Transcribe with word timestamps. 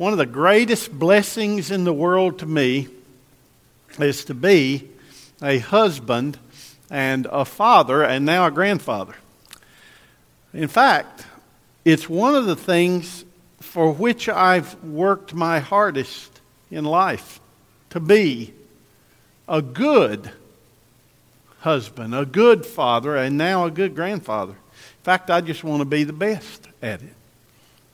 One 0.00 0.12
of 0.12 0.18
the 0.18 0.24
greatest 0.24 0.98
blessings 0.98 1.70
in 1.70 1.84
the 1.84 1.92
world 1.92 2.38
to 2.38 2.46
me 2.46 2.88
is 3.98 4.24
to 4.24 4.34
be 4.34 4.88
a 5.42 5.58
husband 5.58 6.38
and 6.88 7.26
a 7.30 7.44
father 7.44 8.02
and 8.02 8.24
now 8.24 8.46
a 8.46 8.50
grandfather. 8.50 9.14
In 10.54 10.68
fact, 10.68 11.26
it's 11.84 12.08
one 12.08 12.34
of 12.34 12.46
the 12.46 12.56
things 12.56 13.26
for 13.60 13.92
which 13.92 14.26
I've 14.26 14.82
worked 14.82 15.34
my 15.34 15.58
hardest 15.58 16.40
in 16.70 16.86
life 16.86 17.38
to 17.90 18.00
be 18.00 18.54
a 19.46 19.60
good 19.60 20.30
husband, 21.58 22.14
a 22.14 22.24
good 22.24 22.64
father, 22.64 23.16
and 23.16 23.36
now 23.36 23.66
a 23.66 23.70
good 23.70 23.94
grandfather. 23.94 24.52
In 24.54 25.04
fact, 25.04 25.28
I 25.28 25.42
just 25.42 25.62
want 25.62 25.82
to 25.82 25.84
be 25.84 26.04
the 26.04 26.14
best 26.14 26.68
at 26.80 27.02
it. 27.02 27.14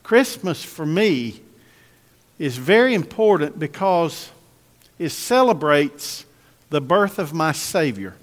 Christmas 0.05 0.63
for 0.63 0.87
me 0.87 1.41
is 2.39 2.57
very 2.57 2.95
important 2.95 3.59
because 3.59 4.31
it 4.99 5.11
celebrates 5.11 6.25
the 6.71 6.81
birth 6.81 7.19
of 7.19 7.33
my 7.33 7.53
Savior. 7.53 8.15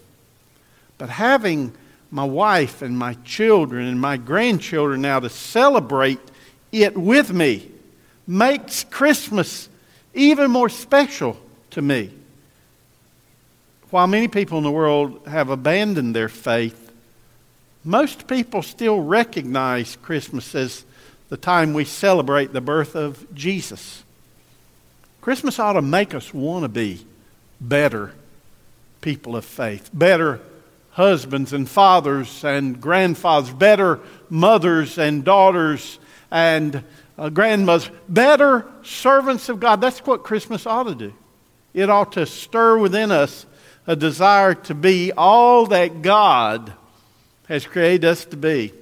But 0.98 1.10
having 1.10 1.74
my 2.12 2.24
wife 2.24 2.82
and 2.82 2.98
my 2.98 3.16
children 3.26 3.88
and 3.88 4.00
my 4.00 4.18
grandchildren 4.18 5.02
now 5.02 5.20
to 5.20 5.30
celebrate 5.30 6.20
it 6.72 6.96
with 6.96 7.34
me 7.34 7.70
makes 8.28 8.84
Christmas 8.84 9.68
even 10.14 10.52
more 10.52 10.70
special 10.70 11.38
to 11.72 11.82
me. 11.82 12.12
While 13.90 14.08
many 14.08 14.28
people 14.28 14.58
in 14.60 14.64
the 14.64 14.72
world 14.72 15.28
have 15.28 15.50
abandoned 15.50 16.16
their 16.16 16.30
faith, 16.30 16.92
most 17.84 18.28
people 18.28 18.62
still 18.62 19.00
recognize 19.02 19.98
Christmas 19.98 20.56
as 20.56 20.86
the 21.30 21.38
time 21.38 21.74
we 21.74 21.86
celebrate 21.86 22.54
the 22.54 22.62
birth 22.62 22.96
of 22.96 23.26
Jesus. 23.34 24.03
Christmas 25.24 25.58
ought 25.58 25.74
to 25.74 25.82
make 25.82 26.14
us 26.14 26.34
want 26.34 26.64
to 26.64 26.68
be 26.68 27.00
better 27.62 28.12
people 29.00 29.38
of 29.38 29.46
faith, 29.46 29.90
better 29.94 30.42
husbands 30.92 31.54
and 31.54 31.70
fathers 31.70 32.44
and 32.44 32.82
grandfathers, 32.82 33.54
better 33.54 34.02
mothers 34.30 34.98
and 34.98 35.24
daughters 35.24 35.98
and 36.30 36.84
uh, 37.18 37.30
grandmothers, 37.30 37.90
better 38.10 38.66
servants 38.84 39.48
of 39.48 39.62
God. 39.62 39.80
That's 39.80 40.06
what 40.06 40.24
Christmas 40.24 40.66
ought 40.66 40.84
to 40.84 40.96
do. 40.96 41.14
It 41.74 41.90
ought 41.90 42.12
to 42.12 42.26
stir 42.26 42.78
within 42.78 43.10
us 43.10 43.46
a 43.88 43.96
desire 43.96 44.56
to 44.56 44.76
be 44.76 45.14
all 45.14 45.68
that 45.68 46.02
God 46.02 46.74
has 47.48 47.66
created 47.66 48.04
us 48.04 48.26
to 48.26 48.36
be. 48.36 48.74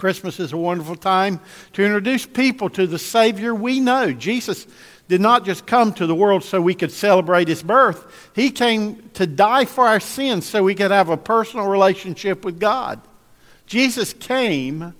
Christmas 0.00 0.40
is 0.40 0.54
a 0.54 0.56
wonderful 0.56 0.96
time 0.96 1.40
to 1.74 1.84
introduce 1.84 2.24
people 2.24 2.70
to 2.70 2.86
the 2.86 2.98
Savior 2.98 3.54
we 3.54 3.80
know. 3.80 4.14
Jesus 4.14 4.66
did 5.08 5.20
not 5.20 5.44
just 5.44 5.66
come 5.66 5.92
to 5.92 6.06
the 6.06 6.14
world 6.14 6.42
so 6.42 6.58
we 6.58 6.74
could 6.74 6.90
celebrate 6.90 7.48
his 7.48 7.62
birth, 7.62 8.30
he 8.34 8.50
came 8.50 9.10
to 9.10 9.26
die 9.26 9.66
for 9.66 9.86
our 9.86 10.00
sins 10.00 10.46
so 10.46 10.62
we 10.62 10.74
could 10.74 10.90
have 10.90 11.10
a 11.10 11.18
personal 11.18 11.66
relationship 11.66 12.46
with 12.46 12.58
God. 12.58 12.98
Jesus 13.66 14.14
came 14.14 14.94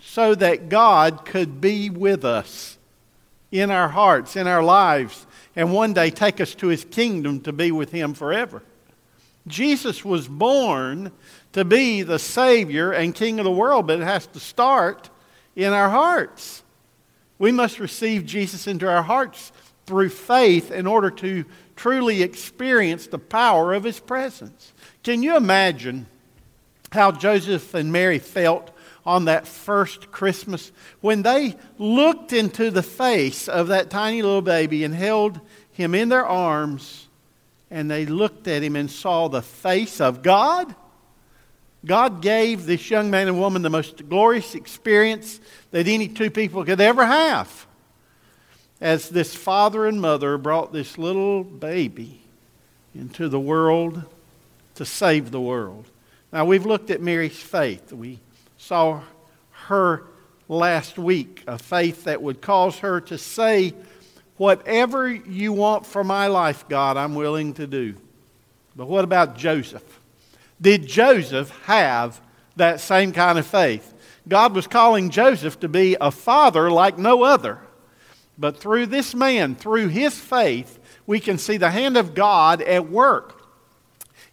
so 0.00 0.34
that 0.34 0.68
God 0.68 1.24
could 1.24 1.60
be 1.60 1.88
with 1.88 2.24
us 2.24 2.78
in 3.52 3.70
our 3.70 3.88
hearts, 3.88 4.34
in 4.34 4.48
our 4.48 4.64
lives, 4.64 5.28
and 5.54 5.72
one 5.72 5.92
day 5.92 6.10
take 6.10 6.40
us 6.40 6.56
to 6.56 6.66
his 6.66 6.84
kingdom 6.84 7.40
to 7.42 7.52
be 7.52 7.70
with 7.70 7.92
him 7.92 8.14
forever. 8.14 8.64
Jesus 9.46 10.04
was 10.04 10.26
born 10.26 11.12
to 11.56 11.64
be 11.64 12.02
the 12.02 12.18
Savior 12.18 12.92
and 12.92 13.14
King 13.14 13.40
of 13.40 13.44
the 13.44 13.50
world, 13.50 13.86
but 13.86 13.98
it 13.98 14.04
has 14.04 14.26
to 14.26 14.38
start 14.38 15.08
in 15.54 15.72
our 15.72 15.88
hearts. 15.88 16.62
We 17.38 17.50
must 17.50 17.80
receive 17.80 18.26
Jesus 18.26 18.66
into 18.66 18.86
our 18.86 19.02
hearts 19.02 19.52
through 19.86 20.10
faith 20.10 20.70
in 20.70 20.86
order 20.86 21.10
to 21.12 21.46
truly 21.74 22.22
experience 22.22 23.06
the 23.06 23.18
power 23.18 23.72
of 23.72 23.84
his 23.84 23.98
presence. 23.98 24.74
Can 25.02 25.22
you 25.22 25.34
imagine 25.34 26.06
how 26.92 27.10
Joseph 27.10 27.72
and 27.72 27.90
Mary 27.90 28.18
felt 28.18 28.70
on 29.06 29.24
that 29.24 29.48
first 29.48 30.12
Christmas 30.12 30.72
when 31.00 31.22
they 31.22 31.56
looked 31.78 32.34
into 32.34 32.70
the 32.70 32.82
face 32.82 33.48
of 33.48 33.68
that 33.68 33.88
tiny 33.88 34.20
little 34.20 34.42
baby 34.42 34.84
and 34.84 34.94
held 34.94 35.40
him 35.72 35.94
in 35.94 36.10
their 36.10 36.26
arms 36.26 37.08
and 37.70 37.90
they 37.90 38.04
looked 38.04 38.46
at 38.46 38.62
him 38.62 38.76
and 38.76 38.90
saw 38.90 39.28
the 39.28 39.40
face 39.40 40.02
of 40.02 40.22
God? 40.22 40.74
God 41.86 42.20
gave 42.20 42.66
this 42.66 42.90
young 42.90 43.10
man 43.10 43.28
and 43.28 43.38
woman 43.38 43.62
the 43.62 43.70
most 43.70 44.08
glorious 44.08 44.56
experience 44.56 45.40
that 45.70 45.86
any 45.86 46.08
two 46.08 46.30
people 46.30 46.64
could 46.64 46.80
ever 46.80 47.06
have. 47.06 47.66
As 48.80 49.08
this 49.08 49.34
father 49.34 49.86
and 49.86 50.00
mother 50.00 50.36
brought 50.36 50.72
this 50.72 50.98
little 50.98 51.44
baby 51.44 52.20
into 52.92 53.28
the 53.28 53.40
world 53.40 54.02
to 54.74 54.84
save 54.84 55.30
the 55.30 55.40
world. 55.40 55.86
Now, 56.32 56.44
we've 56.44 56.66
looked 56.66 56.90
at 56.90 57.00
Mary's 57.00 57.40
faith. 57.40 57.92
We 57.92 58.18
saw 58.58 59.02
her 59.52 60.02
last 60.48 60.98
week, 60.98 61.44
a 61.46 61.56
faith 61.56 62.04
that 62.04 62.20
would 62.20 62.40
cause 62.40 62.78
her 62.80 63.00
to 63.02 63.16
say, 63.16 63.74
Whatever 64.36 65.08
you 65.08 65.52
want 65.52 65.86
for 65.86 66.04
my 66.04 66.26
life, 66.26 66.68
God, 66.68 66.98
I'm 66.98 67.14
willing 67.14 67.54
to 67.54 67.66
do. 67.66 67.94
But 68.74 68.86
what 68.86 69.04
about 69.04 69.38
Joseph? 69.38 69.95
Did 70.60 70.86
Joseph 70.86 71.50
have 71.64 72.20
that 72.56 72.80
same 72.80 73.12
kind 73.12 73.38
of 73.38 73.46
faith? 73.46 73.92
God 74.28 74.54
was 74.54 74.66
calling 74.66 75.10
Joseph 75.10 75.60
to 75.60 75.68
be 75.68 75.96
a 76.00 76.10
father 76.10 76.70
like 76.70 76.98
no 76.98 77.22
other. 77.22 77.60
But 78.38 78.58
through 78.58 78.86
this 78.86 79.14
man, 79.14 79.54
through 79.54 79.88
his 79.88 80.18
faith, 80.18 80.78
we 81.06 81.20
can 81.20 81.38
see 81.38 81.56
the 81.56 81.70
hand 81.70 81.96
of 81.96 82.14
God 82.14 82.60
at 82.62 82.90
work 82.90 83.42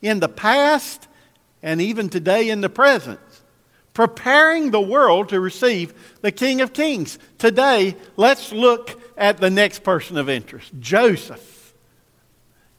in 0.02 0.20
the 0.20 0.30
past 0.30 1.08
and 1.62 1.82
even 1.82 2.10
today 2.10 2.50
in 2.50 2.62
the 2.62 2.70
present, 2.70 3.20
preparing 3.94 4.72
the 4.72 4.82
world 4.82 5.30
to 5.30 5.40
receive 5.40 5.94
the 6.22 6.32
King 6.32 6.60
of 6.60 6.74
Kings. 6.74 7.18
Today, 7.38 7.96
let's 8.18 8.52
look 8.52 9.00
at 9.18 9.38
the 9.38 9.50
next 9.50 9.84
person 9.84 10.18
of 10.18 10.30
interest 10.30 10.72
Joseph. 10.80 11.74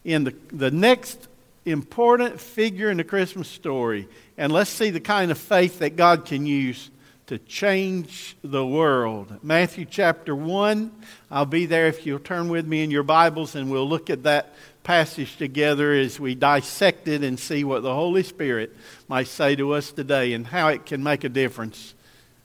In 0.04 0.24
the, 0.24 0.34
the 0.52 0.70
next 0.70 1.28
important 1.64 2.40
figure 2.40 2.90
in 2.90 2.96
the 2.96 3.04
Christmas 3.04 3.48
story. 3.48 4.08
And 4.36 4.52
let's 4.52 4.70
see 4.70 4.90
the 4.90 5.00
kind 5.00 5.30
of 5.30 5.38
faith 5.38 5.78
that 5.78 5.96
God 5.96 6.24
can 6.24 6.46
use 6.46 6.90
to 7.26 7.38
change 7.38 8.36
the 8.44 8.66
world. 8.66 9.38
Matthew 9.42 9.86
chapter 9.86 10.36
1. 10.36 10.92
I'll 11.30 11.46
be 11.46 11.66
there 11.66 11.86
if 11.86 12.04
you'll 12.04 12.18
turn 12.18 12.48
with 12.48 12.66
me 12.66 12.84
in 12.84 12.90
your 12.90 13.02
Bibles 13.02 13.54
and 13.54 13.70
we'll 13.70 13.88
look 13.88 14.10
at 14.10 14.24
that 14.24 14.54
passage 14.82 15.36
together 15.38 15.92
as 15.92 16.20
we 16.20 16.34
dissect 16.34 17.08
it 17.08 17.24
and 17.24 17.40
see 17.40 17.64
what 17.64 17.82
the 17.82 17.94
Holy 17.94 18.22
Spirit 18.22 18.76
might 19.08 19.26
say 19.26 19.56
to 19.56 19.72
us 19.72 19.90
today 19.90 20.34
and 20.34 20.46
how 20.46 20.68
it 20.68 20.84
can 20.84 21.02
make 21.02 21.24
a 21.24 21.30
difference, 21.30 21.94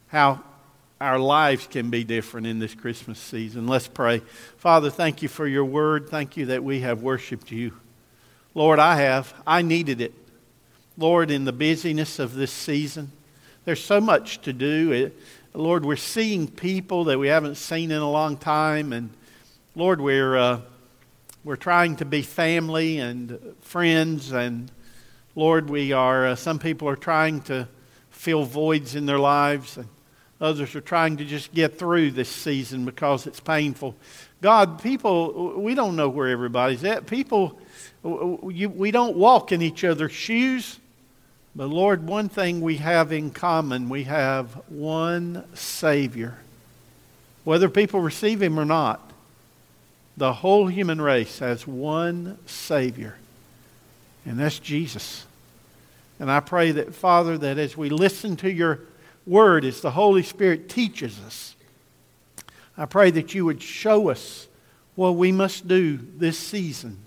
how 0.08 0.42
our 1.02 1.20
lives 1.20 1.68
can 1.68 1.90
be 1.90 2.06
different 2.06 2.48
in 2.48 2.60
this 2.60 2.74
Christmas 2.74 3.20
season. 3.20 3.68
Let's 3.68 3.90
pray. 3.90 4.22
Father, 4.58 4.90
thank 4.90 5.22
you 5.22 5.28
for 5.28 5.46
your 5.46 5.66
word. 5.66 6.10
Thank 6.10 6.38
you 6.38 6.48
that 6.48 6.64
we 6.64 6.80
have 6.80 7.02
worshiped 7.02 7.52
you. 7.52 7.74
Lord, 8.60 8.78
I 8.78 8.98
have. 8.98 9.34
I 9.48 9.62
needed 9.62 10.02
it. 10.02 10.14
Lord, 10.98 11.32
in 11.32 11.46
the 11.46 11.54
busyness 11.54 12.20
of 12.20 12.36
this 12.36 12.52
season, 12.52 13.10
there's 13.64 13.82
so 13.82 14.02
much 14.02 14.42
to 14.42 14.52
do. 14.52 14.92
It, 14.92 15.18
Lord, 15.54 15.86
we're 15.86 15.96
seeing 15.96 16.46
people 16.46 17.06
that 17.06 17.18
we 17.18 17.30
haven't 17.30 17.56
seen 17.56 17.90
in 17.90 18.02
a 18.02 18.12
long 18.12 18.36
time. 18.36 18.92
And 18.92 19.12
Lord, 19.76 20.02
we're, 20.02 20.36
uh, 20.36 20.60
we're 21.46 21.56
trying 21.56 21.96
to 21.96 22.06
be 22.06 22.22
family 22.22 22.98
and 23.00 23.40
friends. 23.62 24.34
And 24.34 24.70
Lord, 25.36 25.70
we 25.70 25.94
are, 25.94 26.28
uh, 26.28 26.36
some 26.36 26.60
people 26.60 26.90
are 26.90 26.98
trying 26.98 27.40
to 27.44 27.66
fill 28.10 28.44
voids 28.44 28.94
in 28.94 29.06
their 29.06 29.20
lives. 29.20 29.78
And 29.78 29.88
others 30.42 30.76
are 30.76 30.82
trying 30.82 31.16
to 31.16 31.24
just 31.24 31.54
get 31.54 31.80
through 31.80 32.12
this 32.12 32.28
season 32.28 32.84
because 32.84 33.26
it's 33.26 33.40
painful. 33.40 33.96
God, 34.42 34.84
people, 34.84 35.62
we 35.62 35.76
don't 35.76 35.96
know 35.96 36.10
where 36.10 36.28
everybody's 36.28 36.84
at. 36.84 37.08
People, 37.08 37.58
we 38.04 38.92
don't 38.92 39.18
walk 39.18 39.52
in 39.52 39.62
each 39.62 39.84
other's 39.84 40.12
shoes. 40.12 40.80
But 41.56 41.68
Lord, 41.68 42.08
one 42.08 42.30
thing 42.30 42.62
we 42.62 42.78
have 42.78 43.12
in 43.12 43.32
common 43.32 43.90
we 43.90 44.04
have 44.04 44.50
one 44.70 45.44
Savior. 45.56 46.38
Whether 47.44 47.70
people 47.70 48.00
receive 48.00 48.42
Him 48.42 48.60
or 48.60 48.66
not, 48.66 49.12
the 50.16 50.34
whole 50.34 50.68
human 50.68 51.02
race 51.02 51.40
has 51.40 51.66
one 51.66 52.38
Savior, 52.46 53.16
and 54.26 54.38
that's 54.40 54.60
Jesus. 54.60 55.26
And 56.20 56.30
I 56.30 56.42
pray 56.42 56.72
that, 56.72 56.94
Father, 56.94 57.38
that 57.38 57.58
as 57.58 57.78
we 57.78 57.90
listen 57.90 58.36
to 58.38 58.52
your 58.52 58.82
word, 59.26 59.64
as 59.64 59.82
the 59.82 59.92
Holy 59.92 60.24
Spirit 60.24 60.68
teaches 60.68 61.20
us, 61.26 61.56
I 62.78 62.86
pray 62.86 63.12
that 63.12 63.34
you 63.34 63.46
would 63.46 63.62
show 63.62 64.10
us 64.10 64.48
what 64.96 65.16
we 65.16 65.32
must 65.32 65.68
do 65.68 65.98
this 66.18 66.38
season 66.38 67.00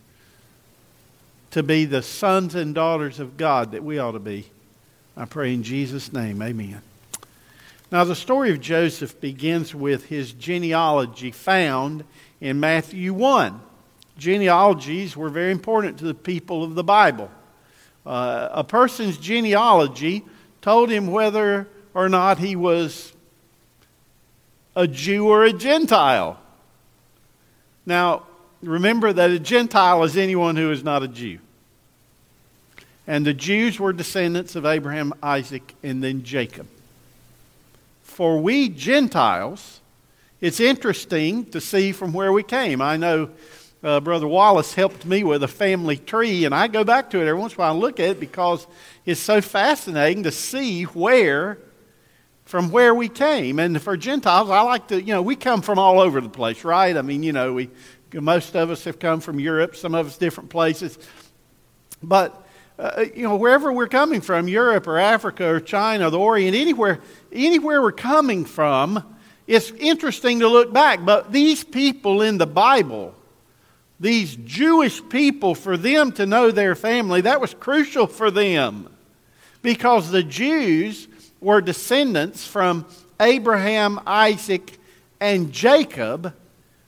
to 1.52 1.62
be 1.62 1.84
the 1.84 2.02
sons 2.02 2.54
and 2.54 2.74
daughters 2.74 3.20
of 3.20 3.36
God 3.36 3.72
that 3.72 3.84
we 3.84 3.98
ought 3.98 4.12
to 4.12 4.18
be. 4.18 4.50
I 5.16 5.26
pray 5.26 5.54
in 5.54 5.62
Jesus' 5.62 6.12
name, 6.12 6.42
amen. 6.42 6.82
Now, 7.90 8.04
the 8.04 8.16
story 8.16 8.50
of 8.50 8.60
Joseph 8.60 9.20
begins 9.20 9.74
with 9.74 10.06
his 10.06 10.32
genealogy 10.32 11.30
found 11.30 12.04
in 12.40 12.58
Matthew 12.58 13.12
1. 13.12 13.60
Genealogies 14.16 15.14
were 15.14 15.28
very 15.28 15.52
important 15.52 15.98
to 15.98 16.04
the 16.06 16.14
people 16.14 16.64
of 16.64 16.74
the 16.74 16.82
Bible. 16.82 17.30
Uh, 18.06 18.48
a 18.52 18.64
person's 18.64 19.18
genealogy 19.18 20.24
told 20.62 20.90
him 20.90 21.08
whether 21.08 21.68
or 21.92 22.08
not 22.08 22.38
he 22.38 22.56
was 22.56 23.12
a 24.74 24.88
Jew 24.88 25.28
or 25.28 25.44
a 25.44 25.52
Gentile. 25.52 26.40
Now, 27.84 28.22
remember 28.62 29.12
that 29.12 29.30
a 29.30 29.38
Gentile 29.38 30.02
is 30.04 30.16
anyone 30.16 30.56
who 30.56 30.70
is 30.70 30.82
not 30.82 31.02
a 31.02 31.08
Jew. 31.08 31.38
And 33.06 33.26
the 33.26 33.34
Jews 33.34 33.80
were 33.80 33.92
descendants 33.92 34.54
of 34.54 34.64
Abraham, 34.64 35.12
Isaac, 35.22 35.74
and 35.82 36.02
then 36.02 36.22
Jacob. 36.22 36.68
For 38.02 38.40
we 38.40 38.68
Gentiles, 38.68 39.80
it's 40.40 40.60
interesting 40.60 41.46
to 41.46 41.60
see 41.60 41.92
from 41.92 42.12
where 42.12 42.32
we 42.32 42.42
came. 42.42 42.80
I 42.80 42.96
know 42.96 43.30
uh, 43.82 43.98
Brother 44.00 44.28
Wallace 44.28 44.74
helped 44.74 45.04
me 45.04 45.24
with 45.24 45.42
a 45.42 45.48
family 45.48 45.96
tree, 45.96 46.44
and 46.44 46.54
I 46.54 46.68
go 46.68 46.84
back 46.84 47.10
to 47.10 47.18
it 47.18 47.26
every 47.26 47.40
once 47.40 47.54
in 47.54 47.56
a 47.56 47.62
while 47.62 47.72
and 47.72 47.80
look 47.80 47.98
at 47.98 48.10
it 48.10 48.20
because 48.20 48.66
it's 49.04 49.20
so 49.20 49.40
fascinating 49.40 50.22
to 50.22 50.30
see 50.30 50.84
where, 50.84 51.58
from 52.44 52.70
where 52.70 52.94
we 52.94 53.08
came. 53.08 53.58
And 53.58 53.80
for 53.82 53.96
Gentiles, 53.96 54.50
I 54.50 54.60
like 54.60 54.88
to, 54.88 55.02
you 55.02 55.12
know, 55.12 55.22
we 55.22 55.34
come 55.34 55.62
from 55.62 55.80
all 55.80 55.98
over 55.98 56.20
the 56.20 56.28
place, 56.28 56.62
right? 56.62 56.96
I 56.96 57.02
mean, 57.02 57.24
you 57.24 57.32
know, 57.32 57.52
we, 57.54 57.70
most 58.20 58.54
of 58.54 58.70
us 58.70 58.84
have 58.84 58.98
come 58.98 59.20
from 59.20 59.40
Europe, 59.40 59.76
some 59.76 59.94
of 59.94 60.06
us 60.06 60.18
different 60.18 60.50
places. 60.50 60.98
But, 62.02 62.46
uh, 62.78 63.04
you 63.14 63.22
know, 63.22 63.36
wherever 63.36 63.72
we're 63.72 63.88
coming 63.88 64.20
from, 64.20 64.48
Europe 64.48 64.86
or 64.86 64.98
Africa 64.98 65.46
or 65.46 65.60
China 65.60 66.08
or 66.08 66.10
the 66.10 66.18
Orient, 66.18 66.56
anywhere, 66.56 67.00
anywhere 67.32 67.80
we're 67.80 67.92
coming 67.92 68.44
from, 68.44 69.02
it's 69.46 69.70
interesting 69.72 70.40
to 70.40 70.48
look 70.48 70.72
back. 70.72 71.04
But 71.04 71.32
these 71.32 71.64
people 71.64 72.22
in 72.22 72.38
the 72.38 72.46
Bible, 72.46 73.14
these 73.98 74.36
Jewish 74.36 75.00
people, 75.08 75.54
for 75.54 75.76
them 75.76 76.12
to 76.12 76.26
know 76.26 76.50
their 76.50 76.74
family, 76.74 77.22
that 77.22 77.40
was 77.40 77.54
crucial 77.54 78.06
for 78.06 78.30
them. 78.30 78.88
Because 79.62 80.10
the 80.10 80.24
Jews 80.24 81.06
were 81.40 81.60
descendants 81.60 82.46
from 82.46 82.86
Abraham, 83.20 84.00
Isaac, 84.06 84.78
and 85.20 85.52
Jacob. 85.52 86.34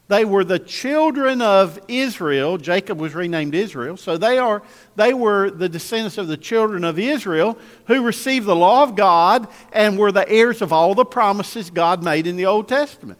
They 0.08 0.26
were 0.26 0.44
the 0.44 0.58
children 0.58 1.40
of 1.40 1.80
Israel. 1.88 2.58
Jacob 2.58 3.00
was 3.00 3.14
renamed 3.14 3.54
Israel. 3.54 3.96
So 3.96 4.18
they, 4.18 4.36
are, 4.38 4.62
they 4.96 5.14
were 5.14 5.50
the 5.50 5.68
descendants 5.68 6.18
of 6.18 6.28
the 6.28 6.36
children 6.36 6.84
of 6.84 6.98
Israel 6.98 7.58
who 7.86 8.02
received 8.02 8.46
the 8.46 8.56
law 8.56 8.82
of 8.82 8.96
God 8.96 9.48
and 9.72 9.98
were 9.98 10.12
the 10.12 10.28
heirs 10.28 10.60
of 10.60 10.72
all 10.72 10.94
the 10.94 11.06
promises 11.06 11.70
God 11.70 12.02
made 12.02 12.26
in 12.26 12.36
the 12.36 12.46
Old 12.46 12.68
Testament. 12.68 13.18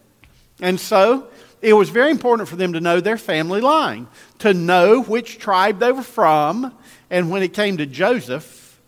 And 0.61 0.79
so 0.79 1.29
it 1.63 1.73
was 1.73 1.89
very 1.89 2.11
important 2.11 2.51
for 2.51 2.57
them 2.57 2.75
to 2.75 2.81
know 2.81 3.01
their 3.01 3.17
family 3.17 3.63
line, 3.63 4.07
to 4.41 4.53
know 4.53 5.03
which 5.03 5.39
tribe 5.39 5.79
they 5.79 5.91
were 5.91 6.03
from. 6.03 6.75
And 7.09 7.31
when 7.31 7.43
it 7.43 7.55
came 7.55 7.79
to 7.79 7.87
Joseph, 7.87 8.79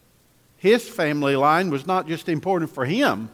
his 0.58 0.86
family 0.86 1.36
line 1.36 1.70
was 1.70 1.86
not 1.86 2.06
just 2.06 2.28
important 2.28 2.70
for 2.70 2.84
him, 2.84 3.30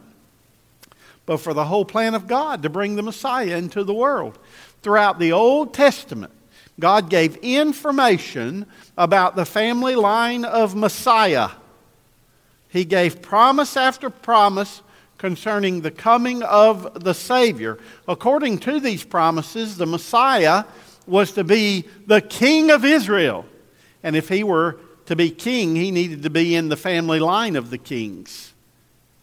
but 1.25 1.37
for 1.37 1.53
the 1.53 1.65
whole 1.65 1.85
plan 1.85 2.15
of 2.15 2.27
God 2.27 2.63
to 2.63 2.69
bring 2.69 2.95
the 2.95 3.03
Messiah 3.03 3.57
into 3.57 3.83
the 3.83 3.93
world. 3.93 4.37
Throughout 4.81 5.19
the 5.19 5.31
Old 5.31 5.73
Testament, 5.73 6.33
God 6.79 7.09
gave 7.09 7.37
information 7.37 8.65
about 8.97 9.35
the 9.35 9.45
family 9.45 9.95
line 9.95 10.43
of 10.43 10.75
Messiah. 10.75 11.49
He 12.67 12.83
gave 12.83 13.21
promise 13.21 13.77
after 13.77 14.09
promise 14.09 14.81
concerning 15.17 15.81
the 15.81 15.91
coming 15.91 16.43
of 16.43 17.03
the 17.03 17.13
Savior. 17.13 17.77
According 18.07 18.57
to 18.59 18.79
these 18.79 19.03
promises, 19.03 19.77
the 19.77 19.85
Messiah 19.85 20.65
was 21.05 21.31
to 21.33 21.43
be 21.43 21.85
the 22.07 22.21
King 22.21 22.71
of 22.71 22.83
Israel. 22.83 23.45
And 24.01 24.15
if 24.15 24.27
he 24.27 24.43
were 24.43 24.79
to 25.05 25.15
be 25.15 25.29
king, 25.29 25.75
he 25.75 25.91
needed 25.91 26.23
to 26.23 26.29
be 26.29 26.55
in 26.55 26.69
the 26.69 26.77
family 26.77 27.19
line 27.19 27.55
of 27.55 27.69
the 27.69 27.77
kings. 27.77 28.53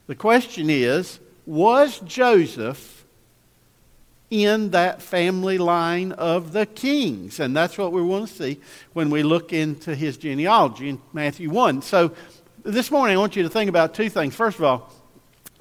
The 0.07 0.15
question 0.15 0.71
is 0.71 1.19
was 1.51 1.99
Joseph 2.01 3.05
in 4.31 4.71
that 4.71 5.03
family 5.03 5.59
line 5.59 6.13
of 6.13 6.53
the 6.53 6.65
kings? 6.65 7.41
And 7.41 7.57
that's 7.57 7.77
what 7.77 7.93
we 7.93 8.03
want 8.03 8.29
to 8.29 8.35
see 8.35 8.61
when 8.93 9.11
we 9.11 9.23
look 9.23 9.53
into 9.53 9.95
his 9.95 10.17
genealogy 10.17 10.89
in 10.89 11.03
Matthew 11.13 11.51
1. 11.51 11.83
So 11.83 12.13
this 12.63 12.91
morning, 12.91 13.17
I 13.17 13.21
want 13.21 13.35
you 13.35 13.43
to 13.43 13.49
think 13.49 13.69
about 13.69 13.95
two 13.95 14.09
things. 14.09 14.35
First 14.35 14.59
of 14.59 14.65
all, 14.65 14.93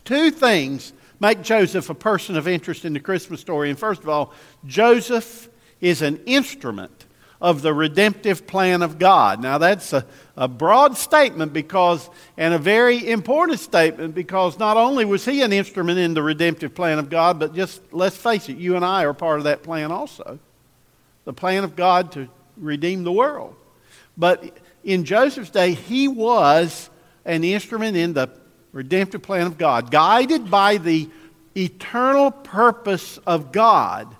Two 0.10 0.32
things 0.32 0.92
make 1.20 1.44
Joseph 1.44 1.88
a 1.92 1.94
person 1.94 2.36
of 2.36 2.48
interest 2.48 2.84
in 2.84 2.94
the 2.94 3.00
Christmas 3.00 3.40
story. 3.42 3.70
And 3.70 3.78
first 3.78 4.02
of 4.02 4.10
all, 4.10 4.34
Joseph 4.66 5.50
is 5.82 6.02
an 6.02 6.20
instrument 6.26 6.99
of 7.42 7.62
the 7.62 7.74
redemptive 7.74 8.46
plan 8.46 8.82
of 8.82 9.00
God. 9.00 9.42
Now, 9.42 9.58
that's 9.58 9.94
a, 9.94 10.06
a 10.36 10.48
broad 10.48 10.98
statement 10.98 11.54
because, 11.54 12.10
and 12.38 12.54
a 12.54 12.60
very 12.60 13.10
important 13.10 13.60
statement 13.60 14.14
because 14.14 14.60
not 14.60 14.76
only 14.76 15.06
was 15.06 15.24
he 15.24 15.42
an 15.42 15.54
instrument 15.54 16.00
in 16.00 16.14
the 16.14 16.22
redemptive 16.22 16.76
plan 16.76 17.00
of 17.00 17.10
God, 17.10 17.40
but 17.40 17.56
just 17.56 17.82
let's 17.94 18.18
face 18.18 18.50
it, 18.50 18.58
you 18.58 18.76
and 18.76 18.84
I 18.84 19.06
are 19.06 19.14
part 19.14 19.38
of 19.38 19.46
that 19.46 19.64
plan 19.64 19.92
also. 19.92 20.40
The 21.24 21.34
plan 21.34 21.64
of 21.64 21.76
God 21.76 22.12
to 22.14 22.28
redeem 22.58 23.04
the 23.04 23.12
world. 23.12 23.56
But 24.18 24.58
in 24.84 25.06
Joseph's 25.06 25.50
day, 25.50 25.74
he 25.74 26.08
was 26.08 26.90
an 27.24 27.44
instrument 27.44 27.96
in 27.96 28.14
the 28.14 28.30
redemptive 28.74 29.22
plan 29.22 29.48
of 29.48 29.58
God, 29.58 29.92
guided 29.92 30.52
by 30.52 30.78
the 30.78 31.10
eternal 31.56 32.32
purpose 32.32 33.18
of 33.26 33.52
God, 33.52 34.16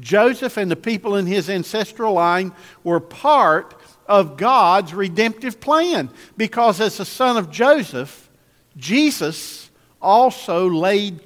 Joseph 0.00 0.56
and 0.56 0.70
the 0.70 0.76
people 0.76 1.16
in 1.16 1.26
his 1.26 1.48
ancestral 1.48 2.14
line 2.14 2.52
were 2.82 3.00
part 3.00 3.74
of 4.06 4.36
God's 4.36 4.92
redemptive 4.92 5.60
plan. 5.60 6.10
Because 6.36 6.80
as 6.80 6.98
the 6.98 7.04
son 7.04 7.36
of 7.36 7.50
Joseph, 7.50 8.28
Jesus 8.76 9.70
also 10.02 10.68
laid, 10.68 11.22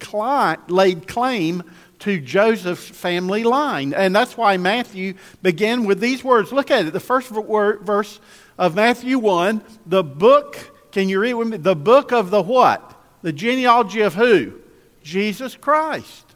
laid 0.69 1.09
claim 1.09 1.63
to 2.01 2.21
Joseph's 2.21 2.89
family 2.89 3.43
line. 3.43 3.93
And 3.93 4.15
that's 4.15 4.37
why 4.37 4.57
Matthew 4.57 5.15
began 5.43 5.85
with 5.85 6.01
these 6.01 6.23
words. 6.23 6.53
Look 6.53 6.71
at 6.71 6.87
it. 6.87 6.93
The 6.93 7.01
first 7.01 7.29
verse 7.31 8.21
of 8.57 8.75
Matthew 8.75 9.19
1, 9.19 9.63
the 9.87 10.05
book 10.05 10.75
can 10.93 11.09
you 11.09 11.21
read 11.21 11.35
with 11.35 11.49
me? 11.49 11.57
The 11.59 11.77
book 11.77 12.13
of 12.13 12.31
the 12.31 12.43
what? 12.43 12.95
The 13.23 13.33
genealogy 13.33 14.01
of 14.03 14.15
who? 14.15 14.55
Jesus 15.03 15.55
Christ. 15.55 16.28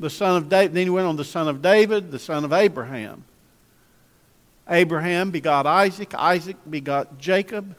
The 0.00 0.10
son 0.10 0.36
of 0.36 0.48
David. 0.48 0.74
Then 0.74 0.86
he 0.86 0.90
went 0.90 1.06
on 1.06 1.16
the 1.16 1.24
son 1.24 1.48
of 1.48 1.62
David, 1.62 2.10
the 2.10 2.18
son 2.18 2.44
of 2.44 2.52
Abraham. 2.52 3.24
Abraham 4.68 5.30
begot 5.30 5.66
Isaac. 5.66 6.14
Isaac 6.14 6.56
begot 6.68 7.18
Jacob. 7.18 7.76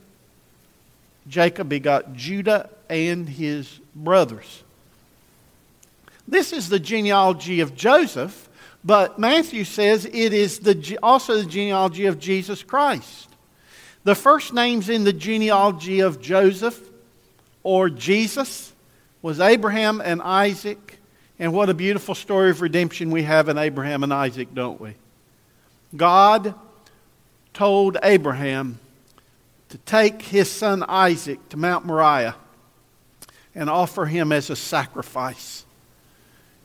Jacob 1.28 1.68
begot 1.70 2.14
Judah 2.14 2.70
and 2.90 3.28
his 3.28 3.80
brothers. 3.96 4.64
This 6.28 6.54
is 6.54 6.70
the 6.70 6.80
genealogy 6.80 7.60
of 7.60 7.76
Joseph, 7.76 8.50
but 8.84 9.20
Matthew 9.20 9.64
says 9.64 10.06
it 10.06 10.34
is 10.34 10.60
the, 10.60 11.00
also 11.02 11.38
the 11.38 11.46
genealogy 11.46 12.06
of 12.06 12.20
Jesus 12.20 12.64
Christ. 12.64 13.30
The 14.04 14.16
first 14.16 14.54
names 14.54 14.90
in 14.90 15.04
the 15.04 15.14
genealogy 15.14 16.00
of 16.02 16.22
Joseph 16.22 16.80
or 17.64 17.90
Jesus 17.90 18.74
was 19.24 19.40
Abraham 19.40 20.02
and 20.02 20.22
Isaac. 20.22 20.95
And 21.38 21.52
what 21.52 21.70
a 21.70 21.74
beautiful 21.74 22.16
story 22.16 22.50
of 22.50 22.62
redemption 22.62 23.12
we 23.12 23.24
have 23.24 23.50
in 23.50 23.58
Abraham 23.58 24.04
and 24.04 24.14
Isaac, 24.14 24.54
don't 24.54 24.80
we? 24.80 24.96
God 25.96 26.56
told 27.54 27.98
Abraham 28.04 28.80
to 29.70 29.78
take 29.80 30.22
his 30.22 30.50
son 30.50 30.84
Isaac 30.88 31.50
to 31.50 31.58
Mount 31.58 31.86
Moriah 31.86 32.36
and 33.54 33.70
offer 33.70 34.06
him 34.06 34.32
as 34.32 34.50
a 34.50 34.56
sacrifice. 34.56 35.66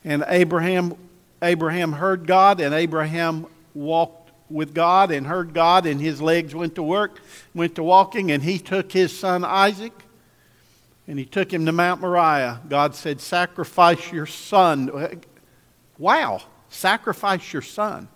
And 0.05 0.23
Abraham, 0.27 0.95
Abraham 1.41 1.93
heard 1.93 2.25
God, 2.25 2.61
and 2.61 2.73
Abraham 2.73 3.47
walked 3.73 4.31
with 4.49 4.73
God 4.73 5.11
and 5.11 5.27
heard 5.27 5.53
God, 5.53 5.85
and 5.85 5.99
his 5.99 6.21
legs 6.21 6.55
went 6.55 6.75
to 6.75 6.83
work, 6.83 7.19
went 7.53 7.75
to 7.75 7.83
walking, 7.83 8.31
and 8.31 8.43
he 8.43 8.57
took 8.57 8.91
his 8.91 9.17
son 9.17 9.43
Isaac 9.43 9.93
and 11.11 11.19
he 11.19 11.25
took 11.25 11.51
him 11.51 11.65
to 11.65 11.73
Mount 11.73 11.99
Moriah. 11.99 12.61
God 12.69 12.95
said, 12.95 13.19
Sacrifice 13.19 14.13
your 14.13 14.25
son. 14.25 15.19
Wow, 15.97 16.41
sacrifice 16.69 17.51
your 17.51 17.61
son. 17.61 18.07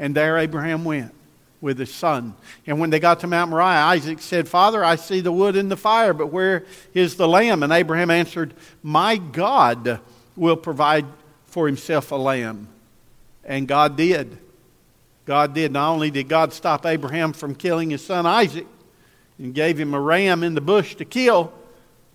And 0.00 0.16
there 0.16 0.36
Abraham 0.36 0.84
went 0.84 1.14
with 1.60 1.78
his 1.78 1.94
son. 1.94 2.34
And 2.66 2.80
when 2.80 2.90
they 2.90 2.98
got 2.98 3.20
to 3.20 3.28
Mount 3.28 3.52
Moriah, 3.52 3.84
Isaac 3.84 4.18
said, 4.18 4.48
Father, 4.48 4.84
I 4.84 4.96
see 4.96 5.20
the 5.20 5.30
wood 5.30 5.54
and 5.54 5.70
the 5.70 5.76
fire, 5.76 6.12
but 6.12 6.32
where 6.32 6.64
is 6.92 7.14
the 7.14 7.28
lamb? 7.28 7.62
And 7.62 7.72
Abraham 7.72 8.10
answered, 8.10 8.52
My 8.82 9.16
God 9.16 10.00
will 10.34 10.56
provide 10.56 11.06
for 11.46 11.68
himself 11.68 12.10
a 12.10 12.16
lamb. 12.16 12.66
And 13.44 13.68
God 13.68 13.96
did. 13.96 14.38
God 15.24 15.54
did. 15.54 15.70
Not 15.70 15.92
only 15.92 16.10
did 16.10 16.28
God 16.28 16.52
stop 16.52 16.84
Abraham 16.84 17.32
from 17.32 17.54
killing 17.54 17.90
his 17.90 18.04
son 18.04 18.26
Isaac 18.26 18.66
and 19.38 19.54
gave 19.54 19.78
him 19.78 19.94
a 19.94 20.00
ram 20.00 20.42
in 20.42 20.56
the 20.56 20.60
bush 20.60 20.96
to 20.96 21.04
kill, 21.04 21.52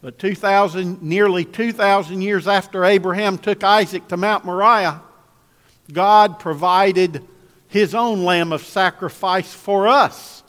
But 0.04 0.20
2000, 0.20 1.02
nearly 1.02 1.46
2,000 1.46 2.22
years 2.22 2.46
after 2.46 2.84
Abraham 2.84 3.38
took 3.38 3.64
Isaac 3.64 4.06
to 4.10 4.18
Mount 4.18 4.44
Moriah, 4.44 5.02
God 5.94 6.40
provided 6.40 7.26
his 7.70 7.96
own 7.96 8.26
lamb 8.26 8.52
of 8.52 8.66
sacrifice 8.66 9.54
for 9.54 9.88
us. 9.88 10.44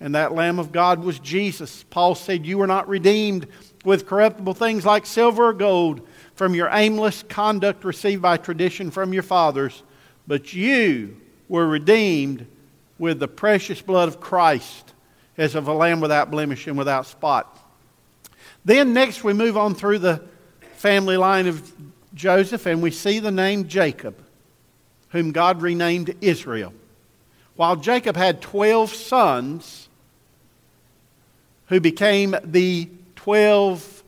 And 0.00 0.16
that 0.16 0.34
lamb 0.34 0.58
of 0.58 0.72
God 0.72 1.04
was 1.04 1.20
Jesus. 1.20 1.84
Paul 1.84 2.16
said, 2.16 2.44
You 2.44 2.58
were 2.58 2.66
not 2.66 2.88
redeemed 2.88 3.46
with 3.84 4.08
corruptible 4.08 4.54
things 4.54 4.84
like 4.84 5.06
silver 5.06 5.50
or 5.50 5.52
gold 5.52 6.04
from 6.34 6.52
your 6.52 6.68
aimless 6.72 7.22
conduct 7.22 7.84
received 7.84 8.22
by 8.22 8.36
tradition 8.36 8.90
from 8.90 9.12
your 9.12 9.22
fathers, 9.22 9.84
but 10.26 10.52
you 10.52 11.20
were 11.48 11.68
redeemed 11.68 12.44
with 12.98 13.20
the 13.20 13.28
precious 13.28 13.80
blood 13.80 14.08
of 14.08 14.18
Christ 14.18 14.94
as 15.38 15.54
of 15.54 15.68
a 15.68 15.72
lamb 15.72 16.00
without 16.00 16.32
blemish 16.32 16.66
and 16.66 16.76
without 16.76 17.06
spot. 17.06 17.60
Then 18.64 18.94
next 18.94 19.22
we 19.22 19.32
move 19.32 19.56
on 19.56 19.74
through 19.74 19.98
the 19.98 20.22
family 20.76 21.16
line 21.16 21.46
of 21.46 21.72
Joseph 22.14 22.66
and 22.66 22.82
we 22.82 22.90
see 22.90 23.18
the 23.18 23.30
name 23.30 23.68
Jacob, 23.68 24.16
whom 25.10 25.32
God 25.32 25.60
renamed 25.60 26.14
Israel. 26.20 26.72
While 27.56 27.76
Jacob 27.76 28.16
had 28.16 28.40
12 28.40 28.90
sons 28.90 29.88
who 31.66 31.80
became 31.80 32.34
the 32.42 32.88
12 33.16 34.02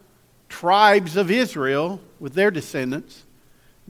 tribes 0.48 1.16
of 1.16 1.30
Israel 1.30 2.00
with 2.18 2.34
their 2.34 2.50
descendants, 2.50 3.24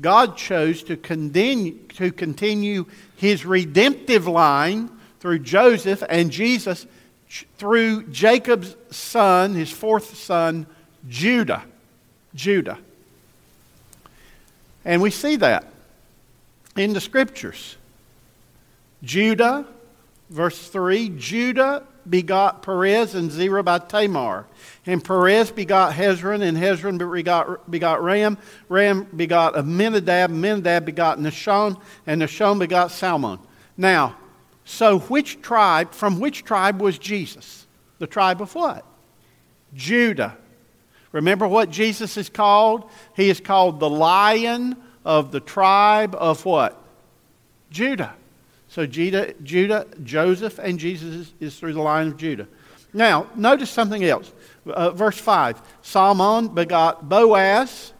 God 0.00 0.36
chose 0.36 0.82
to 0.84 0.96
continue, 0.96 1.78
to 1.94 2.12
continue 2.12 2.86
his 3.16 3.46
redemptive 3.46 4.26
line 4.26 4.90
through 5.20 5.38
Joseph 5.40 6.02
and 6.08 6.30
Jesus 6.30 6.86
through 7.58 8.04
Jacob's 8.08 8.76
son, 8.90 9.54
his 9.54 9.70
fourth 9.70 10.16
son, 10.16 10.66
Judah. 11.08 11.64
Judah. 12.34 12.78
And 14.84 15.02
we 15.02 15.10
see 15.10 15.36
that 15.36 15.66
in 16.76 16.92
the 16.92 17.00
scriptures. 17.00 17.76
Judah, 19.02 19.66
verse 20.30 20.68
3 20.68 21.10
Judah 21.10 21.84
begot 22.08 22.62
Perez 22.62 23.14
and 23.14 23.30
Zerah 23.30 23.62
by 23.62 23.78
Tamar. 23.78 24.46
And 24.86 25.02
Perez 25.02 25.50
begot 25.50 25.92
Hezron, 25.92 26.42
and 26.42 26.56
Hezron 26.56 26.98
begot, 26.98 27.68
begot 27.70 28.02
Ram. 28.02 28.38
Ram 28.68 29.04
begot 29.16 29.56
Amminadab, 29.56 30.30
Amminadab 30.30 30.84
begot 30.84 31.18
Nahshon, 31.18 31.80
and 32.06 32.22
Nahshon 32.22 32.58
begot 32.58 32.92
Salmon. 32.92 33.38
Now, 33.76 34.16
so, 34.68 34.98
which 34.98 35.40
tribe, 35.42 35.92
from 35.92 36.18
which 36.18 36.42
tribe 36.42 36.82
was 36.82 36.98
Jesus? 36.98 37.66
The 38.00 38.08
tribe 38.08 38.42
of 38.42 38.52
what? 38.56 38.84
Judah. 39.72 40.36
Remember 41.12 41.46
what 41.46 41.70
Jesus 41.70 42.16
is 42.16 42.28
called? 42.28 42.90
He 43.14 43.30
is 43.30 43.38
called 43.38 43.78
the 43.78 43.88
lion 43.88 44.76
of 45.04 45.30
the 45.30 45.38
tribe 45.38 46.16
of 46.16 46.44
what? 46.44 46.82
Judah. 47.70 48.14
So, 48.66 48.86
Judah, 48.86 49.34
Judah 49.44 49.86
Joseph, 50.02 50.58
and 50.58 50.80
Jesus 50.80 51.32
is, 51.38 51.56
through 51.56 51.74
the 51.74 51.80
line 51.80 52.08
of 52.08 52.16
Judah. 52.16 52.48
Now, 52.92 53.28
notice 53.36 53.70
something 53.70 54.02
else. 54.02 54.32
Uh, 54.66 54.90
verse 54.90 55.16
5 55.16 55.62
Salmon 55.82 56.48
begot 56.48 57.08
Boaz 57.08 57.92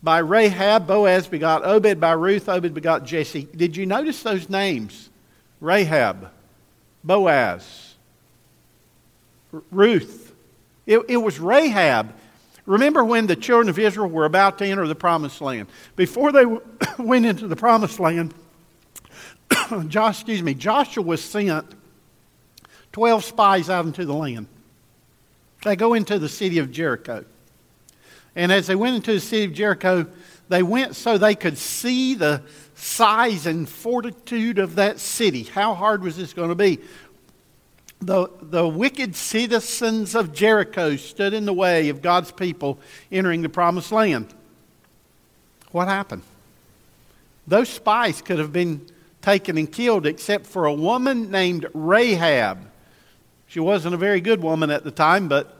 by 0.00 0.18
Rahab. 0.18 0.86
Boaz 0.86 1.26
begot 1.26 1.64
Obed 1.64 1.98
by 1.98 2.12
Ruth. 2.12 2.48
Obed 2.48 2.72
begot 2.72 3.04
Jesse. 3.04 3.48
Did 3.56 3.76
you 3.76 3.84
notice 3.84 4.22
those 4.22 4.48
names? 4.48 5.10
Rahab, 5.64 6.30
Boaz, 7.02 7.94
Ruth. 9.70 10.34
It, 10.86 11.00
it 11.08 11.16
was 11.16 11.40
Rahab. 11.40 12.12
Remember 12.66 13.02
when 13.02 13.26
the 13.26 13.34
children 13.34 13.70
of 13.70 13.78
Israel 13.78 14.10
were 14.10 14.26
about 14.26 14.58
to 14.58 14.66
enter 14.66 14.86
the 14.86 14.94
promised 14.94 15.40
land? 15.40 15.68
Before 15.96 16.32
they 16.32 16.44
went 16.98 17.24
into 17.24 17.48
the 17.48 17.56
promised 17.56 17.98
land, 17.98 18.34
Josh, 19.88 20.20
excuse 20.20 20.42
me, 20.42 20.52
Joshua 20.52 21.02
was 21.02 21.24
sent 21.24 21.66
12 22.92 23.24
spies 23.24 23.70
out 23.70 23.86
into 23.86 24.04
the 24.04 24.14
land. 24.14 24.48
They 25.64 25.76
go 25.76 25.94
into 25.94 26.18
the 26.18 26.28
city 26.28 26.58
of 26.58 26.72
Jericho. 26.72 27.24
And 28.36 28.52
as 28.52 28.66
they 28.66 28.74
went 28.74 28.96
into 28.96 29.14
the 29.14 29.20
city 29.20 29.44
of 29.44 29.54
Jericho, 29.54 30.06
they 30.50 30.62
went 30.62 30.94
so 30.94 31.16
they 31.16 31.34
could 31.34 31.56
see 31.56 32.14
the 32.14 32.42
size 32.84 33.46
and 33.46 33.66
fortitude 33.66 34.58
of 34.58 34.74
that 34.76 35.00
city. 35.00 35.44
How 35.44 35.74
hard 35.74 36.02
was 36.02 36.18
this 36.18 36.34
going 36.34 36.50
to 36.50 36.54
be? 36.54 36.80
The, 38.00 38.28
the 38.42 38.68
wicked 38.68 39.16
citizens 39.16 40.14
of 40.14 40.34
Jericho 40.34 40.96
stood 40.96 41.32
in 41.32 41.46
the 41.46 41.54
way 41.54 41.88
of 41.88 42.02
God's 42.02 42.30
people 42.30 42.78
entering 43.10 43.40
the 43.40 43.48
promised 43.48 43.90
land. 43.90 44.32
What 45.72 45.88
happened? 45.88 46.22
Those 47.46 47.70
spies 47.70 48.20
could 48.20 48.38
have 48.38 48.52
been 48.52 48.86
taken 49.22 49.56
and 49.56 49.72
killed 49.72 50.04
except 50.04 50.46
for 50.46 50.66
a 50.66 50.74
woman 50.74 51.30
named 51.30 51.66
Rahab. 51.72 52.58
She 53.46 53.60
wasn't 53.60 53.94
a 53.94 53.98
very 53.98 54.20
good 54.20 54.42
woman 54.42 54.70
at 54.70 54.84
the 54.84 54.90
time, 54.90 55.28
but 55.28 55.56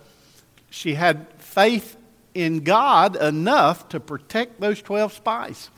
she 0.69 0.95
had 0.95 1.27
faith 1.39 1.97
in 2.35 2.65
God 2.65 3.17
enough 3.17 3.89
to 3.91 4.01
protect 4.01 4.61
those 4.61 4.83
12 4.83 5.15
spies. 5.15 5.71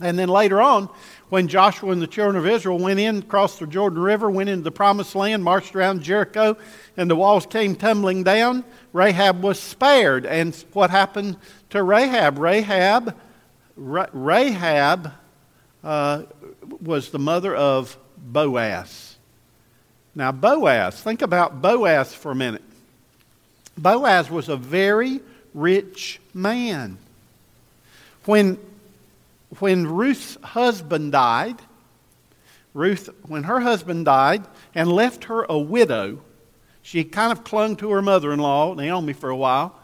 And 0.00 0.18
then 0.18 0.28
later 0.28 0.60
on, 0.60 0.88
when 1.28 1.46
Joshua 1.46 1.92
and 1.92 2.02
the 2.02 2.06
children 2.06 2.36
of 2.36 2.46
Israel 2.46 2.78
went 2.78 2.98
in, 2.98 3.22
crossed 3.22 3.60
the 3.60 3.66
Jordan 3.66 4.00
River, 4.00 4.30
went 4.30 4.48
into 4.48 4.62
the 4.62 4.72
promised 4.72 5.14
land, 5.14 5.44
marched 5.44 5.76
around 5.76 6.02
Jericho, 6.02 6.56
and 6.96 7.10
the 7.10 7.16
walls 7.16 7.46
came 7.46 7.76
tumbling 7.76 8.24
down, 8.24 8.64
Rahab 8.92 9.42
was 9.42 9.60
spared. 9.60 10.26
And 10.26 10.54
what 10.72 10.90
happened 10.90 11.36
to 11.70 11.82
Rahab? 11.82 12.38
Rahab, 12.38 13.16
Rahab 13.76 15.12
uh, 15.84 16.22
was 16.80 17.10
the 17.10 17.18
mother 17.18 17.54
of 17.54 17.96
Boaz. 18.18 19.16
Now, 20.14 20.32
Boaz, 20.32 21.00
think 21.00 21.22
about 21.22 21.62
Boaz 21.62 22.12
for 22.12 22.32
a 22.32 22.34
minute. 22.34 22.62
Boaz 23.78 24.30
was 24.30 24.48
a 24.48 24.56
very 24.56 25.20
rich 25.54 26.20
man. 26.34 26.98
When 28.24 28.58
when 29.58 29.86
Ruth's 29.86 30.36
husband 30.42 31.12
died, 31.12 31.60
Ruth, 32.72 33.08
when 33.26 33.42
her 33.44 33.60
husband 33.60 34.04
died 34.04 34.46
and 34.74 34.90
left 34.90 35.24
her 35.24 35.44
a 35.48 35.58
widow, 35.58 36.22
she 36.82 37.04
kind 37.04 37.32
of 37.32 37.44
clung 37.44 37.76
to 37.76 37.90
her 37.90 38.02
mother 38.02 38.32
in 38.32 38.38
law, 38.38 38.74
Naomi, 38.74 39.12
for 39.12 39.28
a 39.28 39.36
while. 39.36 39.76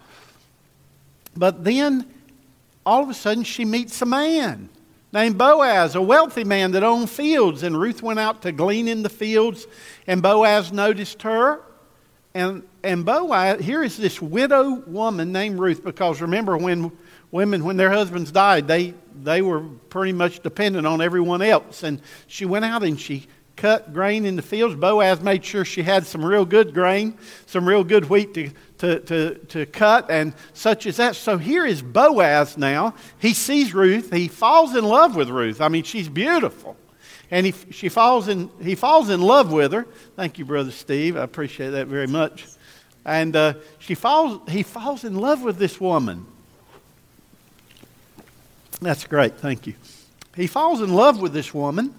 But 1.37 1.64
then, 1.64 2.06
all 2.85 3.02
of 3.02 3.11
a 3.11 3.14
sudden, 3.14 3.42
she 3.42 3.64
meets 3.64 4.00
a 4.00 4.06
man 4.06 4.68
named 5.12 5.37
Boaz, 5.37 5.94
a 5.94 6.02
wealthy 6.02 6.44
man 6.44 6.73
that 6.73 6.82
owned 6.82 7.11
fields. 7.11 7.62
And 7.62 7.78
Ruth 7.78 8.02
went 8.02 8.18
out 8.18 8.42
to 8.42 8.52
glean 8.52 8.87
in 8.87 9.02
the 9.02 9.08
fields, 9.08 9.66
and 10.06 10.23
Boaz 10.23 10.73
noticed 10.73 11.23
her. 11.23 11.61
And, 12.35 12.62
and 12.85 13.04
Boaz, 13.04 13.61
here 13.61 13.82
is 13.82 13.96
this 13.96 14.20
widow 14.20 14.75
woman 14.87 15.32
named 15.32 15.58
Ruth, 15.58 15.82
because 15.82 16.20
remember 16.20 16.56
when 16.56 16.92
women, 17.30 17.64
when 17.64 17.76
their 17.76 17.90
husbands 17.90 18.30
died, 18.30 18.68
they, 18.68 18.94
they 19.25 19.42
were 19.42 19.61
pretty 19.61 20.12
much 20.12 20.40
dependent 20.40 20.87
on 20.87 21.00
everyone 21.00 21.42
else. 21.42 21.82
And 21.82 22.00
she 22.26 22.44
went 22.44 22.64
out 22.64 22.82
and 22.82 23.00
she 23.00 23.26
cut 23.56 23.92
grain 23.92 24.26
in 24.26 24.37
the 24.37 24.42
fields. 24.42 24.75
Boaz 24.75 25.20
made 25.20 25.44
sure 25.44 25.64
she 25.64 25.82
had 25.82 26.06
some 26.06 26.25
real 26.25 26.44
good 26.44 26.75
grain, 26.75 27.18
some 27.46 27.66
real 27.66 27.82
good 27.82 28.08
wheat 28.11 28.35
to, 28.35 28.50
to, 28.78 29.00
to, 29.00 29.35
to 29.35 29.66
cut, 29.66 30.11
and 30.11 30.35
such 30.52 30.87
as 30.87 30.99
that. 30.99 31.16
So 31.16 31.38
here 31.38 31.64
is 31.64 31.82
Boaz 31.82 32.58
now. 32.58 32.94
He 33.18 33.32
sees 33.32 33.75
Ruth. 33.75 34.12
He 34.12 34.28
falls 34.28 34.76
in 34.76 34.85
love 34.85 35.16
with 35.16 35.30
Ruth. 35.30 35.61
I 35.61 35.68
mean, 35.68 35.85
she's 35.85 36.08
beautiful. 36.08 36.76
And 37.30 37.46
he, 37.46 37.54
she 37.70 37.88
falls 37.88 38.28
in, 38.28 38.50
he 38.61 38.75
falls 38.75 39.11
in 39.11 39.20
love 39.20 39.50
with 39.50 39.73
her. 39.73 39.87
Thank 40.14 40.38
you, 40.38 40.44
Brother 40.44 40.70
Steve. 40.70 41.16
I 41.16 41.23
appreciate 41.23 41.70
that 41.70 41.88
very 41.88 42.06
much. 42.06 42.46
And 43.04 43.35
uh, 43.35 43.54
she 43.78 43.94
falls, 43.94 44.40
he 44.49 44.62
falls 44.62 45.04
in 45.04 45.14
love 45.14 45.42
with 45.42 45.58
this 45.58 45.80
woman. 45.80 46.26
That's 48.80 49.04
great. 49.06 49.38
Thank 49.38 49.66
you. 49.66 49.75
He 50.35 50.47
falls 50.47 50.80
in 50.80 50.92
love 50.92 51.21
with 51.21 51.33
this 51.33 51.54
woman, 51.54 51.95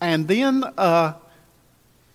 and 0.00 0.26
then 0.26 0.64
uh, 0.76 1.14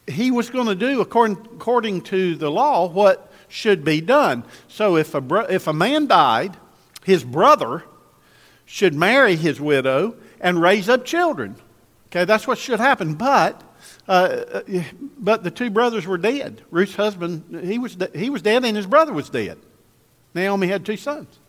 he 0.06 0.32
was 0.32 0.50
going 0.50 0.68
to 0.68 0.76
do, 0.76 1.00
according, 1.00 1.38
according 1.54 2.02
to 2.02 2.36
the 2.36 2.52
law, 2.52 2.88
what 2.90 3.32
should 3.48 3.84
be 3.86 4.02
done. 4.02 4.44
So 4.68 4.98
if 4.98 5.16
a, 5.16 5.22
bro- 5.22 5.46
if 5.46 5.68
a 5.68 5.74
man 5.74 6.08
died, 6.08 6.58
his 7.04 7.24
brother 7.24 7.84
should 8.66 8.94
marry 8.94 9.36
his 9.36 9.62
widow 9.62 10.16
and 10.40 10.62
raise 10.62 10.90
up 10.90 11.06
children. 11.06 11.56
Okay, 12.08 12.26
that's 12.26 12.46
what 12.46 12.58
should 12.58 12.80
happen. 12.80 13.16
But 13.16 13.64
uh, 14.08 14.62
but 15.18 15.44
the 15.44 15.52
two 15.52 15.70
brothers 15.70 16.08
were 16.08 16.18
dead. 16.18 16.64
Ruth's 16.72 16.96
husband, 16.96 17.64
he 17.64 17.78
was, 17.78 17.96
he 18.16 18.30
was 18.30 18.42
dead, 18.42 18.66
and 18.66 18.76
his 18.76 18.88
brother 18.88 19.14
was 19.14 19.30
dead. 19.30 19.58
Naomi 20.34 20.68
had 20.68 20.86
two 20.86 20.98
sons. 20.98 21.40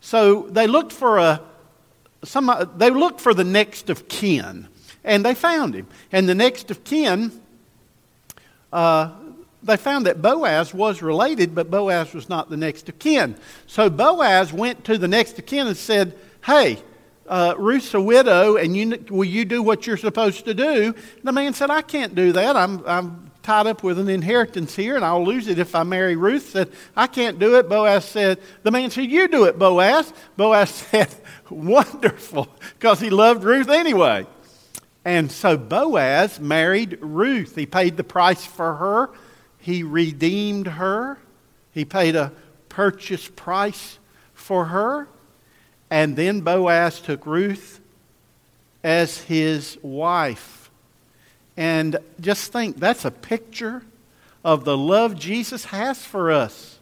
So 0.00 0.42
they 0.50 0.66
looked 0.66 0.92
for 0.92 1.18
a 1.18 1.42
some, 2.22 2.50
they 2.76 2.90
looked 2.90 3.20
for 3.20 3.32
the 3.32 3.44
next 3.44 3.88
of 3.88 4.08
kin, 4.08 4.68
and 5.04 5.24
they 5.24 5.34
found 5.34 5.74
him. 5.74 5.86
And 6.12 6.28
the 6.28 6.34
next 6.34 6.70
of 6.70 6.84
kin 6.84 7.32
uh, 8.72 9.10
they 9.62 9.76
found 9.76 10.06
that 10.06 10.22
Boaz 10.22 10.72
was 10.72 11.02
related, 11.02 11.54
but 11.54 11.70
Boaz 11.70 12.14
was 12.14 12.28
not 12.28 12.48
the 12.48 12.56
next 12.56 12.88
of 12.88 12.98
kin. 12.98 13.36
So 13.66 13.90
Boaz 13.90 14.52
went 14.52 14.84
to 14.84 14.96
the 14.96 15.08
next 15.08 15.38
of 15.38 15.46
kin 15.46 15.66
and 15.66 15.76
said, 15.76 16.16
Hey, 16.44 16.78
uh, 17.26 17.54
Ruth's 17.58 17.92
a 17.94 18.00
widow, 18.00 18.56
and 18.56 18.76
you, 18.76 19.04
will 19.10 19.24
you 19.24 19.44
do 19.44 19.62
what 19.62 19.86
you're 19.86 19.96
supposed 19.96 20.46
to 20.46 20.54
do? 20.54 20.94
The 21.22 21.32
man 21.32 21.52
said, 21.52 21.70
I 21.70 21.82
can't 21.82 22.14
do 22.14 22.32
that. 22.32 22.56
I'm, 22.56 22.84
I'm 22.86 23.29
tied 23.42 23.66
up 23.66 23.82
with 23.82 23.98
an 23.98 24.08
inheritance 24.08 24.76
here, 24.76 24.96
and 24.96 25.04
I'll 25.04 25.24
lose 25.24 25.48
it 25.48 25.58
if 25.58 25.74
I 25.74 25.82
marry 25.82 26.16
Ruth. 26.16 26.50
Said, 26.50 26.70
I 26.96 27.06
can't 27.06 27.38
do 27.38 27.56
it. 27.56 27.68
Boaz 27.68 28.04
said, 28.04 28.40
The 28.62 28.70
man 28.70 28.90
said, 28.90 29.10
You 29.10 29.28
do 29.28 29.44
it, 29.44 29.58
Boaz. 29.58 30.12
Boaz 30.36 30.70
said, 30.90 31.14
Wonderful, 31.48 32.48
because 32.78 33.00
he 33.00 33.10
loved 33.10 33.44
Ruth 33.44 33.68
anyway. 33.68 34.26
And 35.04 35.32
so 35.32 35.56
Boaz 35.56 36.38
married 36.38 36.98
Ruth. 37.00 37.54
He 37.54 37.66
paid 37.66 37.96
the 37.96 38.04
price 38.04 38.44
for 38.44 38.76
her 38.76 39.10
he 39.60 39.82
redeemed 39.82 40.66
her. 40.66 41.18
He 41.72 41.84
paid 41.84 42.16
a 42.16 42.32
purchase 42.68 43.28
price 43.28 43.98
for 44.34 44.66
her. 44.66 45.08
And 45.90 46.16
then 46.16 46.40
Boaz 46.40 47.00
took 47.00 47.26
Ruth 47.26 47.80
as 48.82 49.18
his 49.22 49.78
wife. 49.82 50.59
And 51.60 51.98
just 52.18 52.52
think, 52.52 52.78
that's 52.78 53.04
a 53.04 53.10
picture 53.10 53.82
of 54.42 54.64
the 54.64 54.78
love 54.78 55.14
Jesus 55.14 55.66
has 55.66 56.02
for 56.02 56.30
us. 56.30 56.78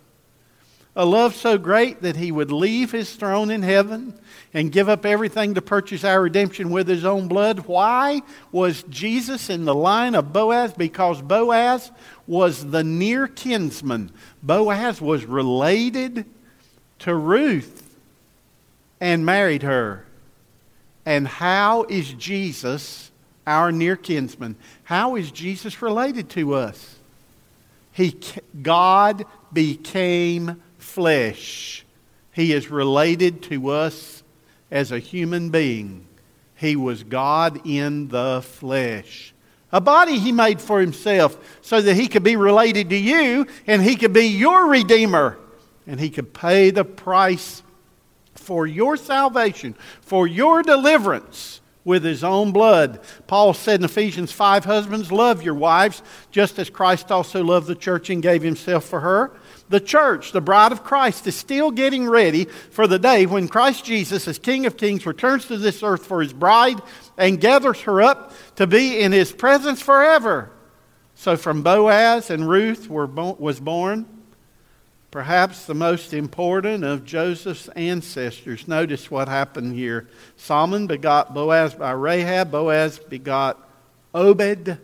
A 0.94 1.04
love 1.04 1.34
so 1.34 1.58
great 1.58 2.02
that 2.02 2.14
he 2.14 2.30
would 2.30 2.52
leave 2.52 2.92
his 2.92 3.16
throne 3.16 3.50
in 3.50 3.62
heaven 3.62 4.16
and 4.54 4.70
give 4.70 4.88
up 4.88 5.04
everything 5.04 5.54
to 5.54 5.62
purchase 5.62 6.04
our 6.04 6.22
redemption 6.22 6.70
with 6.70 6.86
his 6.86 7.04
own 7.04 7.26
blood. 7.26 7.66
Why 7.66 8.22
was 8.52 8.84
Jesus 8.84 9.50
in 9.50 9.64
the 9.64 9.74
line 9.74 10.14
of 10.14 10.32
Boaz? 10.32 10.72
Because 10.74 11.22
Boaz 11.22 11.90
was 12.28 12.70
the 12.70 12.84
near 12.84 13.26
kinsman. 13.26 14.12
Boaz 14.44 15.00
was 15.00 15.24
related 15.24 16.24
to 17.00 17.16
Ruth 17.16 17.96
and 19.00 19.26
married 19.26 19.64
her. 19.64 20.06
And 21.04 21.26
how 21.26 21.82
is 21.88 22.12
Jesus 22.12 23.10
our 23.48 23.72
near 23.72 23.96
kinsman? 23.96 24.56
How 24.84 25.16
is 25.16 25.30
Jesus 25.30 25.80
related 25.82 26.28
to 26.30 26.54
us? 26.54 26.96
He, 27.92 28.16
God 28.62 29.24
became 29.52 30.62
flesh. 30.76 31.84
He 32.32 32.52
is 32.52 32.70
related 32.70 33.42
to 33.44 33.70
us 33.70 34.22
as 34.70 34.92
a 34.92 34.98
human 34.98 35.48
being. 35.48 36.06
He 36.54 36.76
was 36.76 37.02
God 37.02 37.66
in 37.66 38.08
the 38.08 38.42
flesh. 38.42 39.32
A 39.72 39.80
body 39.80 40.18
he 40.18 40.32
made 40.32 40.60
for 40.60 40.80
himself 40.80 41.36
so 41.62 41.80
that 41.80 41.94
he 41.94 42.08
could 42.08 42.22
be 42.22 42.36
related 42.36 42.90
to 42.90 42.96
you 42.96 43.46
and 43.66 43.82
he 43.82 43.96
could 43.96 44.12
be 44.12 44.26
your 44.26 44.68
redeemer 44.68 45.38
and 45.86 45.98
he 45.98 46.10
could 46.10 46.32
pay 46.32 46.70
the 46.70 46.84
price 46.84 47.62
for 48.34 48.66
your 48.66 48.96
salvation, 48.96 49.74
for 50.00 50.26
your 50.26 50.62
deliverance 50.62 51.60
with 51.84 52.04
his 52.04 52.22
own 52.22 52.52
blood. 52.52 53.00
Paul 53.26 53.54
said 53.54 53.80
in 53.80 53.84
Ephesians 53.84 54.32
5 54.32 54.64
Husbands, 54.64 55.10
love 55.10 55.42
your 55.42 55.54
wives, 55.54 56.02
just 56.30 56.58
as 56.58 56.70
Christ 56.70 57.10
also 57.10 57.42
loved 57.42 57.66
the 57.66 57.74
church 57.74 58.10
and 58.10 58.22
gave 58.22 58.42
himself 58.42 58.84
for 58.84 59.00
her. 59.00 59.32
The 59.68 59.80
church, 59.80 60.32
the 60.32 60.40
bride 60.40 60.72
of 60.72 60.84
Christ, 60.84 61.26
is 61.26 61.36
still 61.36 61.70
getting 61.70 62.08
ready 62.08 62.44
for 62.44 62.86
the 62.86 62.98
day 62.98 63.26
when 63.26 63.48
Christ 63.48 63.84
Jesus, 63.84 64.26
as 64.26 64.38
King 64.38 64.66
of 64.66 64.76
Kings, 64.76 65.06
returns 65.06 65.46
to 65.46 65.56
this 65.56 65.82
earth 65.82 66.06
for 66.06 66.22
his 66.22 66.32
bride 66.32 66.80
and 67.16 67.40
gathers 67.40 67.80
her 67.82 68.02
up 68.02 68.32
to 68.56 68.66
be 68.66 69.00
in 69.00 69.12
his 69.12 69.32
presence 69.32 69.80
forever. 69.80 70.50
So 71.14 71.36
from 71.36 71.62
Boaz 71.62 72.30
and 72.30 72.48
Ruth 72.48 72.88
were, 72.88 73.06
was 73.06 73.60
born 73.60 74.17
perhaps 75.10 75.64
the 75.64 75.74
most 75.74 76.12
important 76.12 76.84
of 76.84 77.04
Joseph's 77.04 77.68
ancestors. 77.68 78.68
Notice 78.68 79.10
what 79.10 79.28
happened 79.28 79.74
here. 79.74 80.06
Salmon 80.36 80.86
begot 80.86 81.34
Boaz 81.34 81.74
by 81.74 81.92
Rahab, 81.92 82.50
Boaz 82.50 82.98
begot 82.98 83.58
Obed, 84.14 84.78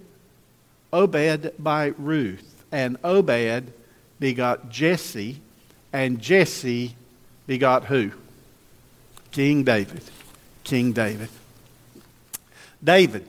Obed 0.93 1.53
by 1.59 1.87
Ruth, 1.99 2.65
and 2.73 2.97
Obed 3.05 3.73
begot 4.19 4.71
Jesse, 4.71 5.41
and 5.93 6.21
Jesse 6.21 6.95
begot 7.47 7.85
who? 7.85 8.13
King 9.31 9.65
David. 9.65 10.03
King 10.63 10.93
David. 10.93 11.29
David. 12.83 13.29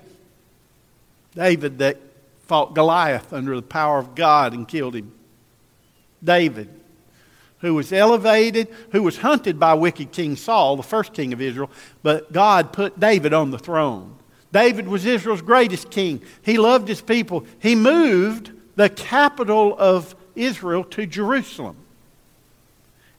David 1.33 1.79
that 1.79 1.97
fought 2.45 2.73
Goliath 2.73 3.33
under 3.33 3.55
the 3.55 3.61
power 3.61 3.97
of 3.97 4.15
God 4.15 4.53
and 4.53 4.67
killed 4.67 4.95
him. 4.95 5.11
David, 6.23 6.69
who 7.65 7.73
was 7.73 7.91
elevated, 7.91 8.67
who 8.91 9.03
was 9.03 9.17
hunted 9.17 9.59
by 9.59 9.73
wicked 9.73 10.11
King 10.11 10.35
Saul, 10.35 10.77
the 10.77 10.83
first 10.83 11.13
king 11.13 11.33
of 11.33 11.41
Israel, 11.41 11.69
but 12.03 12.31
God 12.31 12.71
put 12.73 12.99
David 12.99 13.33
on 13.33 13.51
the 13.51 13.59
throne. 13.59 14.15
David 14.51 14.87
was 14.87 15.05
Israel's 15.05 15.41
greatest 15.41 15.89
king. 15.89 16.21
He 16.41 16.57
loved 16.57 16.87
his 16.87 17.01
people. 17.01 17.45
He 17.59 17.75
moved 17.75 18.51
the 18.75 18.89
capital 18.89 19.75
of 19.77 20.15
Israel 20.35 20.83
to 20.85 21.05
Jerusalem. 21.05 21.75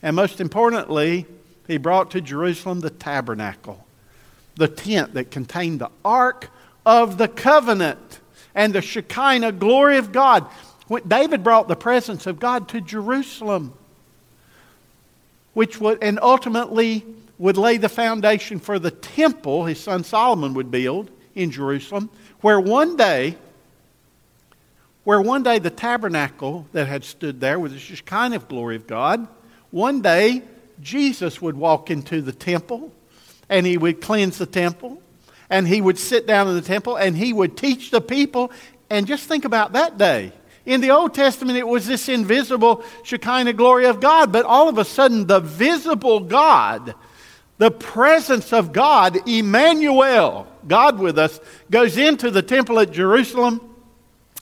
And 0.03 0.15
most 0.15 0.41
importantly, 0.41 1.27
he 1.67 1.79
brought 1.79 2.13
to 2.13 2.21
Jerusalem 2.21 2.81
the 2.81 2.91
tabernacle 2.91 3.87
the 4.57 4.69
tent 4.69 5.15
that 5.15 5.31
contained 5.31 5.81
the 5.81 5.91
ark 6.05 6.51
of 6.87 7.19
the 7.19 7.29
covenant 7.29 8.21
and 8.55 8.75
the 8.75 8.81
Shekinah 8.81 9.53
glory 9.53 9.99
of 9.99 10.13
God. 10.13 10.47
When 10.89 11.07
David 11.07 11.45
brought 11.45 11.69
the 11.69 11.77
presence 11.77 12.27
of 12.27 12.39
God 12.39 12.69
to 12.69 12.81
Jerusalem, 12.81 13.75
which 15.57 15.81
would, 15.81 16.03
and 16.03 16.19
ultimately 16.21 17.03
would 17.39 17.57
lay 17.57 17.79
the 17.79 17.89
foundation 17.89 18.61
for 18.61 18.79
the 18.79 18.91
temple 18.91 19.65
his 19.65 19.81
son 19.81 20.05
Solomon 20.05 20.53
would 20.53 20.71
build 20.71 21.11
in 21.35 21.51
Jerusalem, 21.51 22.11
where 22.43 22.61
one 22.61 22.95
day, 22.95 23.39
where 25.05 25.19
one 25.19 25.43
day 25.43 25.59
the 25.59 25.71
tabernacle 25.71 26.67
that 26.73 26.87
had 26.89 27.05
stood 27.05 27.41
there 27.41 27.59
with 27.59 27.73
the 27.73 27.79
Shekinah 27.79 28.37
of 28.37 28.49
glory 28.49 28.77
of 28.77 28.87
God, 28.87 29.27
one 29.71 30.03
day 30.03 30.43
Jesus 30.83 31.41
would 31.41 31.57
walk 31.57 31.91
into 31.91 32.21
the 32.21 32.33
temple 32.33 32.93
and 33.49 33.65
he 33.65 33.79
would 33.79 34.03
cleanse 34.03 34.37
the 34.37 34.45
temple, 34.45 35.01
and 35.49 35.67
he 35.67 35.81
would 35.81 35.99
sit 35.99 36.27
down 36.27 36.49
in 36.49 36.55
the 36.55 36.61
temple, 36.61 36.97
and 36.97 37.17
he 37.17 37.33
would 37.33 37.57
teach 37.57 37.91
the 37.91 38.03
people. 38.03 38.53
And 38.91 39.07
just 39.07 39.25
think 39.25 39.47
about 39.47 39.73
that 39.73 39.97
day. 39.97 40.33
In 40.67 40.81
the 40.81 40.91
Old 40.91 41.15
Testament, 41.15 41.57
it 41.57 41.67
was 41.67 41.87
this 41.87 42.09
invisible 42.09 42.85
Shekinah 43.05 43.53
glory 43.55 43.87
of 43.87 44.01
God, 44.01 44.33
but 44.33 44.45
all 44.45 44.69
of 44.69 44.79
a 44.79 44.85
sudden, 44.85 45.27
the 45.27 45.41
visible 45.41 46.21
God, 46.21 46.95
the 47.59 47.71
presence 47.71 48.53
of 48.53 48.73
God, 48.73 49.29
Emmanuel, 49.29 50.47
God 50.67 50.99
with 50.99 51.19
us, 51.19 51.41
goes 51.71 51.97
into 51.97 52.31
the 52.31 52.43
temple 52.43 52.81
at 52.81 52.91
Jerusalem 52.91 53.61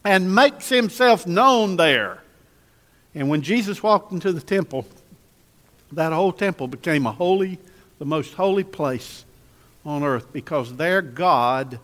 and 0.02 0.34
makes 0.34 0.68
himself 0.68 1.26
known 1.26 1.76
there. 1.76 2.22
And 3.14 3.28
when 3.28 3.42
Jesus 3.42 3.82
walked 3.82 4.10
into 4.10 4.32
the 4.32 4.40
temple, 4.40 4.86
that 5.92 6.12
whole 6.12 6.32
temple 6.32 6.66
became 6.66 7.06
a 7.06 7.12
holy 7.12 7.58
the 7.98 8.04
most 8.04 8.34
holy 8.34 8.64
place 8.64 9.24
on 9.84 10.02
earth 10.02 10.32
because 10.32 10.76
there 10.76 11.02
God 11.02 11.78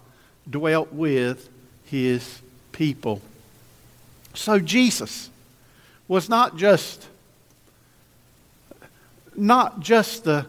dwelt 0.49 0.93
with 0.93 1.49
his 1.85 2.41
people. 2.73 3.23
So 4.35 4.59
Jesus 4.59 5.31
was 6.09 6.29
not 6.29 6.57
just 6.57 7.09
not 9.37 9.81
just 9.81 10.25
the, 10.25 10.47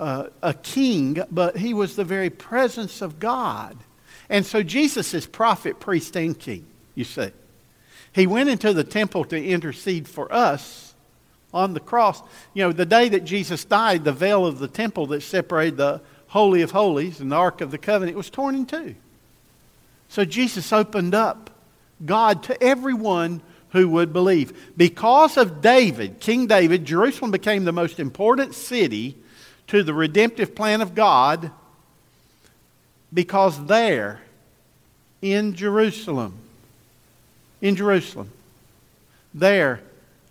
uh, 0.00 0.28
a 0.42 0.54
king, 0.54 1.22
but 1.30 1.56
he 1.56 1.74
was 1.74 1.96
the 1.96 2.04
very 2.04 2.30
presence 2.30 3.02
of 3.02 3.18
God. 3.18 3.76
And 4.28 4.44
so 4.44 4.62
Jesus 4.62 5.14
is 5.14 5.26
prophet, 5.26 5.78
priest, 5.78 6.16
and 6.16 6.38
king, 6.38 6.66
you 6.94 7.04
see. 7.04 7.30
He 8.12 8.26
went 8.26 8.48
into 8.48 8.72
the 8.72 8.84
temple 8.84 9.24
to 9.26 9.44
intercede 9.44 10.08
for 10.08 10.32
us 10.32 10.94
on 11.52 11.74
the 11.74 11.80
cross. 11.80 12.22
You 12.54 12.64
know, 12.64 12.72
the 12.72 12.86
day 12.86 13.08
that 13.10 13.24
Jesus 13.24 13.64
died, 13.64 14.04
the 14.04 14.12
veil 14.12 14.46
of 14.46 14.58
the 14.58 14.68
temple 14.68 15.06
that 15.08 15.22
separated 15.22 15.76
the 15.76 16.00
Holy 16.28 16.62
of 16.62 16.70
Holies 16.70 17.20
and 17.20 17.30
the 17.30 17.36
Ark 17.36 17.60
of 17.60 17.70
the 17.70 17.78
Covenant 17.78 18.16
was 18.16 18.30
torn 18.30 18.54
in 18.54 18.66
two. 18.66 18.94
So 20.08 20.24
Jesus 20.24 20.72
opened 20.72 21.14
up 21.14 21.50
God 22.04 22.42
to 22.44 22.62
everyone 22.62 23.40
who 23.70 23.88
would 23.88 24.12
believe. 24.12 24.74
Because 24.76 25.36
of 25.36 25.60
David, 25.60 26.20
King 26.20 26.46
David, 26.46 26.84
Jerusalem 26.84 27.30
became 27.30 27.64
the 27.64 27.72
most 27.72 28.00
important 28.00 28.54
city 28.54 29.16
to 29.68 29.82
the 29.82 29.94
redemptive 29.94 30.54
plan 30.54 30.80
of 30.80 30.94
God 30.94 31.50
because 33.12 33.64
there, 33.66 34.20
in 35.22 35.54
Jerusalem, 35.54 36.34
in 37.60 37.76
Jerusalem, 37.76 38.30
there 39.32 39.80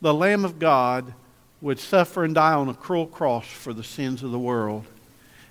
the 0.01 0.13
Lamb 0.13 0.45
of 0.45 0.59
God 0.59 1.13
would 1.61 1.79
suffer 1.79 2.23
and 2.23 2.35
die 2.35 2.53
on 2.53 2.69
a 2.69 2.73
cruel 2.73 3.07
cross 3.07 3.47
for 3.47 3.73
the 3.73 3.83
sins 3.83 4.23
of 4.23 4.31
the 4.31 4.39
world 4.39 4.85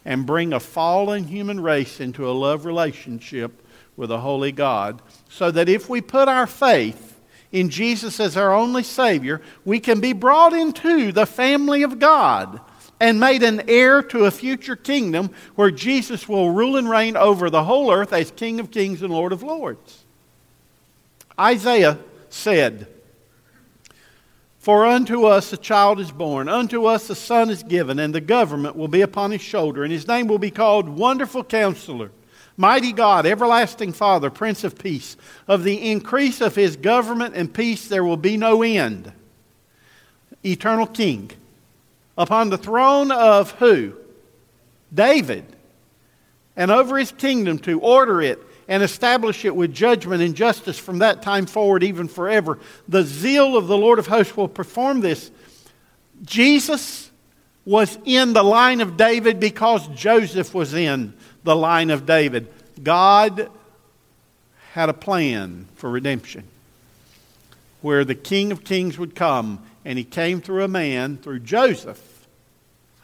and 0.04 0.26
bring 0.26 0.52
a 0.52 0.60
fallen 0.60 1.24
human 1.24 1.60
race 1.60 1.98
into 1.98 2.28
a 2.28 2.32
love 2.32 2.64
relationship 2.64 3.63
with 3.96 4.10
a 4.10 4.20
holy 4.20 4.52
God, 4.52 5.00
so 5.28 5.50
that 5.50 5.68
if 5.68 5.88
we 5.88 6.00
put 6.00 6.28
our 6.28 6.46
faith 6.46 7.20
in 7.52 7.70
Jesus 7.70 8.18
as 8.18 8.36
our 8.36 8.52
only 8.52 8.82
Savior, 8.82 9.40
we 9.64 9.78
can 9.78 10.00
be 10.00 10.12
brought 10.12 10.52
into 10.52 11.12
the 11.12 11.26
family 11.26 11.82
of 11.82 11.98
God 11.98 12.60
and 13.00 13.20
made 13.20 13.42
an 13.42 13.62
heir 13.68 14.02
to 14.02 14.24
a 14.24 14.30
future 14.30 14.76
kingdom 14.76 15.30
where 15.54 15.70
Jesus 15.70 16.28
will 16.28 16.50
rule 16.50 16.76
and 16.76 16.88
reign 16.88 17.16
over 17.16 17.50
the 17.50 17.64
whole 17.64 17.92
earth 17.92 18.12
as 18.12 18.30
King 18.30 18.60
of 18.60 18.70
kings 18.70 19.02
and 19.02 19.12
Lord 19.12 19.32
of 19.32 19.42
lords. 19.42 20.04
Isaiah 21.38 21.98
said, 22.28 22.86
For 24.58 24.86
unto 24.86 25.24
us 25.24 25.52
a 25.52 25.56
child 25.56 26.00
is 26.00 26.12
born, 26.12 26.48
unto 26.48 26.86
us 26.86 27.10
a 27.10 27.14
son 27.14 27.50
is 27.50 27.62
given, 27.62 27.98
and 27.98 28.14
the 28.14 28.20
government 28.20 28.76
will 28.76 28.88
be 28.88 29.02
upon 29.02 29.30
his 29.30 29.42
shoulder, 29.42 29.82
and 29.82 29.92
his 29.92 30.08
name 30.08 30.26
will 30.26 30.38
be 30.38 30.50
called 30.50 30.88
Wonderful 30.88 31.44
Counselor. 31.44 32.10
Mighty 32.56 32.92
God, 32.92 33.26
everlasting 33.26 33.92
Father, 33.92 34.30
Prince 34.30 34.62
of 34.62 34.78
Peace, 34.78 35.16
of 35.48 35.64
the 35.64 35.90
increase 35.90 36.40
of 36.40 36.54
his 36.54 36.76
government 36.76 37.34
and 37.34 37.52
peace 37.52 37.88
there 37.88 38.04
will 38.04 38.16
be 38.16 38.36
no 38.36 38.62
end. 38.62 39.12
Eternal 40.44 40.86
King 40.86 41.30
upon 42.16 42.50
the 42.50 42.58
throne 42.58 43.10
of 43.10 43.50
who? 43.52 43.94
David. 44.92 45.44
And 46.56 46.70
over 46.70 46.96
his 46.98 47.10
kingdom 47.10 47.58
to 47.60 47.80
order 47.80 48.22
it 48.22 48.40
and 48.68 48.82
establish 48.82 49.44
it 49.44 49.54
with 49.54 49.74
judgment 49.74 50.22
and 50.22 50.36
justice 50.36 50.78
from 50.78 50.98
that 51.00 51.22
time 51.22 51.46
forward, 51.46 51.82
even 51.82 52.06
forever. 52.06 52.60
The 52.88 53.02
zeal 53.02 53.56
of 53.56 53.66
the 53.66 53.76
Lord 53.76 53.98
of 53.98 54.06
hosts 54.06 54.36
will 54.36 54.48
perform 54.48 55.00
this. 55.00 55.30
Jesus 56.22 57.10
was 57.64 57.98
in 58.04 58.32
the 58.32 58.42
line 58.42 58.80
of 58.80 58.96
David 58.96 59.40
because 59.40 59.88
Joseph 59.88 60.54
was 60.54 60.74
in 60.74 61.14
the 61.44 61.54
line 61.54 61.90
of 61.90 62.06
David. 62.06 62.48
God 62.82 63.50
had 64.72 64.88
a 64.88 64.94
plan 64.94 65.68
for 65.76 65.88
redemption 65.88 66.44
where 67.80 68.04
the 68.04 68.14
King 68.14 68.50
of 68.50 68.64
Kings 68.64 68.98
would 68.98 69.14
come 69.14 69.62
and 69.84 69.98
he 69.98 70.04
came 70.04 70.40
through 70.40 70.64
a 70.64 70.68
man, 70.68 71.18
through 71.18 71.40
Joseph, 71.40 72.26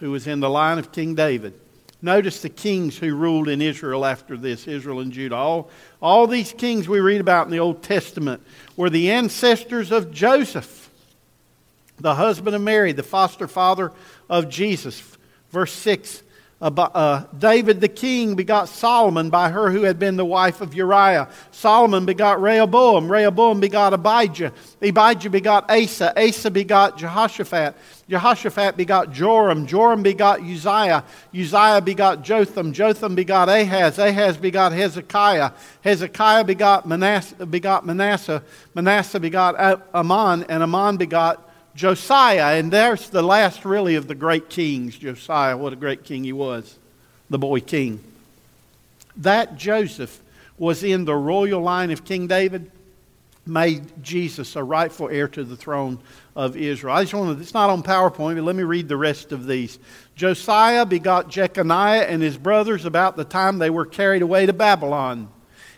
who 0.01 0.11
was 0.11 0.27
in 0.27 0.41
the 0.41 0.51
line 0.51 0.79
of 0.79 0.91
King 0.91 1.15
David. 1.15 1.55
Notice 2.03 2.41
the 2.41 2.49
kings 2.49 2.97
who 2.97 3.15
ruled 3.15 3.47
in 3.47 3.61
Israel 3.61 4.07
after 4.07 4.39
this, 4.39 4.67
Israel 4.67 5.01
and 5.01 5.13
Judah. 5.13 5.37
All, 5.37 5.71
all 6.01 6.27
these 6.27 6.53
kings 6.53 6.89
we 6.89 7.01
read 7.01 7.21
about 7.21 7.47
in 7.47 7.53
the 7.53 7.61
Old 7.61 7.83
Testament 7.83 8.43
were 8.75 8.89
the 8.89 9.11
ancestors 9.11 9.93
of 9.93 10.11
Joseph, 10.11 10.91
the 11.99 12.15
husband 12.15 12.57
of 12.57 12.63
Mary, 12.63 12.93
the 12.93 13.03
foster 13.03 13.47
father 13.47 13.93
of 14.31 14.49
Jesus. 14.49 15.03
Verse 15.51 15.73
6 15.73 16.23
uh, 16.61 17.25
David 17.39 17.81
the 17.81 17.89
king 17.89 18.35
begot 18.35 18.69
Solomon 18.69 19.31
by 19.31 19.49
her 19.49 19.71
who 19.71 19.83
had 19.83 19.99
been 19.99 20.17
the 20.17 20.25
wife 20.25 20.61
of 20.61 20.75
Uriah. 20.75 21.29
Solomon 21.51 22.05
begot 22.05 22.41
Rehoboam. 22.41 23.11
Rehoboam 23.11 23.61
begot 23.61 23.95
Abijah. 23.95 24.53
Abijah 24.83 25.31
begot 25.31 25.71
Asa. 25.71 26.13
Asa 26.21 26.51
begot 26.51 26.99
Jehoshaphat. 26.99 27.75
Jehoshaphat 28.09 28.77
begot 28.77 29.13
Joram. 29.13 29.67
Joram 29.67 30.03
begot 30.03 30.41
Uzziah. 30.41 31.05
Uzziah 31.33 31.81
begot 31.81 32.23
Jotham. 32.23 32.73
Jotham 32.73 33.15
begot 33.15 33.49
Ahaz. 33.49 33.99
Ahaz 33.99 34.37
begot 34.37 34.73
Hezekiah. 34.73 35.53
Hezekiah 35.81 36.45
begot 36.45 36.87
Manasseh. 36.87 37.47
Begot 37.47 37.87
Manasseh. 37.87 38.43
Manasseh 38.75 39.21
begot 39.21 39.83
Amon. 39.95 40.45
And 40.49 40.63
Amon 40.63 40.99
begot 40.99 41.50
Josiah, 41.75 42.59
and 42.59 42.73
there's 42.73 43.11
the 43.11 43.23
last 43.23 43.65
really 43.65 43.95
of 43.95 44.09
the 44.09 44.15
great 44.15 44.49
kings, 44.49 44.99
Josiah. 44.99 45.57
What 45.57 45.73
a 45.73 45.77
great 45.77 46.05
king 46.05 46.25
he 46.25 46.33
was, 46.33 46.79
the 47.29 47.39
boy 47.39 47.61
king. 47.61 48.03
That 49.17 49.57
Joseph 49.57 50.21
was 50.59 50.83
in 50.83 51.05
the 51.05 51.15
royal 51.15 51.63
line 51.63 51.91
of 51.91 52.05
King 52.05 52.27
David, 52.27 52.71
made 53.47 54.03
Jesus 54.03 54.57
a 54.57 54.63
rightful 54.63 55.09
heir 55.09 55.27
to 55.29 55.45
the 55.45 55.57
throne 55.57 55.99
of 56.37 56.57
Israel. 56.57 56.95
I 56.95 57.03
just 57.03 57.15
want 57.15 57.37
to, 57.37 57.43
it's 57.43 57.55
not 57.55 57.71
on 57.71 57.83
PowerPoint, 57.83 58.37
but 58.37 58.45
let 58.45 58.55
me 58.55 58.63
read 58.63 58.89
the 58.89 58.97
rest 58.97 59.33
of 59.33 59.47
these. 59.47 59.79
Josiah 60.15 60.85
begot 60.87 61.29
Jeconiah 61.29 62.03
and 62.03 62.23
his 62.23 62.37
brothers 62.37 62.85
about 62.85 63.17
the 63.17 63.25
time 63.25 63.59
they 63.59 63.71
were 63.71 63.87
carried 63.87 64.23
away 64.23 64.47
to 64.47 64.53
Babylon. 64.53 65.29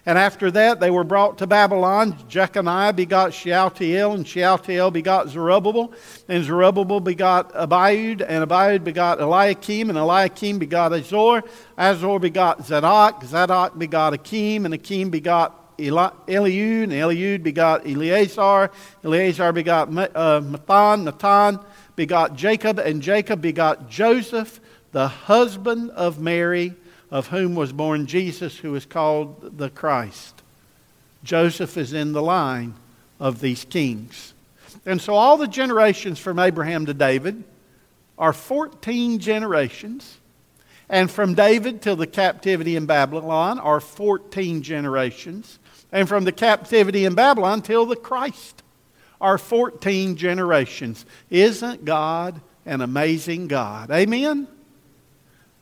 And 0.05 0.19
after 0.19 0.51
that, 0.51 0.81
they 0.81 0.91
were 0.91 1.05
brought 1.05 1.39
to 1.39 1.47
Babylon. 1.47 2.17
Jeconiah 2.29 2.93
begot 2.93 3.33
Shealtiel, 3.33 4.15
and 4.15 4.27
Shealtiel 4.27 4.91
begot 4.91 5.29
Zerubbabel, 5.29 5.93
and 6.29 6.45
Zerubbabel 6.45 6.99
begot 6.99 7.53
Abiud, 7.55 8.25
and 8.27 8.49
Abiud 8.49 8.83
begot 8.83 9.21
Eliakim, 9.21 9.91
and 9.91 9.99
Eliakim 9.99 10.59
begot 10.59 10.93
Azor. 10.93 11.45
Azor 11.79 12.19
begot 12.19 12.65
Zadok, 12.65 13.23
Zadok 13.25 13.79
begot 13.79 14.13
Akim, 14.13 14.65
and 14.65 14.75
Akim 14.75 15.11
begot 15.11 15.79
Eliud, 15.79 16.83
and 16.83 16.93
Eliud 16.93 17.45
begot 17.45 17.87
Eleazar. 17.87 18.73
Eleazar 19.05 19.53
begot 19.53 19.89
uh, 19.89 20.41
Matthan, 20.41 21.09
Matthan 21.09 21.65
begot 21.95 22.35
Jacob, 22.35 22.81
and 22.81 23.03
Jacob 23.03 23.41
begot 23.41 23.89
Joseph, 23.89 24.61
the 24.91 25.07
husband 25.07 25.91
of 25.93 26.19
Mary 26.19 26.75
of 27.13 27.29
whom 27.29 27.55
was 27.55 27.73
born 27.73 28.07
Jesus, 28.07 28.57
who 28.57 28.75
is 28.75 28.87
called 28.87 29.59
the 29.59 29.69
Christ. 29.69 30.43
Joseph 31.23 31.77
is 31.77 31.93
in 31.93 32.13
the 32.13 32.23
line 32.23 32.75
of 33.21 33.41
these 33.41 33.67
kings. 33.67 34.33
And 34.87 34.99
so 34.99 35.15
all 35.15 35.37
the 35.37 35.47
generations 35.47 36.19
from 36.19 36.39
Abraham 36.39 36.87
to 36.87 36.95
David 36.95 37.45
are 38.19 38.33
14 38.33 39.19
generations. 39.19 40.17
And 40.89 41.11
from 41.11 41.35
David 41.35 41.83
till 41.83 41.97
the 41.97 42.07
captivity 42.07 42.77
in 42.77 42.87
Babylon 42.87 43.59
are 43.59 43.81
14 43.81 44.63
generations. 44.63 45.59
And 45.93 46.09
from 46.09 46.25
the 46.25 46.33
captivity 46.33 47.05
in 47.05 47.15
Babylon 47.15 47.61
till 47.61 47.85
the 47.85 47.95
Christ 47.95 48.63
are 49.21 49.37
14 49.37 50.17
generations. 50.17 51.05
Isn't 51.29 51.85
God 51.85 52.41
an 52.65 52.81
amazing 52.81 53.49
God? 53.49 53.91
Amen? 53.91 54.49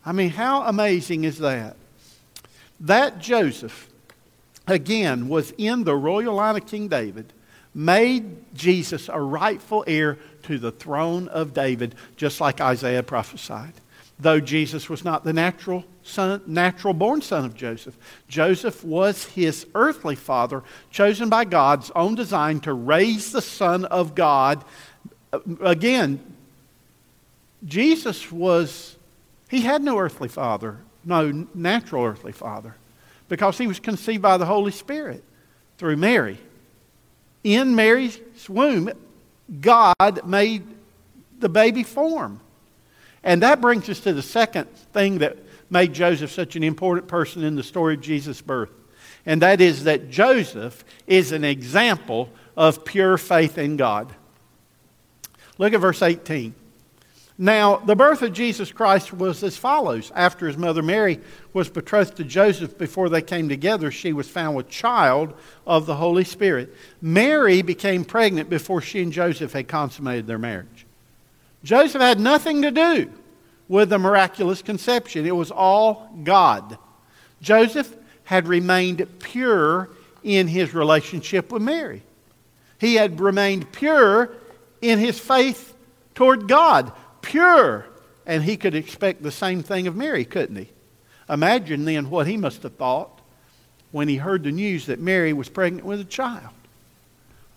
I 0.05 0.13
mean, 0.13 0.31
how 0.31 0.63
amazing 0.63 1.25
is 1.25 1.39
that? 1.39 1.77
That 2.81 3.19
Joseph, 3.19 3.89
again, 4.67 5.29
was 5.29 5.53
in 5.59 5.85
the 5.85 5.97
royal 5.97 6.35
line 6.37 6.57
of 6.57 6.67
King 6.67 6.89
David, 6.89 7.33
made 7.75 8.55
Jesus 8.55 9.09
a 9.09 9.21
rightful 9.21 9.85
heir 9.87 10.19
to 10.45 10.59
the 10.59 10.73
throne 10.73 11.29
of 11.29 11.55
David, 11.55 11.95
just 12.17 12.41
like 12.41 12.61
Isaiah 12.61 13.03
prophesied. 13.03 13.75
Though 14.19 14.41
Jesus 14.41 14.89
was 14.89 15.05
not 15.05 15.25
the 15.25 15.33
natural 15.33 15.85
son, 16.03 16.43
natural 16.47 16.93
born 16.93 17.23
son 17.23 17.45
of 17.45 17.55
Joseph, 17.55 17.97
Joseph 18.29 18.85
was 18.85 19.25
his 19.25 19.67
earthly 19.75 20.17
father, 20.17 20.63
chosen 20.91 21.29
by 21.29 21.45
God's 21.45 21.91
own 21.95 22.15
design 22.17 22.61
to 22.61 22.73
raise 22.73 23.33
the 23.33 23.41
Son 23.41 23.85
of 23.87 24.15
God. 24.15 24.65
Again, 25.63 26.21
Jesus 27.65 28.31
was 28.33 28.97
he 29.51 29.63
had 29.63 29.83
no 29.83 29.99
earthly 29.99 30.29
father, 30.29 30.79
no 31.05 31.47
natural 31.55 32.05
earthly 32.05 32.33
father, 32.33 32.77
because 33.29 33.59
he 33.59 33.67
was 33.67 33.81
conceived 33.81 34.23
by 34.23 34.37
the 34.37 34.47
Holy 34.47 34.71
Spirit 34.71 35.25
through 35.77 35.97
Mary. 35.97 36.39
In 37.43 37.75
Mary's 37.75 38.21
womb, 38.49 38.91
God 39.61 40.25
made 40.25 40.63
the 41.41 41.49
baby 41.49 41.83
form. 41.83 42.41
And 43.25 43.43
that 43.43 43.61
brings 43.61 43.89
us 43.89 44.01
to 44.01 44.13
the 44.13 44.23
second 44.23 44.69
thing 44.93 45.19
that 45.19 45.37
made 45.69 45.93
Joseph 45.93 46.31
such 46.31 46.55
an 46.55 46.63
important 46.63 47.09
person 47.09 47.43
in 47.43 47.57
the 47.57 47.63
story 47.63 47.95
of 47.95 48.01
Jesus' 48.01 48.41
birth. 48.41 48.71
And 49.27 49.43
that 49.43 49.61
is 49.61 49.85
that 49.85 50.11
Joseph 50.11 50.85
is 51.07 51.33
an 51.33 51.45
example 51.45 52.31
of 52.57 52.85
pure 52.85 53.19
faith 53.19 53.59
in 53.59 53.77
God. 53.77 54.15
Look 55.59 55.73
at 55.73 55.81
verse 55.81 56.03
18. 56.03 56.55
Now, 57.43 57.79
the 57.79 57.97
birth 57.97 58.21
of 58.21 58.35
Jesus 58.35 58.71
Christ 58.71 59.15
was 59.15 59.43
as 59.43 59.57
follows. 59.57 60.13
After 60.15 60.47
his 60.47 60.59
mother 60.59 60.83
Mary 60.83 61.21
was 61.55 61.71
betrothed 61.71 62.19
to 62.19 62.25
Joseph 62.25 62.77
before 62.77 63.09
they 63.09 63.23
came 63.23 63.49
together, 63.49 63.91
she 63.91 64.13
was 64.13 64.29
found 64.29 64.57
with 64.57 64.69
child 64.69 65.33
of 65.67 65.87
the 65.87 65.95
Holy 65.97 66.25
Spirit. 66.25 66.77
Mary 67.01 67.63
became 67.63 68.05
pregnant 68.05 68.51
before 68.51 68.83
she 68.83 69.03
and 69.03 69.11
Joseph 69.11 69.55
had 69.55 69.69
consummated 69.69 70.27
their 70.27 70.37
marriage. 70.37 70.85
Joseph 71.65 72.03
had 72.03 72.21
nothing 72.21 72.61
to 72.61 72.71
do 72.71 73.11
with 73.69 73.89
the 73.89 73.99
miraculous 73.99 74.61
conception, 74.61 75.25
it 75.25 75.35
was 75.35 75.51
all 75.51 76.11
God. 76.23 76.77
Joseph 77.41 77.97
had 78.25 78.49
remained 78.49 79.09
pure 79.19 79.89
in 80.23 80.47
his 80.47 80.75
relationship 80.75 81.51
with 81.51 81.63
Mary, 81.63 82.03
he 82.79 82.97
had 82.97 83.19
remained 83.19 83.73
pure 83.73 84.31
in 84.83 84.99
his 84.99 85.19
faith 85.19 85.75
toward 86.15 86.47
God 86.47 86.93
pure. 87.23 87.87
And 88.27 88.45
he 88.45 88.57
could 88.57 88.75
expect 88.75 89.23
the 89.23 89.33
same 89.33 89.63
thing 89.63 89.87
of 89.87 89.97
Mary, 89.97 90.25
couldn't 90.25 90.57
he? 90.57 90.69
Imagine 91.29 91.85
then 91.85 92.11
what 92.11 92.27
he 92.27 92.37
must 92.37 92.63
have 92.63 92.75
thought 92.75 93.21
when 93.93 94.09
he 94.09 94.17
heard 94.17 94.45
the 94.45 94.53
news 94.53 94.87
that 94.87 95.01
Mary 95.01 95.33
was 95.33 95.49
pregnant 95.49 95.87
with 95.87 96.01
a 96.01 96.05
child. 96.05 96.51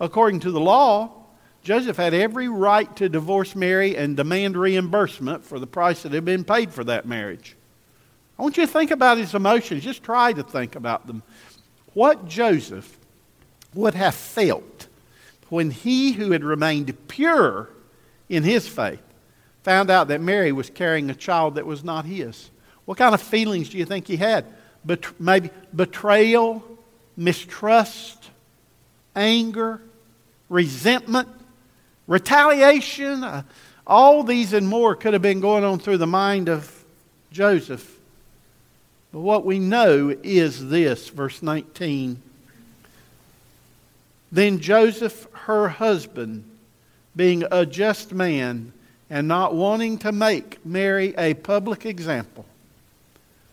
According 0.00 0.40
to 0.40 0.50
the 0.50 0.60
law, 0.60 1.12
Joseph 1.62 1.96
had 1.96 2.12
every 2.12 2.48
right 2.48 2.94
to 2.96 3.08
divorce 3.08 3.54
Mary 3.54 3.96
and 3.96 4.16
demand 4.16 4.56
reimbursement 4.56 5.44
for 5.44 5.58
the 5.58 5.66
price 5.66 6.02
that 6.02 6.12
had 6.12 6.24
been 6.24 6.44
paid 6.44 6.72
for 6.72 6.84
that 6.84 7.06
marriage. 7.06 7.56
I 8.38 8.42
want 8.42 8.56
you 8.56 8.66
to 8.66 8.72
think 8.72 8.90
about 8.90 9.18
his 9.18 9.34
emotions. 9.34 9.84
Just 9.84 10.02
try 10.02 10.32
to 10.32 10.42
think 10.42 10.76
about 10.76 11.06
them. 11.06 11.22
What 11.94 12.26
Joseph 12.26 12.98
would 13.74 13.94
have 13.94 14.14
felt 14.14 14.88
when 15.48 15.70
he 15.70 16.12
who 16.12 16.32
had 16.32 16.42
remained 16.42 16.96
pure 17.08 17.70
in 18.28 18.42
his 18.42 18.66
faith 18.66 19.00
found 19.64 19.90
out 19.90 20.08
that 20.08 20.20
Mary 20.20 20.52
was 20.52 20.70
carrying 20.70 21.10
a 21.10 21.14
child 21.14 21.56
that 21.56 21.66
was 21.66 21.82
not 21.82 22.04
his. 22.04 22.50
What 22.84 22.98
kind 22.98 23.14
of 23.14 23.22
feelings 23.22 23.70
do 23.70 23.78
you 23.78 23.86
think 23.86 24.06
he 24.06 24.16
had? 24.16 24.44
Bet- 24.84 25.18
maybe 25.18 25.48
betrayal, 25.74 26.62
mistrust, 27.16 28.30
anger, 29.16 29.80
resentment, 30.50 31.28
retaliation. 32.06 33.24
Uh, 33.24 33.42
all 33.86 34.22
these 34.22 34.52
and 34.52 34.68
more 34.68 34.94
could 34.94 35.14
have 35.14 35.22
been 35.22 35.40
going 35.40 35.64
on 35.64 35.78
through 35.78 35.98
the 35.98 36.06
mind 36.06 36.50
of 36.50 36.84
Joseph. 37.32 37.90
But 39.12 39.20
what 39.20 39.46
we 39.46 39.58
know 39.58 40.14
is 40.22 40.68
this, 40.68 41.08
verse 41.08 41.42
19. 41.42 42.20
Then 44.30 44.60
Joseph, 44.60 45.26
her 45.32 45.68
husband, 45.68 46.44
being 47.16 47.44
a 47.50 47.64
just 47.64 48.12
man 48.12 48.73
and 49.10 49.28
not 49.28 49.54
wanting 49.54 49.98
to 49.98 50.12
make 50.12 50.64
Mary 50.64 51.14
a 51.16 51.34
public 51.34 51.84
example, 51.84 52.46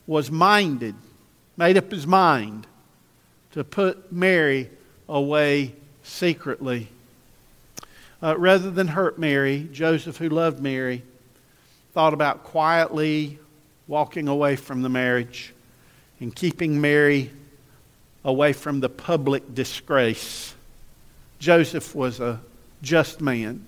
was 0.07 0.31
minded, 0.31 0.95
made 1.57 1.77
up 1.77 1.91
his 1.91 2.07
mind 2.07 2.65
to 3.51 3.63
put 3.63 4.11
Mary 4.11 4.69
away 5.07 5.73
secretly. 6.03 6.87
Uh, 8.23 8.37
rather 8.37 8.71
than 8.71 8.87
hurt 8.87 9.17
Mary, 9.17 9.67
Joseph, 9.71 10.17
who 10.17 10.29
loved 10.29 10.61
Mary, 10.61 11.03
thought 11.93 12.13
about 12.13 12.43
quietly 12.43 13.39
walking 13.87 14.27
away 14.27 14.55
from 14.55 14.81
the 14.81 14.89
marriage 14.89 15.53
and 16.19 16.33
keeping 16.35 16.79
Mary 16.79 17.31
away 18.23 18.53
from 18.53 18.79
the 18.79 18.89
public 18.89 19.53
disgrace. 19.53 20.53
Joseph 21.39 21.95
was 21.95 22.19
a 22.19 22.39
just 22.81 23.19
man, 23.19 23.65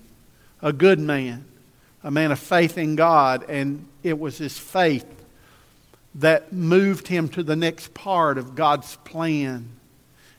a 0.62 0.72
good 0.72 1.00
man, 1.00 1.44
a 2.04 2.10
man 2.10 2.30
of 2.30 2.38
faith 2.38 2.76
in 2.76 2.94
God, 2.94 3.46
and 3.48 3.88
it 4.02 4.18
was 4.18 4.36
his 4.38 4.58
faith 4.58 5.06
that 6.16 6.52
moved 6.52 7.08
him 7.08 7.28
to 7.30 7.42
the 7.42 7.56
next 7.56 7.94
part 7.94 8.38
of 8.38 8.54
God's 8.54 8.96
plan. 8.96 9.70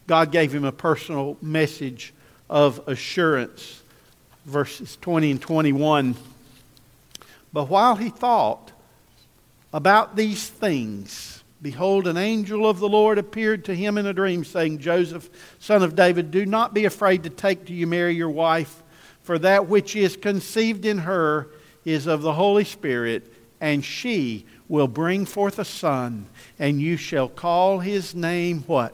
God 0.07 0.31
gave 0.31 0.53
him 0.53 0.63
a 0.63 0.71
personal 0.71 1.37
message 1.41 2.13
of 2.49 2.87
assurance. 2.87 3.81
Verses 4.45 4.95
20 5.01 5.31
and 5.31 5.41
21. 5.41 6.15
But 7.51 7.67
while 7.67 7.95
he 7.95 8.09
thought 8.09 8.71
about 9.73 10.15
these 10.15 10.47
things, 10.47 11.43
behold, 11.61 12.05
an 12.05 12.15
angel 12.15 12.69
of 12.69 12.77
the 12.77 12.87
Lord 12.87 13.17
appeared 13.17 13.65
to 13.65 13.73
him 13.73 13.97
in 13.97 14.05
a 14.05 14.13
dream, 14.13 14.45
saying, 14.45 14.79
Joseph, 14.79 15.27
son 15.59 15.81
of 15.81 15.95
David, 15.95 16.29
do 16.29 16.45
not 16.45 16.75
be 16.75 16.85
afraid 16.85 17.23
to 17.23 17.29
take 17.31 17.65
to 17.65 17.73
you 17.73 17.87
Mary 17.87 18.13
your 18.13 18.29
wife, 18.29 18.83
for 19.25 19.39
that 19.39 19.67
which 19.67 19.95
is 19.95 20.15
conceived 20.15 20.85
in 20.85 20.99
her 20.99 21.47
is 21.83 22.05
of 22.05 22.21
the 22.21 22.33
Holy 22.33 22.63
Spirit, 22.63 23.23
and 23.59 23.83
she 23.83 24.45
will 24.69 24.87
bring 24.87 25.25
forth 25.25 25.57
a 25.57 25.65
son, 25.65 26.27
and 26.59 26.79
you 26.79 26.95
shall 26.95 27.27
call 27.27 27.79
his 27.79 28.13
name 28.13 28.61
what? 28.67 28.93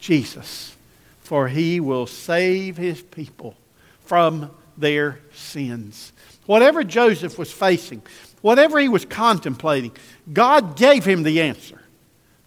Jesus. 0.00 0.76
For 1.20 1.46
he 1.46 1.78
will 1.78 2.08
save 2.08 2.76
his 2.76 3.00
people 3.00 3.54
from 4.04 4.50
their 4.76 5.20
sins. 5.32 6.12
Whatever 6.46 6.82
Joseph 6.82 7.38
was 7.38 7.52
facing, 7.52 8.02
whatever 8.40 8.80
he 8.80 8.88
was 8.88 9.04
contemplating, 9.04 9.92
God 10.32 10.76
gave 10.76 11.04
him 11.04 11.22
the 11.22 11.42
answer. 11.42 11.80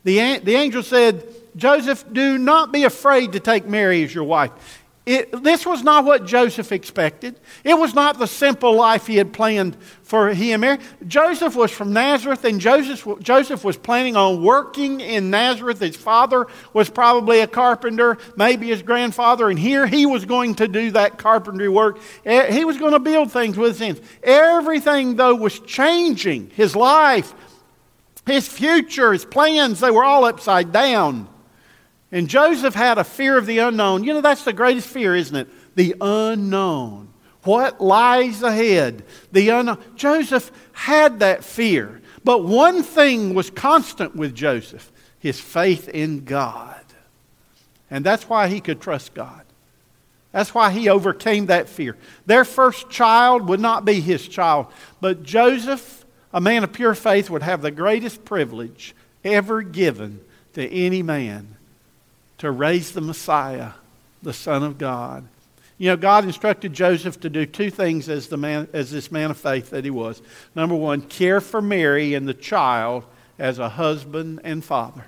The, 0.04 0.40
the 0.40 0.56
angel 0.56 0.84
said, 0.84 1.26
Joseph, 1.56 2.04
do 2.12 2.38
not 2.38 2.74
be 2.74 2.84
afraid 2.84 3.32
to 3.32 3.40
take 3.40 3.66
Mary 3.66 4.04
as 4.04 4.14
your 4.14 4.26
wife. 4.26 4.84
It, 5.06 5.44
this 5.44 5.68
was 5.68 5.84
not 5.84 6.04
what 6.04 6.26
Joseph 6.26 6.72
expected. 6.72 7.40
It 7.64 7.76
was 7.76 7.94
not 7.94 8.18
the 8.18 8.26
simple 8.26 8.74
life 8.74 9.06
he 9.06 9.18
had 9.18 9.34
planned 9.34 9.78
for 10.02 10.34
he 10.34 10.52
and 10.52 10.62
Mary. 10.62 10.80
Joseph 11.06 11.56
was 11.56 11.70
from 11.70 11.94
Nazareth, 11.94 12.44
and 12.44 12.60
Joseph, 12.60 13.08
Joseph 13.20 13.64
was 13.64 13.78
planning 13.78 14.16
on 14.16 14.42
working 14.42 15.02
in 15.02 15.30
Nazareth. 15.30 15.80
His 15.80 15.96
father 15.96 16.48
was 16.74 16.90
probably 16.90 17.42
a 17.42 17.48
carpenter, 17.48 18.18
maybe 18.36 18.70
his 18.70 18.82
grandfather, 18.82 19.48
and 19.48 19.60
here 19.60 19.86
he 19.86 20.08
was 20.08 20.26
going 20.26 20.56
to 20.56 20.68
do 20.68 20.90
that 20.92 21.20
carpentry 21.20 21.70
work. 21.70 22.00
Eh, 22.26 22.52
he 22.52 22.66
was 22.66 22.78
going 22.78 22.94
to 22.94 23.00
build 23.00 23.32
things 23.32 23.58
with 23.58 23.74
his 23.74 23.80
hands. 23.80 24.02
Everything, 24.24 25.18
though, 25.18 25.36
was 25.36 25.60
changing. 25.60 26.50
His 26.56 26.76
life, 26.76 27.32
his 28.26 28.48
future, 28.48 29.14
his 29.14 29.24
plans, 29.24 29.82
they 29.82 29.92
were 29.92 30.04
all 30.04 30.26
upside 30.26 30.72
down. 30.72 31.30
And 32.16 32.30
Joseph 32.30 32.74
had 32.74 32.98
a 32.98 33.04
fear 33.04 33.38
of 33.38 33.46
the 33.46 33.58
unknown. 33.58 34.06
You 34.06 34.14
know, 34.14 34.22
that's 34.22 34.46
the 34.46 34.54
greatest 34.54 34.88
fear, 34.88 35.14
isn't 35.14 35.36
it? 35.36 35.50
The 35.76 35.98
unknown. 36.00 37.10
What 37.44 37.82
lies 37.82 38.42
ahead? 38.42 39.04
The 39.34 39.50
unknown. 39.50 39.80
Joseph 39.98 40.50
had 40.72 41.20
that 41.20 41.44
fear. 41.44 42.02
But 42.24 42.46
one 42.46 42.84
thing 42.84 43.34
was 43.34 43.50
constant 43.50 44.16
with 44.16 44.34
Joseph 44.34 44.94
his 45.20 45.42
faith 45.42 45.90
in 45.90 46.24
God. 46.24 46.82
And 47.92 48.06
that's 48.06 48.30
why 48.30 48.48
he 48.48 48.62
could 48.62 48.80
trust 48.80 49.14
God. 49.14 49.42
That's 50.32 50.54
why 50.56 50.72
he 50.72 50.88
overcame 50.88 51.48
that 51.48 51.68
fear. 51.68 51.98
Their 52.26 52.46
first 52.46 52.90
child 52.90 53.50
would 53.50 53.60
not 53.60 53.84
be 53.84 54.00
his 54.00 54.26
child, 54.26 54.68
but 55.02 55.22
Joseph, 55.22 56.06
a 56.32 56.40
man 56.40 56.64
of 56.64 56.72
pure 56.72 56.96
faith, 56.96 57.30
would 57.30 57.44
have 57.44 57.62
the 57.62 57.72
greatest 57.72 58.24
privilege 58.24 58.96
ever 59.26 59.62
given 59.62 60.22
to 60.54 60.66
any 60.66 61.04
man 61.04 61.56
to 62.40 62.52
raise 62.52 62.92
the 62.92 63.02
Messiah, 63.02 63.72
the 64.22 64.34
Son 64.34 64.64
of 64.64 64.78
God. 64.78 65.26
You 65.78 65.90
know, 65.90 65.98
God 65.98 66.24
instructed 66.24 66.74
Joseph 66.74 67.20
to 67.22 67.30
do 67.30 67.46
two 67.46 67.70
things 67.70 68.08
as, 68.08 68.28
the 68.28 68.38
man, 68.38 68.68
as 68.72 68.92
this 68.92 69.12
man 69.12 69.32
of 69.32 69.38
faith 69.38 69.72
that 69.72 69.84
he 69.84 69.90
was. 69.90 70.22
Number 70.56 70.76
one, 70.76 71.02
care 71.02 71.42
for 71.42 71.62
Mary 71.62 72.14
and 72.14 72.28
the 72.28 72.34
child 72.34 73.04
as 73.38 73.60
a 73.60 73.68
husband 73.68 74.40
and 74.44 74.64
father. 74.64 75.06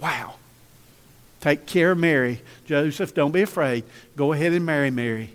Wow. 0.00 0.34
Take 1.40 1.66
care 1.66 1.92
of 1.92 1.98
Mary. 1.98 2.40
Joseph, 2.66 3.14
don't 3.14 3.32
be 3.32 3.42
afraid. 3.42 3.84
Go 4.16 4.32
ahead 4.32 4.52
and 4.52 4.64
marry 4.64 4.90
Mary. 4.90 5.30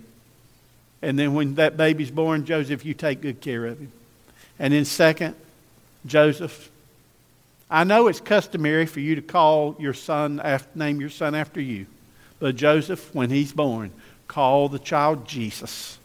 And 1.02 1.18
then 1.18 1.34
when 1.34 1.56
that 1.56 1.76
baby's 1.76 2.10
born, 2.10 2.46
Joseph, 2.46 2.84
you 2.84 2.94
take 2.94 3.20
good 3.20 3.42
care 3.42 3.66
of 3.66 3.78
him. 3.78 3.92
And 4.58 4.72
then, 4.72 4.86
second, 4.86 5.34
Joseph, 6.06 6.70
I 7.74 7.82
know 7.82 8.06
it's 8.06 8.20
customary 8.20 8.86
for 8.86 9.00
you 9.00 9.16
to 9.16 9.20
call 9.20 9.74
your 9.80 9.94
son, 9.94 10.38
after, 10.38 10.78
name 10.78 11.00
your 11.00 11.10
son 11.10 11.34
after 11.34 11.60
you. 11.60 11.86
But 12.38 12.54
Joseph, 12.54 13.12
when 13.12 13.30
he's 13.30 13.52
born, 13.52 13.90
call 14.28 14.68
the 14.68 14.78
child 14.78 15.26
Jesus 15.26 15.98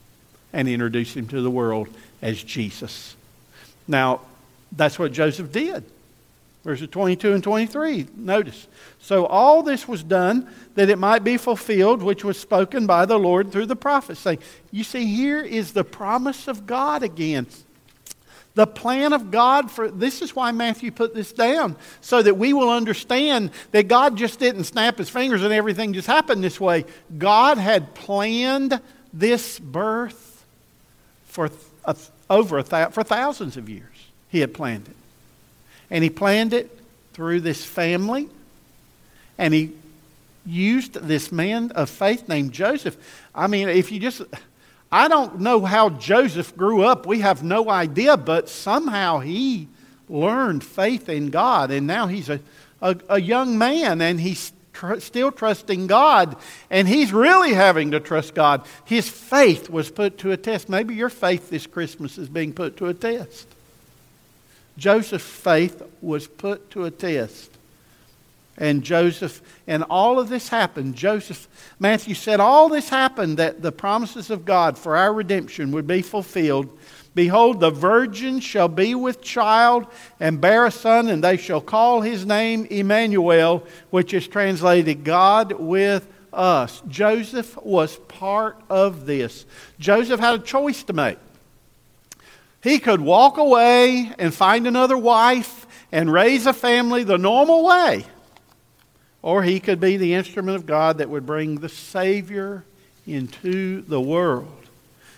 and 0.51 0.67
introduce 0.67 1.15
him 1.15 1.27
to 1.27 1.43
the 1.43 1.51
world 1.51 1.87
as 2.23 2.41
Jesus. 2.41 3.15
Now, 3.87 4.21
that's 4.71 4.97
what 4.97 5.11
Joseph 5.11 5.51
did. 5.51 5.83
Verses 6.63 6.89
22 6.89 7.33
and 7.33 7.43
23. 7.43 8.07
Notice. 8.15 8.65
So 8.99 9.27
all 9.27 9.61
this 9.61 9.87
was 9.87 10.01
done 10.01 10.49
that 10.73 10.89
it 10.89 10.97
might 10.97 11.23
be 11.23 11.37
fulfilled, 11.37 12.01
which 12.01 12.23
was 12.23 12.39
spoken 12.39 12.87
by 12.87 13.05
the 13.05 13.19
Lord 13.19 13.51
through 13.51 13.67
the 13.67 13.75
prophets, 13.75 14.21
saying, 14.21 14.39
You 14.71 14.83
see, 14.83 15.05
here 15.05 15.41
is 15.41 15.73
the 15.73 15.83
promise 15.83 16.47
of 16.47 16.65
God 16.65 17.03
again. 17.03 17.45
The 18.55 18.67
plan 18.67 19.13
of 19.13 19.31
God 19.31 19.71
for 19.71 19.89
this 19.89 20.21
is 20.21 20.35
why 20.35 20.51
Matthew 20.51 20.91
put 20.91 21.13
this 21.13 21.31
down, 21.31 21.75
so 22.01 22.21
that 22.21 22.37
we 22.37 22.53
will 22.53 22.69
understand 22.69 23.51
that 23.71 23.87
God 23.87 24.17
just 24.17 24.39
didn't 24.39 24.65
snap 24.65 24.97
his 24.97 25.09
fingers 25.09 25.43
and 25.43 25.53
everything 25.53 25.93
just 25.93 26.07
happened 26.07 26.43
this 26.43 26.59
way. 26.59 26.85
God 27.17 27.57
had 27.57 27.93
planned 27.93 28.81
this 29.13 29.59
birth 29.59 30.43
for 31.25 31.49
a, 31.85 31.95
over 32.29 32.57
a 32.57 32.63
th- 32.63 32.89
for 32.89 33.03
thousands 33.03 33.55
of 33.55 33.69
years. 33.69 33.85
He 34.29 34.39
had 34.39 34.53
planned 34.53 34.87
it. 34.87 34.95
And 35.89 36.03
he 36.03 36.09
planned 36.09 36.53
it 36.53 36.77
through 37.13 37.41
this 37.41 37.63
family. 37.63 38.29
And 39.37 39.53
he 39.53 39.71
used 40.45 40.93
this 40.93 41.31
man 41.31 41.71
of 41.71 41.89
faith 41.89 42.27
named 42.27 42.51
Joseph. 42.51 42.97
I 43.33 43.47
mean, 43.47 43.69
if 43.69 43.91
you 43.91 43.99
just 43.99 44.21
I 44.91 45.07
don't 45.07 45.39
know 45.39 45.65
how 45.65 45.89
Joseph 45.89 46.55
grew 46.57 46.83
up. 46.83 47.05
We 47.05 47.19
have 47.19 47.43
no 47.43 47.69
idea, 47.69 48.17
but 48.17 48.49
somehow 48.49 49.19
he 49.19 49.67
learned 50.07 50.63
faith 50.63 51.09
in 51.09 51.29
God, 51.29 51.69
and 51.69 51.85
now 51.85 52.07
he's 52.07 52.29
a, 52.29 52.39
a, 52.81 52.95
a 53.07 53.21
young 53.21 53.57
man 53.57 54.01
and 54.01 54.19
he's 54.19 54.51
tr- 54.73 54.99
still 54.99 55.31
trusting 55.31 55.85
God, 55.85 56.35
and 56.71 56.87
he's 56.87 57.13
really 57.13 57.53
having 57.53 57.91
to 57.91 57.99
trust 57.99 58.33
God. 58.33 58.65
His 58.85 59.07
faith 59.07 59.69
was 59.69 59.91
put 59.91 60.17
to 60.19 60.31
a 60.31 60.37
test. 60.37 60.69
Maybe 60.69 60.95
your 60.95 61.09
faith 61.09 61.51
this 61.51 61.67
Christmas 61.67 62.17
is 62.17 62.29
being 62.29 62.53
put 62.53 62.77
to 62.77 62.87
a 62.87 62.93
test. 62.93 63.47
Joseph's 64.77 65.25
faith 65.25 65.83
was 66.01 66.25
put 66.25 66.71
to 66.71 66.85
a 66.85 66.91
test 66.91 67.58
and 68.59 68.83
Joseph, 68.83 69.41
and 69.65 69.83
all 69.89 70.19
of 70.19 70.29
this 70.29 70.49
happened. 70.49 70.95
Joseph, 70.95 71.47
Matthew 71.79 72.13
said, 72.13 72.39
all 72.39 72.69
this 72.69 72.89
happened 72.89 73.37
that 73.37 73.61
the 73.61 73.71
promises 73.71 74.29
of 74.29 74.45
God 74.45 74.77
for 74.77 74.97
our 74.97 75.13
redemption 75.13 75.71
would 75.71 75.87
be 75.87 76.01
fulfilled. 76.01 76.77
Behold, 77.15 77.59
the 77.59 77.71
virgin 77.71 78.39
shall 78.39 78.67
be 78.67 78.93
with 78.93 79.21
child 79.21 79.87
and 80.19 80.39
bear 80.39 80.65
a 80.65 80.71
son, 80.71 81.07
and 81.07 81.23
they 81.23 81.37
shall 81.37 81.61
call 81.61 82.01
his 82.01 82.25
name 82.25 82.65
Emmanuel, 82.65 83.65
which 83.89 84.13
is 84.13 84.27
translated 84.27 85.03
God 85.03 85.53
with 85.53 86.07
us. 86.31 86.83
Joseph 86.87 87.57
was 87.63 87.97
part 88.07 88.61
of 88.69 89.05
this. 89.05 89.45
Joseph 89.79 90.19
had 90.19 90.35
a 90.35 90.43
choice 90.43 90.83
to 90.83 90.93
make. 90.93 91.17
He 92.61 92.77
could 92.79 93.01
walk 93.01 93.37
away 93.37 94.11
and 94.19 94.33
find 94.33 94.67
another 94.67 94.97
wife 94.97 95.65
and 95.91 96.11
raise 96.11 96.45
a 96.45 96.53
family 96.53 97.03
the 97.03 97.17
normal 97.17 97.65
way. 97.65 98.05
Or 99.21 99.43
he 99.43 99.59
could 99.59 99.79
be 99.79 99.97
the 99.97 100.13
instrument 100.13 100.55
of 100.55 100.65
God 100.65 100.99
that 100.99 101.09
would 101.09 101.25
bring 101.25 101.55
the 101.55 101.69
Savior 101.69 102.63
into 103.05 103.81
the 103.81 103.99
world. 103.99 104.47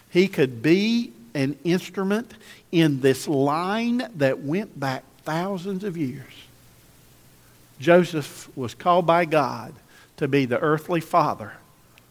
He 0.09 0.27
could 0.27 0.61
be 0.61 1.13
an 1.33 1.57
instrument 1.63 2.33
in 2.71 3.01
this 3.01 3.27
line 3.27 4.09
that 4.15 4.39
went 4.39 4.79
back 4.79 5.03
thousands 5.23 5.83
of 5.83 5.97
years. 5.97 6.33
Joseph 7.79 8.49
was 8.55 8.73
called 8.73 9.05
by 9.05 9.25
God 9.25 9.73
to 10.17 10.27
be 10.27 10.45
the 10.45 10.59
earthly 10.59 11.01
father 11.01 11.53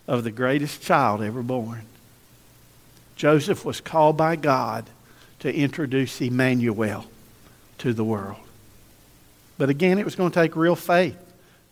of 0.08 0.24
the 0.24 0.30
greatest 0.30 0.82
child 0.82 1.22
ever 1.22 1.42
born. 1.42 1.82
Joseph 3.14 3.64
was 3.64 3.80
called 3.80 4.16
by 4.16 4.34
God 4.34 4.86
to 5.40 5.54
introduce 5.54 6.20
Emmanuel 6.20 7.06
to 7.78 7.92
the 7.92 8.04
world. 8.04 8.36
But 9.58 9.68
again, 9.68 9.98
it 9.98 10.04
was 10.04 10.16
going 10.16 10.30
to 10.30 10.34
take 10.34 10.56
real 10.56 10.74
faith, 10.74 11.18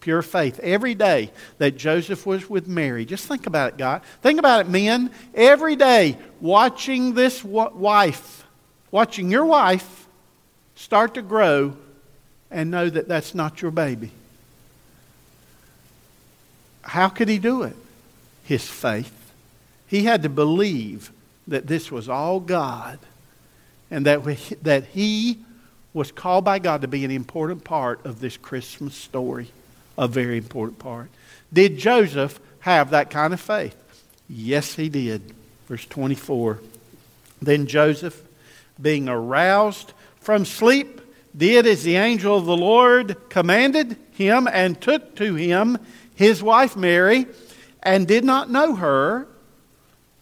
pure 0.01 0.23
faith. 0.23 0.59
Every 0.61 0.95
day 0.95 1.31
that 1.59 1.77
Joseph 1.77 2.27
was 2.27 2.49
with 2.49 2.67
Mary, 2.69 3.05
just 3.05 3.27
think 3.27 3.47
about 3.47 3.73
it, 3.73 3.79
God. 3.79 4.03
Think 4.23 4.39
about 4.39 4.61
it, 4.61 4.69
men. 4.69 5.11
Every 5.35 5.77
day, 5.77 6.19
watching 6.41 7.15
this 7.15 7.43
wife, 7.45 8.45
watching 8.91 9.31
your 9.31 9.45
wife 9.45 10.07
start 10.75 11.15
to 11.15 11.23
grow 11.23 11.77
and 12.51 12.71
know 12.71 12.89
that 12.89 13.09
that's 13.09 13.35
not 13.35 13.61
your 13.61 13.71
baby. 13.71 14.11
How 16.83 17.09
could 17.09 17.29
he 17.29 17.39
do 17.39 17.63
it? 17.65 17.77
His 18.45 18.67
faith. 18.67 19.33
He 19.87 20.05
had 20.05 20.23
to 20.23 20.29
believe 20.29 21.13
that 21.47 21.67
this 21.67 21.91
was 21.91 22.09
all 22.09 22.41
God 22.41 22.99
and 23.91 24.07
that, 24.07 24.23
we, 24.25 24.35
that 24.63 24.85
he 24.85 25.39
was 25.93 26.13
called 26.13 26.45
by 26.45 26.59
God 26.59 26.83
to 26.83 26.89
be 26.89 27.05
an 27.05 27.11
important 27.11 27.65
part 27.65 28.05
of 28.05 28.21
this 28.21 28.37
Christmas 28.37 28.95
story, 28.95 29.51
a 29.99 30.09
very 30.09 30.39
important 30.39 30.79
part. 30.79 31.11
Did 31.53 31.77
Joseph 31.77 32.41
have 32.61 32.91
that 32.91 33.11
kind 33.11 33.35
of 33.35 33.41
faith? 33.41 33.77
Yes, 34.29 34.75
he 34.75 34.89
did. 34.89 35.35
Verse 35.67 35.85
24. 35.85 36.61
Then 37.43 37.67
Joseph, 37.67 38.23
being 38.81 39.09
aroused 39.09 39.93
from 40.21 40.45
sleep, 40.45 41.01
did 41.37 41.67
as 41.67 41.83
the 41.83 41.97
angel 41.97 42.37
of 42.37 42.47
the 42.47 42.57
Lord 42.57 43.17
commanded 43.29 43.97
him 44.13 44.49
and 44.51 44.81
took 44.81 45.15
to 45.17 45.35
him 45.35 45.79
his 46.15 46.43
wife 46.43 46.77
Mary 46.77 47.27
and 47.83 48.09
did 48.09 48.25
not 48.25 48.51
know 48.51 48.75
her 48.75 49.29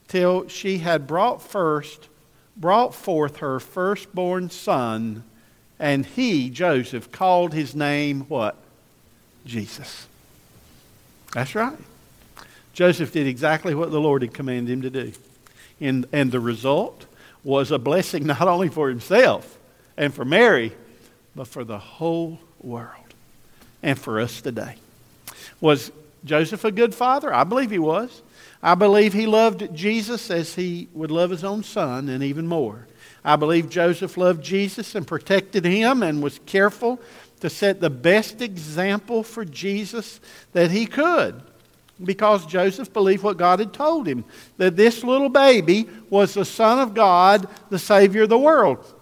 till 0.08 0.46
she 0.48 0.78
had 0.78 1.06
brought 1.06 1.40
first 1.40 2.08
brought 2.56 2.94
forth 2.94 3.38
her 3.38 3.58
firstborn 3.58 4.50
son 4.50 5.24
and 5.78 6.04
he 6.04 6.50
Joseph 6.50 7.10
called 7.10 7.54
his 7.54 7.74
name 7.74 8.22
what 8.28 8.56
Jesus 9.46 10.06
that's 11.32 11.54
right 11.54 11.78
Joseph 12.72 13.12
did 13.12 13.26
exactly 13.26 13.74
what 13.74 13.90
the 13.90 14.00
Lord 14.00 14.22
had 14.22 14.34
commanded 14.34 14.72
him 14.72 14.82
to 14.82 14.90
do 14.90 15.12
and, 15.80 16.06
and 16.12 16.30
the 16.30 16.40
result 16.40 17.06
was 17.42 17.70
a 17.70 17.78
blessing 17.78 18.26
not 18.26 18.46
only 18.46 18.68
for 18.68 18.88
himself 18.88 19.58
and 19.96 20.12
for 20.12 20.24
Mary 20.24 20.72
but 21.34 21.46
for 21.46 21.64
the 21.64 21.78
whole 21.78 22.40
world 22.60 23.06
and 23.82 23.98
for 23.98 24.18
us 24.18 24.40
today. 24.40 24.76
Was 25.60 25.92
Joseph 26.24 26.64
a 26.64 26.72
good 26.72 26.94
father? 26.94 27.32
I 27.32 27.44
believe 27.44 27.70
he 27.70 27.78
was. 27.78 28.22
I 28.62 28.74
believe 28.74 29.12
he 29.12 29.26
loved 29.26 29.74
Jesus 29.74 30.30
as 30.30 30.54
he 30.54 30.88
would 30.92 31.10
love 31.10 31.30
his 31.30 31.44
own 31.44 31.62
son 31.62 32.08
and 32.08 32.24
even 32.24 32.46
more. 32.48 32.88
I 33.26 33.34
believe 33.34 33.68
Joseph 33.68 34.16
loved 34.16 34.42
Jesus 34.42 34.94
and 34.94 35.04
protected 35.04 35.64
him 35.64 36.04
and 36.04 36.22
was 36.22 36.38
careful 36.46 37.00
to 37.40 37.50
set 37.50 37.80
the 37.80 37.90
best 37.90 38.40
example 38.40 39.24
for 39.24 39.44
Jesus 39.44 40.20
that 40.52 40.70
he 40.70 40.86
could 40.86 41.42
because 42.02 42.46
Joseph 42.46 42.92
believed 42.92 43.24
what 43.24 43.36
God 43.36 43.58
had 43.58 43.72
told 43.72 44.06
him 44.06 44.24
that 44.58 44.76
this 44.76 45.02
little 45.02 45.28
baby 45.28 45.88
was 46.08 46.34
the 46.34 46.44
Son 46.44 46.78
of 46.78 46.94
God, 46.94 47.48
the 47.68 47.80
Savior 47.80 48.22
of 48.22 48.28
the 48.28 48.38
world. 48.38 48.94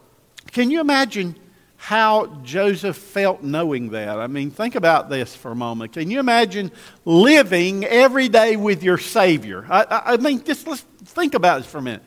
Can 0.52 0.70
you 0.70 0.80
imagine 0.80 1.36
how 1.84 2.24
Joseph 2.42 2.96
felt 2.96 3.42
knowing 3.42 3.90
that. 3.90 4.18
I 4.18 4.26
mean, 4.26 4.50
think 4.50 4.74
about 4.74 5.10
this 5.10 5.36
for 5.36 5.50
a 5.50 5.54
moment. 5.54 5.92
Can 5.92 6.10
you 6.10 6.18
imagine 6.18 6.72
living 7.04 7.84
every 7.84 8.30
day 8.30 8.56
with 8.56 8.82
your 8.82 8.96
Savior? 8.96 9.66
I, 9.68 9.82
I, 9.82 10.12
I 10.14 10.16
mean, 10.16 10.42
just 10.42 10.66
let's 10.66 10.80
think 10.80 11.34
about 11.34 11.58
this 11.60 11.70
for 11.70 11.76
a 11.76 11.82
minute. 11.82 12.02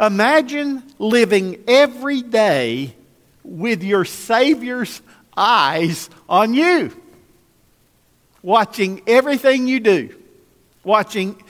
Imagine 0.00 0.82
living 0.98 1.62
every 1.68 2.22
day 2.22 2.94
with 3.44 3.82
your 3.82 4.04
Savior's 4.04 5.00
eyes 5.36 6.10
on 6.28 6.54
you, 6.54 6.94
watching 8.42 9.02
everything 9.06 9.66
you 9.68 9.80
do, 9.80 10.14
watching 10.84 11.42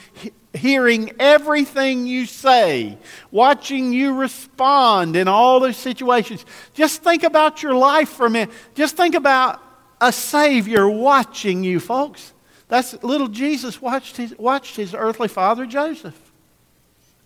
hearing 0.53 1.11
everything 1.19 2.05
you 2.05 2.25
say, 2.25 2.97
watching 3.31 3.91
you 3.91 4.13
respond 4.13 5.15
in 5.15 5.27
all 5.27 5.59
those 5.59 5.77
situations. 5.77 6.45
Just 6.73 7.03
think 7.03 7.23
about 7.23 7.63
your 7.63 7.73
life 7.73 8.09
for 8.09 8.27
a 8.27 8.29
minute. 8.29 8.53
Just 8.75 8.95
think 8.95 9.15
about 9.15 9.61
a 9.99 10.11
Savior 10.11 10.87
watching 10.87 11.63
you, 11.63 11.79
folks. 11.79 12.33
That's 12.67 13.01
little 13.03 13.27
Jesus 13.27 13.81
watched 13.81 14.17
his, 14.17 14.37
watched 14.37 14.75
his 14.75 14.93
earthly 14.93 15.27
father, 15.27 15.65
Joseph. 15.65 16.22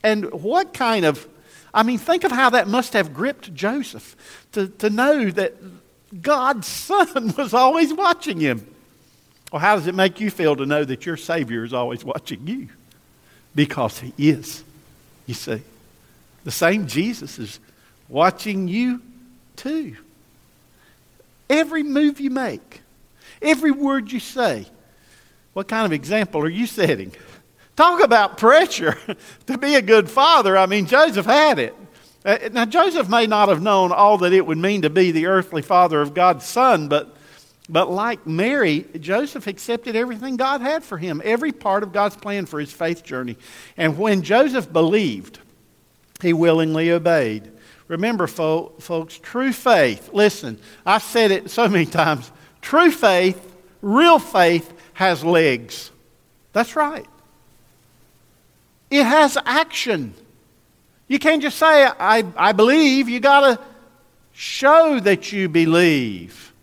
And 0.04 0.32
what 0.32 0.74
kind 0.74 1.06
of, 1.06 1.28
I 1.74 1.84
mean, 1.84 1.98
think 1.98 2.24
of 2.24 2.32
how 2.32 2.52
that 2.52 2.68
must 2.68 2.94
have 2.94 3.14
gripped 3.14 3.54
Joseph 3.54 4.16
to, 4.54 4.68
to 4.68 4.90
know 4.90 5.30
that 5.32 5.54
God's 6.22 6.68
Son 6.88 7.34
was 7.38 7.54
always 7.54 7.94
watching 7.94 8.40
him. 8.40 8.66
Well, 9.52 9.62
how 9.62 9.76
does 9.76 9.88
it 9.88 9.96
make 9.96 10.20
you 10.20 10.30
feel 10.30 10.56
to 10.58 10.66
know 10.66 10.84
that 10.84 11.06
your 11.06 11.18
Savior 11.18 11.64
is 11.64 11.74
always 11.74 12.04
watching 12.04 12.46
you? 12.48 12.70
because 13.58 14.00
He 14.00 14.14
is. 14.18 14.64
You 15.26 15.34
see, 15.34 15.62
the 16.46 16.52
same 16.52 16.88
Jesus 16.88 17.40
is 17.40 17.60
watching 18.08 18.70
you 18.70 19.02
too. 19.58 19.98
Every 21.50 21.84
move 21.84 22.22
you 22.22 22.30
make, 22.30 22.82
every 23.42 23.72
word 23.72 24.12
you 24.12 24.22
say, 24.22 24.68
what 25.54 25.68
kind 25.68 25.86
of 25.86 25.92
example 25.92 26.40
are 26.42 26.50
you 26.50 26.68
setting? 26.68 27.12
Talk 27.78 28.04
about 28.04 28.38
pressure 28.38 28.98
to 29.46 29.58
be 29.58 29.76
a 29.76 29.82
good 29.82 30.10
father. 30.10 30.58
I 30.58 30.66
mean, 30.66 30.88
Joseph 30.88 31.28
had 31.28 31.60
it. 31.60 31.76
Uh, 32.26 32.50
now, 32.52 32.66
Joseph 32.66 33.08
may 33.08 33.28
not 33.28 33.48
have 33.48 33.62
known 33.62 33.94
all 33.94 34.18
that 34.18 34.34
it 34.34 34.46
would 34.46 34.58
mean 34.58 34.82
to 34.82 34.90
be 34.90 35.12
the 35.12 35.28
earthly 35.28 35.62
father 35.62 36.02
of 36.02 36.14
God's 36.14 36.46
son, 36.46 36.90
but 36.90 37.16
but 37.70 37.92
like 37.92 38.26
Mary, 38.26 38.86
Joseph 39.00 39.46
accepted 39.46 39.96
everything 39.96 40.38
God 40.38 40.62
had 40.62 40.84
for 40.84 40.98
him, 40.98 41.22
every 41.24 41.52
part 41.52 41.84
of 41.84 41.92
God's 41.92 42.16
plan 42.16 42.46
for 42.46 42.60
his 42.60 42.72
faith 42.72 43.04
journey. 43.04 43.38
And 43.76 43.98
when 43.98 44.22
Joseph 44.22 44.72
believed, 44.72 45.40
he 46.22 46.32
willingly 46.32 46.92
obeyed. 46.92 47.52
Remember, 47.90 48.26
folks, 48.26 49.20
true 49.20 49.52
faith, 49.52 50.10
listen, 50.14 50.60
I've 50.86 51.04
said 51.04 51.32
it 51.32 51.52
so 51.52 51.68
many 51.68 51.86
times 51.86 52.32
true 52.62 52.92
faith, 52.92 53.56
real 53.82 54.20
faith, 54.20 54.74
has 54.94 55.24
legs. 55.24 55.92
That's 56.54 56.76
right. 56.76 57.06
It 58.90 59.04
has 59.04 59.38
action. 59.46 60.14
You 61.08 61.20
can't 61.20 61.42
just 61.42 61.58
say, 61.58 61.86
I, 61.86 62.24
I 62.36 62.52
believe. 62.52 63.10
You 63.10 63.20
got 63.20 63.42
to 63.42 63.64
show 64.34 65.00
that 65.00 65.32
you 65.32 65.50
believe. 65.50 66.54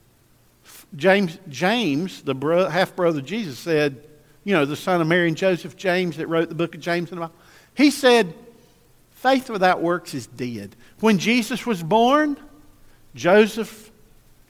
James, 0.96 1.38
James 1.48 2.22
the 2.22 2.34
bro- 2.34 2.68
half 2.68 2.94
brother 2.94 3.18
of 3.18 3.26
Jesus, 3.26 3.58
said, 3.58 4.02
you 4.44 4.54
know, 4.54 4.64
the 4.64 4.76
son 4.76 5.00
of 5.00 5.06
Mary 5.06 5.28
and 5.28 5.36
Joseph, 5.36 5.76
James, 5.76 6.18
that 6.18 6.28
wrote 6.28 6.48
the 6.48 6.54
book 6.54 6.74
of 6.74 6.80
James 6.80 7.10
in 7.10 7.16
the 7.16 7.22
Bible, 7.22 7.34
he 7.74 7.90
said, 7.90 8.32
faith 9.10 9.50
without 9.50 9.82
works 9.82 10.14
is 10.14 10.26
dead. 10.26 10.76
When 11.00 11.18
Jesus 11.18 11.66
was 11.66 11.82
born, 11.82 12.36
Joseph 13.14 13.90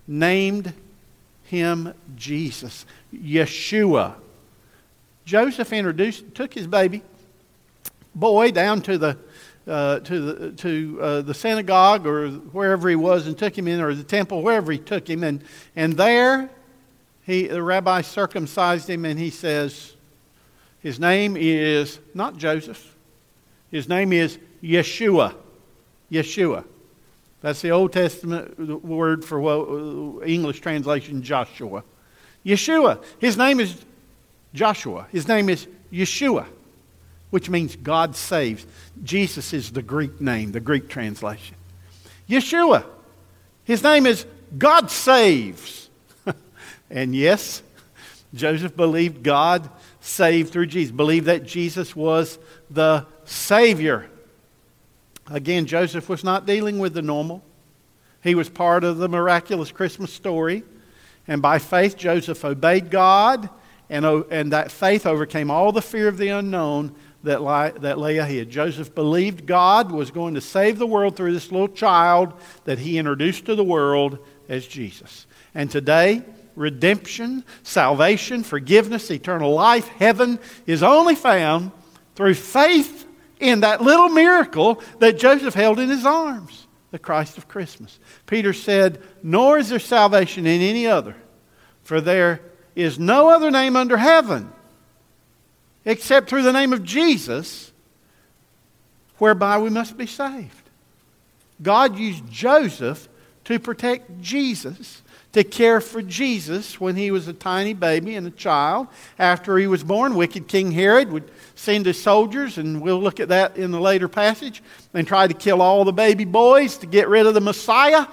named 0.06 0.72
him 1.44 1.94
Jesus, 2.16 2.84
Yeshua. 3.14 4.14
Joseph 5.24 5.72
introduced, 5.72 6.34
took 6.34 6.52
his 6.52 6.66
baby 6.66 7.02
boy 8.14 8.50
down 8.50 8.80
to 8.82 8.98
the 8.98 9.18
uh, 9.66 9.98
to, 10.00 10.20
the, 10.20 10.52
to 10.52 10.98
uh, 11.00 11.22
the 11.22 11.34
synagogue 11.34 12.06
or 12.06 12.28
wherever 12.28 12.88
he 12.88 12.96
was 12.96 13.26
and 13.26 13.38
took 13.38 13.56
him 13.56 13.66
in, 13.66 13.80
or 13.80 13.94
the 13.94 14.04
temple, 14.04 14.42
wherever 14.42 14.70
he 14.70 14.78
took 14.78 15.08
him. 15.08 15.24
And, 15.24 15.42
and 15.74 15.94
there, 15.94 16.50
he, 17.22 17.46
the 17.46 17.62
rabbi 17.62 18.02
circumcised 18.02 18.88
him 18.90 19.04
and 19.04 19.18
he 19.18 19.30
says, 19.30 19.94
his 20.80 21.00
name 21.00 21.36
is 21.38 21.98
not 22.12 22.36
Joseph, 22.36 22.94
his 23.70 23.88
name 23.88 24.12
is 24.12 24.38
Yeshua. 24.62 25.34
Yeshua. 26.12 26.64
That's 27.40 27.62
the 27.62 27.70
Old 27.70 27.92
Testament 27.92 28.84
word 28.84 29.24
for 29.24 29.40
what, 29.40 30.26
English 30.28 30.60
translation 30.60 31.22
Joshua. 31.22 31.82
Yeshua. 32.44 33.02
His 33.18 33.36
name 33.38 33.60
is 33.60 33.82
Joshua. 34.52 35.06
His 35.10 35.26
name 35.26 35.48
is 35.48 35.66
Yeshua, 35.92 36.46
which 37.34 37.50
means 37.50 37.74
God 37.74 38.14
saves. 38.14 38.64
Jesus 39.02 39.52
is 39.52 39.72
the 39.72 39.82
Greek 39.82 40.20
name, 40.20 40.52
the 40.52 40.60
Greek 40.60 40.88
translation. 40.88 41.56
Yeshua. 42.28 42.84
His 43.64 43.82
name 43.82 44.06
is 44.06 44.24
God 44.56 44.88
saves. 44.88 45.90
and 46.90 47.12
yes, 47.12 47.64
Joseph 48.34 48.76
believed 48.76 49.24
God 49.24 49.68
saved 50.00 50.52
through 50.52 50.66
Jesus, 50.66 50.92
believed 50.92 51.26
that 51.26 51.44
Jesus 51.44 51.96
was 51.96 52.38
the 52.70 53.04
Savior. 53.24 54.08
Again, 55.26 55.66
Joseph 55.66 56.08
was 56.08 56.22
not 56.22 56.46
dealing 56.46 56.78
with 56.78 56.94
the 56.94 57.02
normal. 57.02 57.42
He 58.22 58.36
was 58.36 58.48
part 58.48 58.84
of 58.84 58.98
the 58.98 59.08
miraculous 59.08 59.72
Christmas 59.72 60.12
story. 60.12 60.62
And 61.26 61.42
by 61.42 61.58
faith, 61.58 61.96
Joseph 61.96 62.44
obeyed 62.44 62.92
God, 62.92 63.50
and, 63.90 64.06
and 64.06 64.52
that 64.52 64.70
faith 64.70 65.04
overcame 65.04 65.50
all 65.50 65.72
the 65.72 65.82
fear 65.82 66.06
of 66.06 66.16
the 66.16 66.28
unknown 66.28 66.94
that, 67.24 67.42
lie, 67.42 67.70
that 67.70 67.98
lay 67.98 68.18
ahead. 68.18 68.50
Joseph 68.50 68.94
believed 68.94 69.46
God 69.46 69.90
was 69.90 70.10
going 70.10 70.34
to 70.34 70.40
save 70.40 70.78
the 70.78 70.86
world 70.86 71.16
through 71.16 71.32
this 71.32 71.50
little 71.50 71.68
child 71.68 72.32
that 72.64 72.78
he 72.78 72.98
introduced 72.98 73.46
to 73.46 73.54
the 73.54 73.64
world 73.64 74.18
as 74.48 74.66
Jesus. 74.66 75.26
And 75.54 75.70
today, 75.70 76.22
redemption, 76.54 77.44
salvation, 77.62 78.42
forgiveness, 78.42 79.10
eternal 79.10 79.52
life, 79.52 79.88
heaven 79.88 80.38
is 80.66 80.82
only 80.82 81.14
found 81.14 81.72
through 82.14 82.34
faith 82.34 83.06
in 83.40 83.60
that 83.60 83.80
little 83.80 84.08
miracle 84.08 84.80
that 85.00 85.18
Joseph 85.18 85.54
held 85.54 85.80
in 85.80 85.88
his 85.88 86.06
arms, 86.06 86.66
the 86.90 86.98
Christ 86.98 87.38
of 87.38 87.48
Christmas. 87.48 87.98
Peter 88.26 88.52
said, 88.52 89.02
Nor 89.22 89.58
is 89.58 89.70
there 89.70 89.78
salvation 89.78 90.46
in 90.46 90.60
any 90.60 90.86
other, 90.86 91.16
for 91.82 92.00
there 92.00 92.40
is 92.74 92.98
no 92.98 93.30
other 93.30 93.50
name 93.50 93.76
under 93.76 93.96
heaven 93.96 94.52
except 95.84 96.28
through 96.28 96.42
the 96.42 96.52
name 96.52 96.72
of 96.72 96.82
Jesus 96.82 97.72
whereby 99.18 99.58
we 99.58 99.70
must 99.70 99.96
be 99.96 100.06
saved. 100.06 100.70
God 101.62 101.98
used 101.98 102.28
Joseph 102.30 103.08
to 103.44 103.58
protect 103.58 104.20
Jesus 104.20 105.02
to 105.34 105.42
care 105.42 105.80
for 105.80 106.00
Jesus 106.00 106.80
when 106.80 106.94
he 106.94 107.10
was 107.10 107.26
a 107.26 107.32
tiny 107.32 107.74
baby 107.74 108.14
and 108.14 108.24
a 108.24 108.30
child. 108.30 108.86
After 109.18 109.58
he 109.58 109.66
was 109.66 109.82
born, 109.82 110.14
wicked 110.14 110.46
King 110.46 110.70
Herod 110.70 111.10
would 111.10 111.28
send 111.56 111.86
his 111.86 112.00
soldiers, 112.00 112.56
and 112.56 112.80
we'll 112.80 113.00
look 113.00 113.18
at 113.18 113.28
that 113.28 113.56
in 113.56 113.72
the 113.72 113.80
later 113.80 114.06
passage, 114.06 114.62
and 114.94 115.06
try 115.06 115.26
to 115.26 115.34
kill 115.34 115.60
all 115.60 115.84
the 115.84 115.92
baby 115.92 116.24
boys 116.24 116.78
to 116.78 116.86
get 116.86 117.08
rid 117.08 117.26
of 117.26 117.34
the 117.34 117.40
Messiah. 117.40 118.06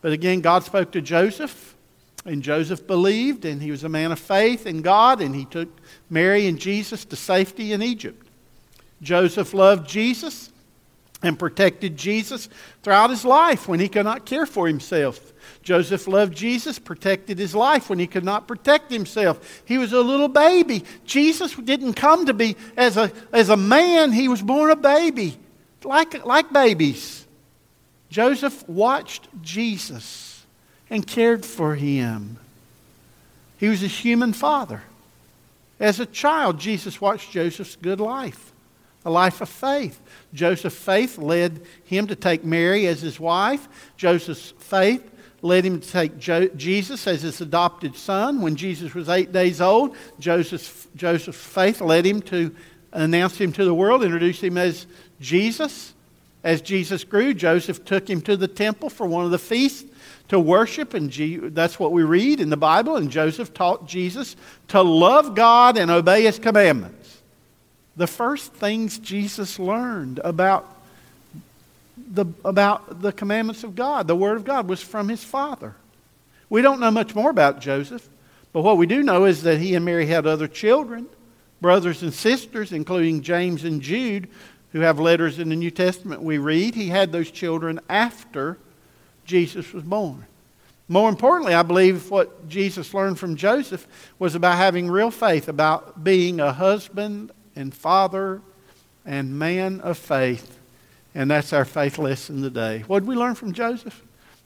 But 0.00 0.12
again, 0.12 0.40
God 0.40 0.64
spoke 0.64 0.90
to 0.92 1.02
Joseph, 1.02 1.76
and 2.24 2.42
Joseph 2.42 2.86
believed, 2.86 3.44
and 3.44 3.60
he 3.60 3.70
was 3.70 3.84
a 3.84 3.88
man 3.90 4.10
of 4.10 4.18
faith 4.18 4.66
in 4.66 4.80
God, 4.80 5.20
and 5.20 5.34
he 5.34 5.44
took 5.44 5.68
Mary 6.10 6.46
and 6.46 6.58
Jesus 6.58 7.04
to 7.06 7.16
safety 7.16 7.72
in 7.72 7.82
Egypt. 7.82 8.26
Joseph 9.02 9.54
loved 9.54 9.88
Jesus 9.88 10.50
and 11.22 11.38
protected 11.38 11.96
Jesus 11.96 12.48
throughout 12.82 13.10
his 13.10 13.24
life 13.24 13.68
when 13.68 13.80
he 13.80 13.88
could 13.88 14.04
not 14.04 14.24
care 14.24 14.46
for 14.46 14.66
himself. 14.66 15.32
Joseph 15.62 16.06
loved 16.06 16.34
Jesus, 16.34 16.78
protected 16.78 17.38
his 17.38 17.54
life 17.54 17.90
when 17.90 17.98
he 17.98 18.06
could 18.06 18.24
not 18.24 18.46
protect 18.46 18.90
himself. 18.90 19.62
He 19.64 19.78
was 19.78 19.92
a 19.92 20.00
little 20.00 20.28
baby. 20.28 20.84
Jesus 21.04 21.54
didn't 21.54 21.94
come 21.94 22.26
to 22.26 22.34
be 22.34 22.56
as 22.76 22.96
a, 22.96 23.12
as 23.32 23.48
a 23.48 23.56
man, 23.56 24.12
he 24.12 24.28
was 24.28 24.42
born 24.42 24.70
a 24.70 24.76
baby, 24.76 25.36
like, 25.84 26.24
like 26.24 26.52
babies. 26.52 27.26
Joseph 28.10 28.66
watched 28.68 29.28
Jesus 29.42 30.46
and 30.88 31.06
cared 31.06 31.44
for 31.44 31.74
him. 31.74 32.38
He 33.58 33.68
was 33.68 33.82
a 33.82 33.88
human 33.88 34.32
father. 34.32 34.82
As 35.80 36.00
a 36.00 36.06
child, 36.06 36.58
Jesus 36.58 37.00
watched 37.00 37.30
Joseph's 37.30 37.76
good 37.76 38.00
life, 38.00 38.52
a 39.04 39.10
life 39.10 39.40
of 39.40 39.48
faith. 39.48 40.00
Joseph's 40.34 40.76
faith 40.76 41.18
led 41.18 41.62
him 41.84 42.06
to 42.08 42.16
take 42.16 42.44
Mary 42.44 42.86
as 42.86 43.00
his 43.00 43.20
wife. 43.20 43.68
Joseph's 43.96 44.52
faith 44.58 45.08
led 45.40 45.64
him 45.64 45.80
to 45.80 45.88
take 45.88 46.18
jo- 46.18 46.48
Jesus 46.48 47.06
as 47.06 47.22
his 47.22 47.40
adopted 47.40 47.96
son. 47.96 48.40
When 48.40 48.56
Jesus 48.56 48.94
was 48.94 49.08
eight 49.08 49.32
days 49.32 49.60
old, 49.60 49.96
Joseph's, 50.18 50.88
Joseph's 50.96 51.38
faith 51.38 51.80
led 51.80 52.04
him 52.04 52.20
to 52.22 52.54
announce 52.92 53.38
him 53.38 53.52
to 53.52 53.64
the 53.64 53.74
world, 53.74 54.02
introduce 54.02 54.40
him 54.40 54.58
as 54.58 54.86
Jesus. 55.20 55.94
As 56.42 56.60
Jesus 56.60 57.04
grew, 57.04 57.34
Joseph 57.34 57.84
took 57.84 58.08
him 58.08 58.20
to 58.22 58.36
the 58.36 58.48
temple 58.48 58.90
for 58.90 59.06
one 59.06 59.24
of 59.24 59.30
the 59.30 59.38
feasts 59.38 59.87
to 60.28 60.38
worship, 60.38 60.94
and 60.94 61.10
that's 61.54 61.78
what 61.78 61.92
we 61.92 62.02
read 62.02 62.40
in 62.40 62.50
the 62.50 62.56
Bible. 62.56 62.96
And 62.96 63.10
Joseph 63.10 63.54
taught 63.54 63.86
Jesus 63.86 64.36
to 64.68 64.82
love 64.82 65.34
God 65.34 65.78
and 65.78 65.90
obey 65.90 66.24
his 66.24 66.38
commandments. 66.38 67.22
The 67.96 68.06
first 68.06 68.52
things 68.52 68.98
Jesus 68.98 69.58
learned 69.58 70.20
about 70.22 70.76
the, 71.96 72.26
about 72.44 73.02
the 73.02 73.12
commandments 73.12 73.64
of 73.64 73.74
God, 73.74 74.06
the 74.06 74.16
Word 74.16 74.36
of 74.36 74.44
God, 74.44 74.68
was 74.68 74.82
from 74.82 75.08
his 75.08 75.24
father. 75.24 75.74
We 76.48 76.62
don't 76.62 76.80
know 76.80 76.90
much 76.90 77.14
more 77.14 77.30
about 77.30 77.60
Joseph, 77.60 78.08
but 78.52 78.62
what 78.62 78.76
we 78.76 78.86
do 78.86 79.02
know 79.02 79.24
is 79.24 79.42
that 79.42 79.58
he 79.58 79.74
and 79.74 79.84
Mary 79.84 80.06
had 80.06 80.26
other 80.26 80.48
children, 80.48 81.06
brothers 81.60 82.02
and 82.02 82.14
sisters, 82.14 82.72
including 82.72 83.22
James 83.22 83.64
and 83.64 83.82
Jude, 83.82 84.28
who 84.72 84.80
have 84.80 85.00
letters 85.00 85.38
in 85.38 85.48
the 85.48 85.56
New 85.56 85.70
Testament 85.70 86.22
we 86.22 86.38
read. 86.38 86.74
He 86.74 86.88
had 86.88 87.12
those 87.12 87.30
children 87.30 87.80
after 87.88 88.58
Jesus 89.28 89.72
was 89.72 89.84
born. 89.84 90.26
More 90.88 91.08
importantly, 91.08 91.54
I 91.54 91.62
believe 91.62 92.10
what 92.10 92.48
Jesus 92.48 92.92
learned 92.92 93.20
from 93.20 93.36
Joseph 93.36 93.86
was 94.18 94.34
about 94.34 94.56
having 94.56 94.90
real 94.90 95.12
faith, 95.12 95.48
about 95.48 96.02
being 96.02 96.40
a 96.40 96.52
husband 96.52 97.30
and 97.54 97.72
father 97.72 98.42
and 99.06 99.38
man 99.38 99.80
of 99.82 99.96
faith 99.98 100.58
and 101.18 101.30
that's 101.30 101.52
our 101.52 101.64
faith 101.64 101.98
lesson 101.98 102.42
today. 102.42 102.84
What 102.86 103.00
did 103.00 103.08
we 103.08 103.16
learn 103.16 103.34
from 103.34 103.52
Joseph? 103.52 104.02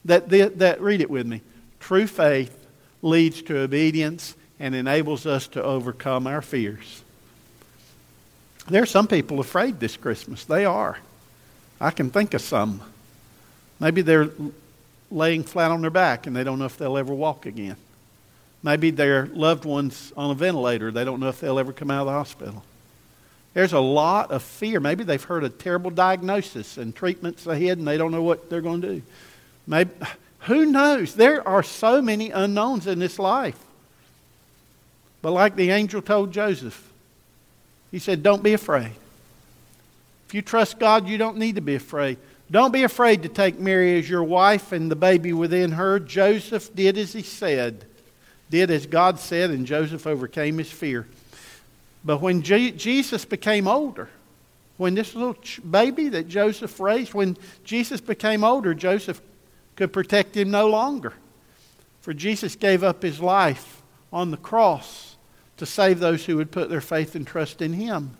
That, 0.07 0.31
that, 0.31 0.59
that, 0.61 0.81
read 0.81 1.03
it 1.03 1.11
with 1.11 1.27
me. 1.27 1.43
True 1.81 2.07
faith 2.07 2.67
leads 3.03 3.43
to 3.43 3.59
obedience 3.59 4.35
and 4.59 4.75
enables 4.75 5.27
us 5.27 5.47
to 5.49 5.63
overcome 5.63 6.27
our 6.27 6.41
fears. 6.41 7.03
There 8.69 8.83
are 8.83 8.87
some 8.87 9.07
people 9.07 9.39
afraid 9.39 9.81
this 9.81 9.99
Christmas. 9.99 10.45
They 10.45 10.65
are. 10.65 10.99
I 11.79 11.91
can 11.91 12.11
think 12.11 12.33
of 12.33 12.41
some. 12.41 12.81
Maybe 13.79 14.01
they're 14.01 14.31
laying 15.13 15.45
flat 15.45 15.71
on 15.71 15.83
their 15.83 15.91
back 15.91 16.27
and 16.27 16.35
they 16.35 16.45
don't 16.45 16.59
know 16.59 16.65
if 16.65 16.77
they'll 16.77 16.99
ever 16.99 17.15
walk 17.15 17.47
again. 17.47 17.77
Maybe 18.63 18.91
their 18.91 19.27
loved 19.27 19.65
one's 19.65 20.13
on 20.17 20.31
a 20.31 20.35
ventilator. 20.35 20.91
They 20.91 21.05
don't 21.05 21.21
know 21.21 21.29
if 21.29 21.41
they'll 21.41 21.59
ever 21.59 21.73
come 21.73 21.91
out 21.91 22.03
of 22.03 22.07
the 22.07 22.13
hospital. 22.13 22.65
There's 23.55 23.73
a 23.73 23.81
lot 23.81 24.31
of 24.31 24.43
fear. 24.43 24.81
Maybe 24.81 25.05
they've 25.05 25.23
heard 25.23 25.45
a 25.45 25.51
terrible 25.51 25.91
diagnosis 25.91 26.79
and 26.79 26.95
treatments 26.95 27.47
ahead 27.47 27.79
and 27.79 27.87
they 27.87 27.99
don't 27.99 28.13
know 28.13 28.23
what 28.23 28.49
they're 28.49 28.63
going 28.63 28.81
to 28.81 28.95
do. 28.95 29.03
Maybe, 29.67 29.91
who 30.41 30.67
knows? 30.67 31.15
There 31.15 31.47
are 31.47 31.63
so 31.63 32.01
many 32.01 32.31
unknowns 32.31 32.87
in 32.87 32.99
this 32.99 33.19
life. 33.19 33.59
But 35.21 35.33
like 35.33 35.55
the 35.55 35.71
angel 35.71 36.03
told 36.03 36.33
Joseph, 36.33 36.91
he 37.91 37.99
said, 37.99 38.23
Don't 38.23 38.43
be 38.43 38.55
afraid. 38.55 38.93
If 40.27 40.35
you 40.35 40.43
trust 40.43 40.79
God, 40.79 41.07
you 41.07 41.19
don't 41.19 41.37
need 41.37 41.57
to 41.57 41.61
be 41.61 41.75
afraid. 41.75 42.17
Don't 42.53 42.71
be 42.71 42.83
afraid 42.83 43.23
to 43.23 43.31
take 43.31 43.59
Mary 43.59 43.99
as 43.99 44.11
your 44.11 44.23
wife 44.23 44.73
and 44.73 44.91
the 44.91 44.97
baby 44.97 45.33
within 45.33 45.73
her. 45.73 45.99
Joseph 45.99 46.75
did 46.75 46.99
as 46.99 47.15
he 47.15 47.23
said, 47.23 47.87
did 48.51 48.71
as 48.71 48.85
God 48.85 49.19
said, 49.19 49.49
and 49.49 49.65
Joseph 49.67 50.07
overcame 50.07 50.59
his 50.59 50.71
fear. 50.71 51.09
But 52.05 52.21
when 52.21 52.43
G- 52.43 52.73
Jesus 52.73 53.25
became 53.25 53.67
older, 53.67 54.11
when 54.77 54.95
this 54.95 55.15
little 55.15 55.33
ch- 55.33 55.61
baby 55.69 56.11
that 56.11 56.29
Joseph 56.29 56.79
raised, 56.79 57.15
when 57.15 57.39
Jesus 57.65 58.03
became 58.03 58.45
older, 58.45 58.75
Joseph 58.75 59.23
could 59.75 59.91
protect 59.91 60.37
him 60.37 60.51
no 60.51 60.69
longer. 60.69 61.15
For 62.03 62.13
Jesus 62.13 62.55
gave 62.55 62.85
up 62.85 63.03
his 63.03 63.19
life 63.19 63.81
on 64.13 64.31
the 64.31 64.37
cross 64.37 65.17
to 65.57 65.65
save 65.65 66.01
those 66.01 66.27
who 66.27 66.37
would 66.37 66.51
put 66.51 66.69
their 66.69 66.83
faith 66.83 67.15
and 67.15 67.27
trust 67.27 67.63
in 67.63 67.73
him. 67.73 68.19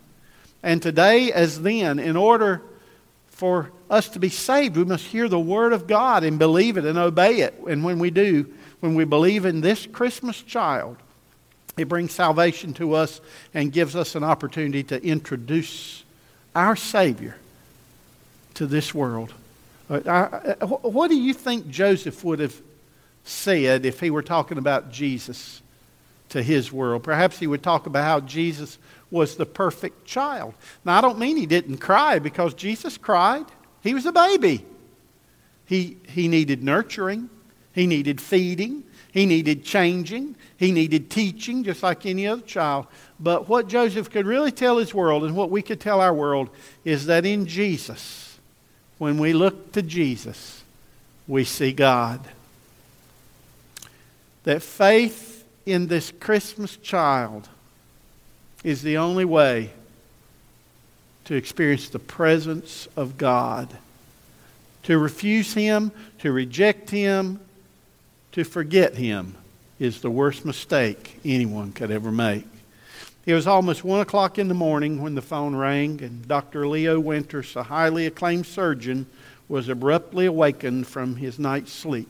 And 0.63 0.81
today, 0.81 1.31
as 1.31 1.61
then, 1.61 1.99
in 1.99 2.17
order 2.17 2.63
for 3.27 3.71
us 3.93 4.09
to 4.09 4.19
be 4.19 4.29
saved, 4.29 4.75
we 4.75 4.83
must 4.83 5.05
hear 5.05 5.29
the 5.29 5.39
Word 5.39 5.71
of 5.71 5.87
God 5.87 6.23
and 6.23 6.39
believe 6.39 6.77
it 6.77 6.85
and 6.85 6.97
obey 6.97 7.41
it. 7.41 7.53
And 7.67 7.83
when 7.83 7.99
we 7.99 8.09
do, 8.09 8.51
when 8.79 8.95
we 8.95 9.05
believe 9.05 9.45
in 9.45 9.61
this 9.61 9.85
Christmas 9.85 10.41
child, 10.41 10.97
it 11.77 11.87
brings 11.87 12.11
salvation 12.11 12.73
to 12.73 12.93
us 12.93 13.21
and 13.53 13.71
gives 13.71 13.95
us 13.95 14.15
an 14.15 14.23
opportunity 14.23 14.83
to 14.83 15.03
introduce 15.03 16.03
our 16.55 16.75
Savior 16.75 17.35
to 18.55 18.65
this 18.65 18.93
world. 18.93 19.33
Uh, 19.89 19.95
uh, 19.95 20.67
what 20.67 21.09
do 21.09 21.15
you 21.15 21.33
think 21.33 21.69
Joseph 21.69 22.23
would 22.23 22.39
have 22.39 22.59
said 23.23 23.85
if 23.85 23.99
he 23.99 24.09
were 24.09 24.21
talking 24.23 24.57
about 24.57 24.91
Jesus 24.91 25.61
to 26.29 26.41
his 26.41 26.71
world? 26.71 27.03
Perhaps 27.03 27.39
he 27.39 27.47
would 27.47 27.63
talk 27.63 27.85
about 27.85 28.03
how 28.03 28.19
Jesus 28.19 28.77
was 29.11 29.35
the 29.35 29.45
perfect 29.45 30.05
child. 30.05 30.53
Now, 30.83 30.97
I 30.97 31.01
don't 31.01 31.19
mean 31.19 31.37
he 31.37 31.45
didn't 31.45 31.77
cry 31.77 32.19
because 32.19 32.53
Jesus 32.55 32.97
cried. 32.97 33.45
He 33.83 33.93
was 33.93 34.05
a 34.05 34.11
baby. 34.11 34.65
He, 35.65 35.97
he 36.07 36.27
needed 36.27 36.63
nurturing, 36.63 37.29
He 37.73 37.85
needed 37.85 38.19
feeding. 38.19 38.83
He 39.13 39.27
needed 39.27 39.63
changing. 39.63 40.35
He 40.57 40.71
needed 40.71 41.11
teaching, 41.11 41.63
just 41.63 41.83
like 41.83 42.03
any 42.07 42.25
other 42.25 42.41
child. 42.41 42.87
But 43.19 43.47
what 43.47 43.67
Joseph 43.67 44.09
could 44.09 44.25
really 44.25 44.51
tell 44.51 44.79
his 44.79 44.91
world, 44.91 45.23
and 45.23 45.35
what 45.35 45.51
we 45.51 45.61
could 45.61 45.79
tell 45.79 46.01
our 46.01 46.13
world, 46.13 46.49
is 46.83 47.05
that 47.05 47.23
in 47.23 47.45
Jesus, 47.45 48.39
when 48.97 49.19
we 49.19 49.31
look 49.31 49.71
to 49.73 49.83
Jesus, 49.83 50.63
we 51.27 51.43
see 51.43 51.73
God. 51.73 52.21
That 54.45 54.63
faith 54.63 55.45
in 55.67 55.85
this 55.87 56.11
Christmas 56.19 56.75
child 56.77 57.47
is 58.63 58.81
the 58.81 58.97
only 58.97 59.25
way 59.25 59.73
to 61.25 61.35
experience 61.35 61.89
the 61.89 61.99
presence 61.99 62.87
of 62.95 63.17
God. 63.17 63.69
To 64.83 64.97
refuse 64.97 65.53
Him, 65.53 65.91
to 66.19 66.31
reject 66.31 66.89
Him, 66.89 67.39
to 68.33 68.43
forget 68.43 68.95
Him 68.95 69.35
is 69.79 70.01
the 70.01 70.09
worst 70.09 70.45
mistake 70.45 71.19
anyone 71.23 71.71
could 71.71 71.91
ever 71.91 72.11
make. 72.11 72.45
It 73.25 73.33
was 73.33 73.47
almost 73.47 73.85
1 73.85 74.01
o'clock 74.01 74.37
in 74.37 74.49
the 74.49 74.53
morning 74.53 75.01
when 75.01 75.15
the 75.15 75.21
phone 75.21 75.55
rang, 75.55 76.01
and 76.03 76.27
Dr. 76.27 76.67
Leo 76.67 76.99
Winters, 76.99 77.55
a 77.55 77.63
highly 77.63 78.05
acclaimed 78.05 78.45
surgeon, 78.45 79.05
was 79.47 79.69
abruptly 79.69 80.25
awakened 80.25 80.87
from 80.87 81.15
his 81.15 81.39
night's 81.39 81.71
sleep. 81.71 82.09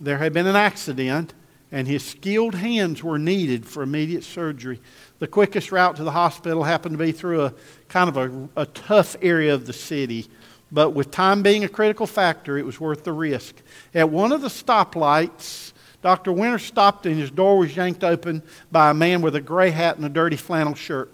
There 0.00 0.18
had 0.18 0.32
been 0.32 0.46
an 0.46 0.54
accident, 0.54 1.34
and 1.72 1.88
his 1.88 2.04
skilled 2.04 2.54
hands 2.54 3.02
were 3.02 3.18
needed 3.18 3.66
for 3.66 3.82
immediate 3.82 4.22
surgery. 4.22 4.78
The 5.18 5.26
quickest 5.26 5.72
route 5.72 5.96
to 5.96 6.04
the 6.04 6.12
hospital 6.12 6.62
happened 6.62 6.96
to 6.96 7.04
be 7.04 7.12
through 7.12 7.46
a 7.46 7.54
kind 7.88 8.08
of 8.08 8.16
a, 8.16 8.62
a 8.62 8.66
tough 8.66 9.16
area 9.20 9.52
of 9.54 9.66
the 9.66 9.72
city. 9.72 10.28
But 10.70 10.90
with 10.90 11.10
time 11.10 11.42
being 11.42 11.64
a 11.64 11.68
critical 11.68 12.06
factor, 12.06 12.56
it 12.58 12.64
was 12.64 12.78
worth 12.78 13.04
the 13.04 13.12
risk. 13.12 13.56
At 13.94 14.10
one 14.10 14.32
of 14.32 14.42
the 14.42 14.48
stoplights, 14.48 15.72
Dr. 16.02 16.32
Winter 16.32 16.58
stopped 16.58 17.06
and 17.06 17.16
his 17.16 17.30
door 17.30 17.58
was 17.58 17.74
yanked 17.74 18.04
open 18.04 18.42
by 18.70 18.90
a 18.90 18.94
man 18.94 19.22
with 19.22 19.34
a 19.34 19.40
gray 19.40 19.70
hat 19.70 19.96
and 19.96 20.04
a 20.04 20.08
dirty 20.08 20.36
flannel 20.36 20.74
shirt. 20.74 21.12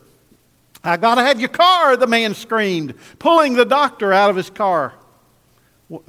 I 0.82 0.98
got 0.98 1.14
to 1.14 1.22
have 1.22 1.40
your 1.40 1.48
car, 1.48 1.96
the 1.96 2.06
man 2.06 2.34
screamed, 2.34 2.94
pulling 3.18 3.54
the 3.54 3.64
doctor 3.64 4.12
out 4.12 4.28
of 4.28 4.36
his 4.36 4.50
car. 4.50 4.92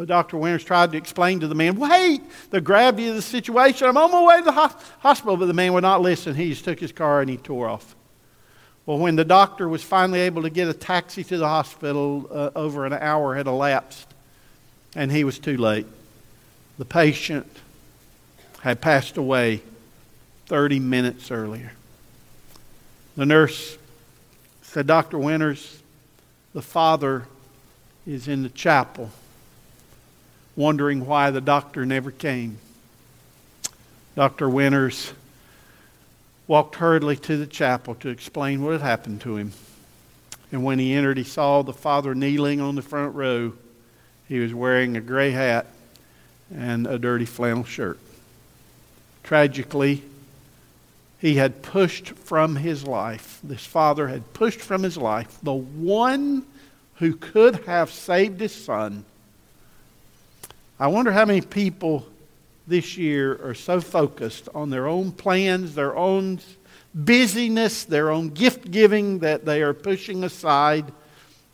Dr. 0.05 0.37
Winters 0.37 0.63
tried 0.63 0.91
to 0.91 0.97
explain 0.97 1.39
to 1.41 1.47
the 1.47 1.55
man, 1.55 1.75
wait, 1.75 2.21
the 2.49 2.61
gravity 2.61 3.07
of 3.07 3.15
the 3.15 3.21
situation. 3.21 3.87
I'm 3.87 3.97
on 3.97 4.11
my 4.11 4.23
way 4.23 4.37
to 4.39 4.45
the 4.45 4.51
hospital. 4.99 5.37
But 5.37 5.47
the 5.47 5.53
man 5.53 5.73
would 5.73 5.81
not 5.81 6.01
listen. 6.01 6.35
He 6.35 6.49
just 6.49 6.65
took 6.65 6.79
his 6.79 6.91
car 6.91 7.21
and 7.21 7.29
he 7.29 7.37
tore 7.37 7.69
off. 7.69 7.95
Well, 8.85 8.99
when 8.99 9.15
the 9.15 9.25
doctor 9.25 9.67
was 9.67 9.83
finally 9.83 10.19
able 10.21 10.43
to 10.43 10.49
get 10.49 10.67
a 10.67 10.73
taxi 10.73 11.23
to 11.23 11.37
the 11.37 11.47
hospital, 11.47 12.29
uh, 12.31 12.51
over 12.55 12.85
an 12.85 12.93
hour 12.93 13.35
had 13.35 13.47
elapsed, 13.47 14.07
and 14.95 15.11
he 15.11 15.23
was 15.23 15.39
too 15.39 15.57
late. 15.57 15.87
The 16.77 16.85
patient 16.85 17.47
had 18.61 18.81
passed 18.81 19.17
away 19.17 19.61
30 20.45 20.79
minutes 20.79 21.31
earlier. 21.31 21.71
The 23.17 23.25
nurse 23.25 23.77
said, 24.61 24.85
Dr. 24.85 25.17
Winters, 25.17 25.81
the 26.53 26.61
father 26.61 27.25
is 28.05 28.27
in 28.27 28.43
the 28.43 28.49
chapel 28.49 29.09
wondering 30.55 31.05
why 31.05 31.31
the 31.31 31.41
doctor 31.41 31.85
never 31.85 32.11
came. 32.11 32.57
Dr. 34.15 34.49
Winters 34.49 35.11
walked 36.47 36.75
hurriedly 36.75 37.17
to 37.17 37.37
the 37.37 37.47
chapel 37.47 37.95
to 37.95 38.09
explain 38.09 38.63
what 38.63 38.73
had 38.73 38.81
happened 38.81 39.21
to 39.21 39.35
him. 39.37 39.51
And 40.51 40.63
when 40.63 40.79
he 40.79 40.93
entered, 40.93 41.17
he 41.17 41.23
saw 41.23 41.63
the 41.63 41.73
father 41.73 42.15
kneeling 42.15 42.61
on 42.61 42.75
the 42.75 42.81
front 42.81 43.15
row. 43.15 43.53
He 44.27 44.39
was 44.39 44.53
wearing 44.53 44.95
a 44.95 45.01
gray 45.01 45.31
hat 45.31 45.67
and 46.53 46.87
a 46.87 46.97
dirty 46.97 47.25
flannel 47.25 47.63
shirt. 47.63 47.99
Tragically, 49.23 50.03
he 51.19 51.35
had 51.35 51.63
pushed 51.63 52.09
from 52.09 52.55
his 52.55 52.83
life, 52.83 53.39
this 53.43 53.65
father 53.65 54.07
had 54.07 54.33
pushed 54.33 54.61
from 54.61 54.83
his 54.83 54.97
life 54.97 55.37
the 55.41 55.53
one 55.53 56.45
who 56.95 57.15
could 57.15 57.65
have 57.65 57.91
saved 57.91 58.39
his 58.39 58.53
son. 58.53 59.03
I 60.79 60.87
wonder 60.87 61.11
how 61.11 61.25
many 61.25 61.41
people 61.41 62.05
this 62.67 62.97
year 62.97 63.39
are 63.47 63.53
so 63.53 63.79
focused 63.79 64.49
on 64.53 64.69
their 64.69 64.87
own 64.87 65.11
plans, 65.11 65.73
their 65.73 65.95
own 65.95 66.39
busyness, 66.93 67.85
their 67.85 68.09
own 68.09 68.29
gift 68.29 68.71
giving 68.71 69.19
that 69.19 69.45
they 69.45 69.61
are 69.61 69.73
pushing 69.73 70.23
aside 70.23 70.91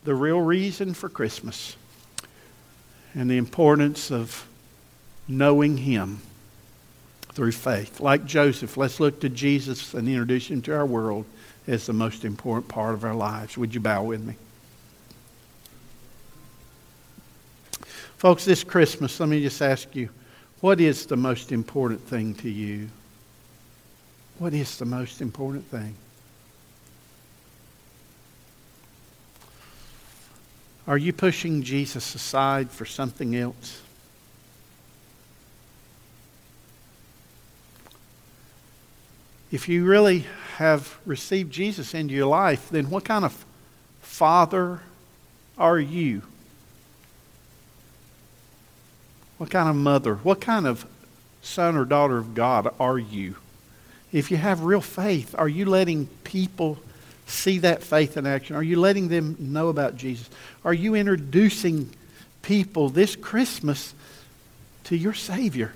the 0.03 0.15
real 0.15 0.41
reason 0.41 0.93
for 0.93 1.07
Christmas 1.07 1.76
and 3.13 3.30
the 3.30 3.38
importance 3.38 4.11
of 4.11 4.47
knowing 5.28 5.78
Him 5.78 6.19
through 7.34 7.51
faith. 7.51 7.99
Like 7.99 8.26
Joseph, 8.26 8.76
let's 8.76 8.99
look 8.99 9.19
to 9.22 9.30
Jesus 9.30 9.93
and 9.93 10.07
introduce 10.07 10.49
Him 10.49 10.63
to 10.63 10.76
our 10.76 10.86
world 10.86 11.26
as 11.67 11.86
the 11.86 11.93
most 11.93 12.26
important 12.26 12.69
part 12.69 12.95
of 12.95 13.05
our 13.05 13.13
lives. 13.13 13.55
Would 13.57 13.76
you 13.76 13.82
bow 13.82 14.03
with 14.03 14.24
me? 14.24 14.36
Folks, 18.22 18.45
this 18.45 18.63
Christmas, 18.63 19.19
let 19.19 19.30
me 19.30 19.41
just 19.41 19.63
ask 19.63 19.95
you 19.95 20.07
what 20.59 20.80
is 20.80 21.07
the 21.07 21.17
most 21.17 21.51
important 21.51 21.99
thing 22.01 22.36
to 22.36 22.51
you? 22.51 22.88
What 24.38 24.53
is 24.53 24.78
the 24.78 24.86
most 24.86 25.22
important 25.22 25.65
thing? 25.65 25.95
Are 30.86 30.99
you 30.99 31.11
pushing 31.11 31.63
Jesus 31.63 32.13
aside 32.13 32.69
for 32.69 32.86
something 32.86 33.36
else? 33.36 33.82
If 39.51 39.67
you 39.67 39.84
really 39.84 40.28
have 40.57 40.95
received 41.07 41.51
Jesus 41.51 41.95
into 41.95 42.13
your 42.13 42.28
life, 42.28 42.69
then 42.69 42.91
what 42.91 43.03
kind 43.03 43.26
of 43.26 43.45
father 43.99 44.82
are 45.57 45.80
you? 45.80 46.22
What 49.41 49.49
kind 49.49 49.67
of 49.67 49.75
mother, 49.75 50.17
what 50.17 50.39
kind 50.39 50.67
of 50.67 50.85
son 51.41 51.75
or 51.75 51.83
daughter 51.83 52.19
of 52.19 52.35
God 52.35 52.71
are 52.79 52.99
you? 52.99 53.37
If 54.11 54.29
you 54.29 54.37
have 54.37 54.61
real 54.61 54.81
faith, 54.81 55.33
are 55.35 55.49
you 55.49 55.65
letting 55.65 56.05
people 56.23 56.77
see 57.25 57.57
that 57.57 57.81
faith 57.81 58.17
in 58.17 58.27
action? 58.27 58.55
Are 58.55 58.61
you 58.61 58.79
letting 58.79 59.07
them 59.07 59.35
know 59.39 59.69
about 59.69 59.97
Jesus? 59.97 60.29
Are 60.63 60.75
you 60.75 60.93
introducing 60.93 61.89
people 62.43 62.89
this 62.89 63.15
Christmas 63.15 63.95
to 64.83 64.95
your 64.95 65.15
Savior? 65.15 65.73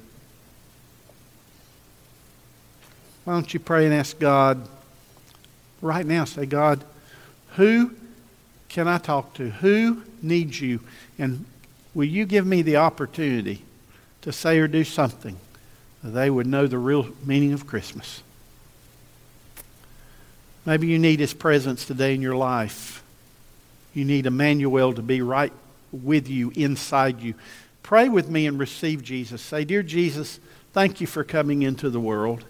Why 3.23 3.33
don't 3.33 3.51
you 3.51 3.59
pray 3.59 3.85
and 3.85 3.95
ask 3.95 4.19
God 4.19 4.69
right 5.81 6.05
now? 6.05 6.25
Say, 6.25 6.45
God, 6.45 6.83
who 7.55 7.95
can 8.69 8.87
I 8.87 8.99
talk 8.99 9.33
to? 9.35 9.49
Who 9.49 10.03
needs 10.21 10.61
you? 10.61 10.81
And 11.17 11.45
Will 11.95 12.03
you 12.03 12.25
give 12.25 12.45
me 12.45 12.61
the 12.61 12.75
opportunity 12.75 13.63
to 14.21 14.31
say 14.31 14.59
or 14.59 14.67
do 14.67 14.83
something 14.83 15.37
that 16.03 16.09
they 16.09 16.29
would 16.29 16.45
know 16.45 16.67
the 16.67 16.77
real 16.77 17.07
meaning 17.25 17.53
of 17.53 17.65
Christmas? 17.65 18.21
Maybe 20.65 20.87
you 20.87 20.99
need 20.99 21.21
His 21.21 21.33
presence 21.33 21.85
today 21.85 22.13
in 22.13 22.21
your 22.21 22.35
life. 22.35 23.01
You 23.93 24.03
need 24.03 24.25
Emmanuel 24.25 24.93
to 24.93 25.01
be 25.01 25.21
right 25.21 25.53
with 25.93 26.27
you, 26.27 26.51
inside 26.55 27.21
you. 27.21 27.33
Pray 27.81 28.09
with 28.09 28.29
me 28.29 28.45
and 28.45 28.59
receive 28.59 29.01
Jesus. 29.01 29.41
Say, 29.41 29.63
Dear 29.63 29.81
Jesus, 29.81 30.39
thank 30.73 30.99
you 30.99 31.07
for 31.07 31.23
coming 31.23 31.61
into 31.61 31.89
the 31.89 31.99
world. 31.99 32.43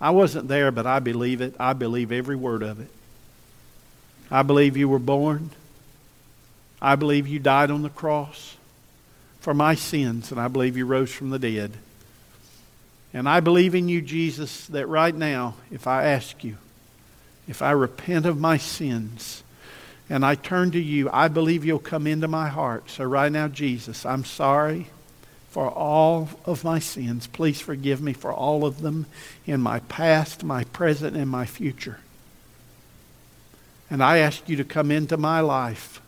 I 0.00 0.10
wasn't 0.10 0.46
there, 0.46 0.70
but 0.70 0.86
I 0.86 1.00
believe 1.00 1.40
it. 1.40 1.56
I 1.58 1.72
believe 1.72 2.12
every 2.12 2.36
word 2.36 2.62
of 2.62 2.80
it. 2.80 2.88
I 4.30 4.42
believe 4.42 4.76
you 4.76 4.88
were 4.88 5.00
born. 5.00 5.50
I 6.82 6.96
believe 6.96 7.28
you 7.28 7.38
died 7.38 7.70
on 7.70 7.82
the 7.82 7.88
cross 7.88 8.56
for 9.38 9.54
my 9.54 9.76
sins, 9.76 10.32
and 10.32 10.40
I 10.40 10.48
believe 10.48 10.76
you 10.76 10.84
rose 10.84 11.12
from 11.12 11.30
the 11.30 11.38
dead. 11.38 11.70
And 13.14 13.28
I 13.28 13.38
believe 13.38 13.76
in 13.76 13.88
you, 13.88 14.02
Jesus, 14.02 14.66
that 14.66 14.88
right 14.88 15.14
now, 15.14 15.54
if 15.70 15.86
I 15.86 16.06
ask 16.06 16.42
you, 16.42 16.56
if 17.46 17.62
I 17.62 17.70
repent 17.70 18.26
of 18.26 18.40
my 18.40 18.56
sins, 18.56 19.44
and 20.10 20.26
I 20.26 20.34
turn 20.34 20.72
to 20.72 20.80
you, 20.80 21.08
I 21.12 21.28
believe 21.28 21.64
you'll 21.64 21.78
come 21.78 22.06
into 22.06 22.26
my 22.26 22.48
heart. 22.48 22.90
So 22.90 23.04
right 23.04 23.30
now, 23.30 23.46
Jesus, 23.46 24.04
I'm 24.04 24.24
sorry 24.24 24.88
for 25.50 25.70
all 25.70 26.30
of 26.44 26.64
my 26.64 26.80
sins. 26.80 27.28
Please 27.28 27.60
forgive 27.60 28.02
me 28.02 28.12
for 28.12 28.32
all 28.32 28.64
of 28.64 28.80
them 28.80 29.06
in 29.46 29.60
my 29.60 29.78
past, 29.80 30.42
my 30.42 30.64
present, 30.64 31.16
and 31.16 31.30
my 31.30 31.46
future. 31.46 32.00
And 33.88 34.02
I 34.02 34.18
ask 34.18 34.48
you 34.48 34.56
to 34.56 34.64
come 34.64 34.90
into 34.90 35.16
my 35.16 35.40
life 35.40 36.01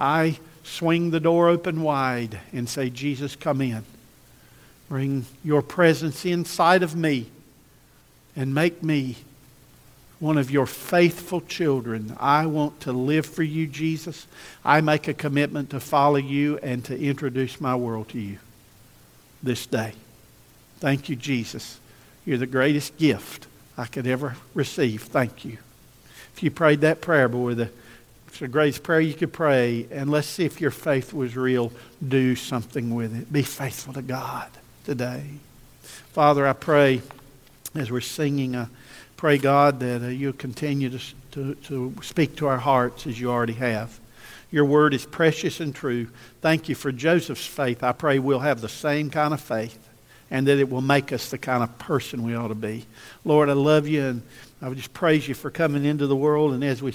I 0.00 0.38
swing 0.64 1.10
the 1.10 1.20
door 1.20 1.48
open 1.48 1.82
wide 1.82 2.40
and 2.52 2.68
say, 2.68 2.90
Jesus, 2.90 3.36
come 3.36 3.60
in. 3.60 3.84
Bring 4.88 5.26
your 5.44 5.62
presence 5.62 6.24
inside 6.24 6.82
of 6.82 6.96
me 6.96 7.26
and 8.34 8.54
make 8.54 8.82
me 8.82 9.16
one 10.18 10.36
of 10.36 10.50
your 10.50 10.66
faithful 10.66 11.40
children. 11.40 12.16
I 12.20 12.46
want 12.46 12.80
to 12.80 12.92
live 12.92 13.24
for 13.26 13.42
you, 13.42 13.66
Jesus. 13.66 14.26
I 14.64 14.80
make 14.80 15.08
a 15.08 15.14
commitment 15.14 15.70
to 15.70 15.80
follow 15.80 16.16
you 16.16 16.58
and 16.62 16.84
to 16.86 16.98
introduce 16.98 17.60
my 17.60 17.74
world 17.76 18.08
to 18.10 18.20
you. 18.20 18.38
this 19.42 19.66
day. 19.66 19.92
Thank 20.78 21.08
you, 21.08 21.16
Jesus. 21.16 21.78
You're 22.24 22.38
the 22.38 22.46
greatest 22.46 22.96
gift 22.98 23.46
I 23.76 23.86
could 23.86 24.06
ever 24.06 24.36
receive. 24.54 25.04
Thank 25.04 25.44
you. 25.44 25.58
If 26.34 26.42
you 26.42 26.50
prayed 26.50 26.82
that 26.82 27.00
prayer, 27.00 27.28
boy, 27.28 27.54
the, 27.54 27.70
it's 28.30 28.38
the 28.38 28.48
greatest 28.48 28.84
prayer 28.84 29.00
you 29.00 29.12
could 29.12 29.32
pray. 29.32 29.88
And 29.90 30.08
let's 30.08 30.28
see 30.28 30.44
if 30.44 30.60
your 30.60 30.70
faith 30.70 31.12
was 31.12 31.36
real. 31.36 31.72
Do 32.06 32.36
something 32.36 32.94
with 32.94 33.14
it. 33.14 33.32
Be 33.32 33.42
faithful 33.42 33.92
to 33.94 34.02
God 34.02 34.48
today. 34.84 35.24
Father, 35.82 36.46
I 36.46 36.52
pray 36.52 37.02
as 37.74 37.90
we're 37.90 38.00
singing, 38.00 38.56
I 38.56 38.68
pray, 39.16 39.36
God, 39.36 39.80
that 39.80 40.02
uh, 40.02 40.06
you'll 40.06 40.32
continue 40.32 40.90
to, 40.90 41.00
to, 41.32 41.54
to 41.54 41.94
speak 42.02 42.36
to 42.36 42.46
our 42.46 42.58
hearts 42.58 43.06
as 43.08 43.20
you 43.20 43.30
already 43.30 43.54
have. 43.54 43.98
Your 44.52 44.64
word 44.64 44.94
is 44.94 45.04
precious 45.04 45.58
and 45.58 45.74
true. 45.74 46.06
Thank 46.40 46.68
you 46.68 46.76
for 46.76 46.92
Joseph's 46.92 47.46
faith. 47.46 47.82
I 47.82 47.92
pray 47.92 48.20
we'll 48.20 48.38
have 48.38 48.60
the 48.60 48.68
same 48.68 49.10
kind 49.10 49.34
of 49.34 49.40
faith 49.40 49.88
and 50.30 50.46
that 50.46 50.58
it 50.58 50.70
will 50.70 50.80
make 50.80 51.12
us 51.12 51.30
the 51.30 51.38
kind 51.38 51.64
of 51.64 51.78
person 51.78 52.22
we 52.22 52.36
ought 52.36 52.48
to 52.48 52.54
be. 52.54 52.86
Lord, 53.24 53.48
I 53.48 53.54
love 53.54 53.88
you 53.88 54.04
and 54.04 54.22
I 54.62 54.68
would 54.68 54.76
just 54.76 54.92
praise 54.92 55.26
you 55.26 55.34
for 55.34 55.50
coming 55.50 55.84
into 55.84 56.06
the 56.06 56.16
world. 56.16 56.52
And 56.52 56.62
as 56.62 56.80
we, 56.80 56.94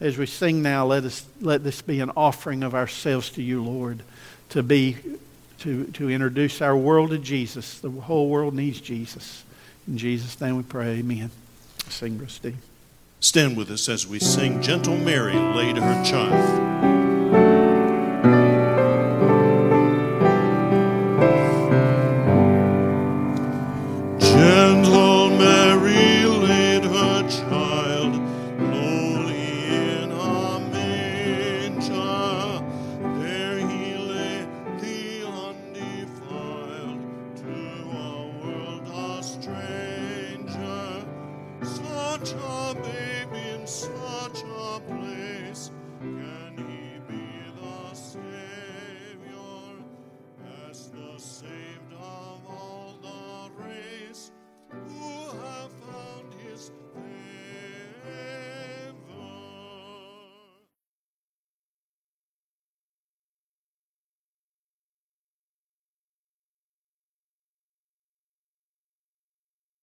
as 0.00 0.18
we 0.18 0.26
sing 0.26 0.62
now, 0.62 0.86
let, 0.86 1.04
us, 1.04 1.26
let 1.40 1.64
this 1.64 1.82
be 1.82 2.00
an 2.00 2.10
offering 2.16 2.62
of 2.62 2.74
ourselves 2.74 3.30
to 3.30 3.42
you, 3.42 3.62
Lord, 3.62 4.02
to, 4.50 4.62
be, 4.62 4.96
to, 5.60 5.84
to 5.84 6.10
introduce 6.10 6.60
our 6.60 6.76
world 6.76 7.10
to 7.10 7.18
Jesus. 7.18 7.78
The 7.78 7.90
whole 7.90 8.28
world 8.28 8.54
needs 8.54 8.80
Jesus. 8.80 9.44
In 9.86 9.98
Jesus' 9.98 10.40
name 10.40 10.56
we 10.56 10.62
pray. 10.62 10.98
Amen. 10.98 11.30
Sing, 11.88 12.26
Steve. 12.28 12.56
Stand 13.20 13.56
with 13.56 13.70
us 13.70 13.88
as 13.88 14.06
we 14.06 14.18
sing 14.18 14.60
Gentle 14.60 14.96
Mary 14.96 15.34
laid 15.34 15.76
her 15.76 16.04
child. 16.04 16.93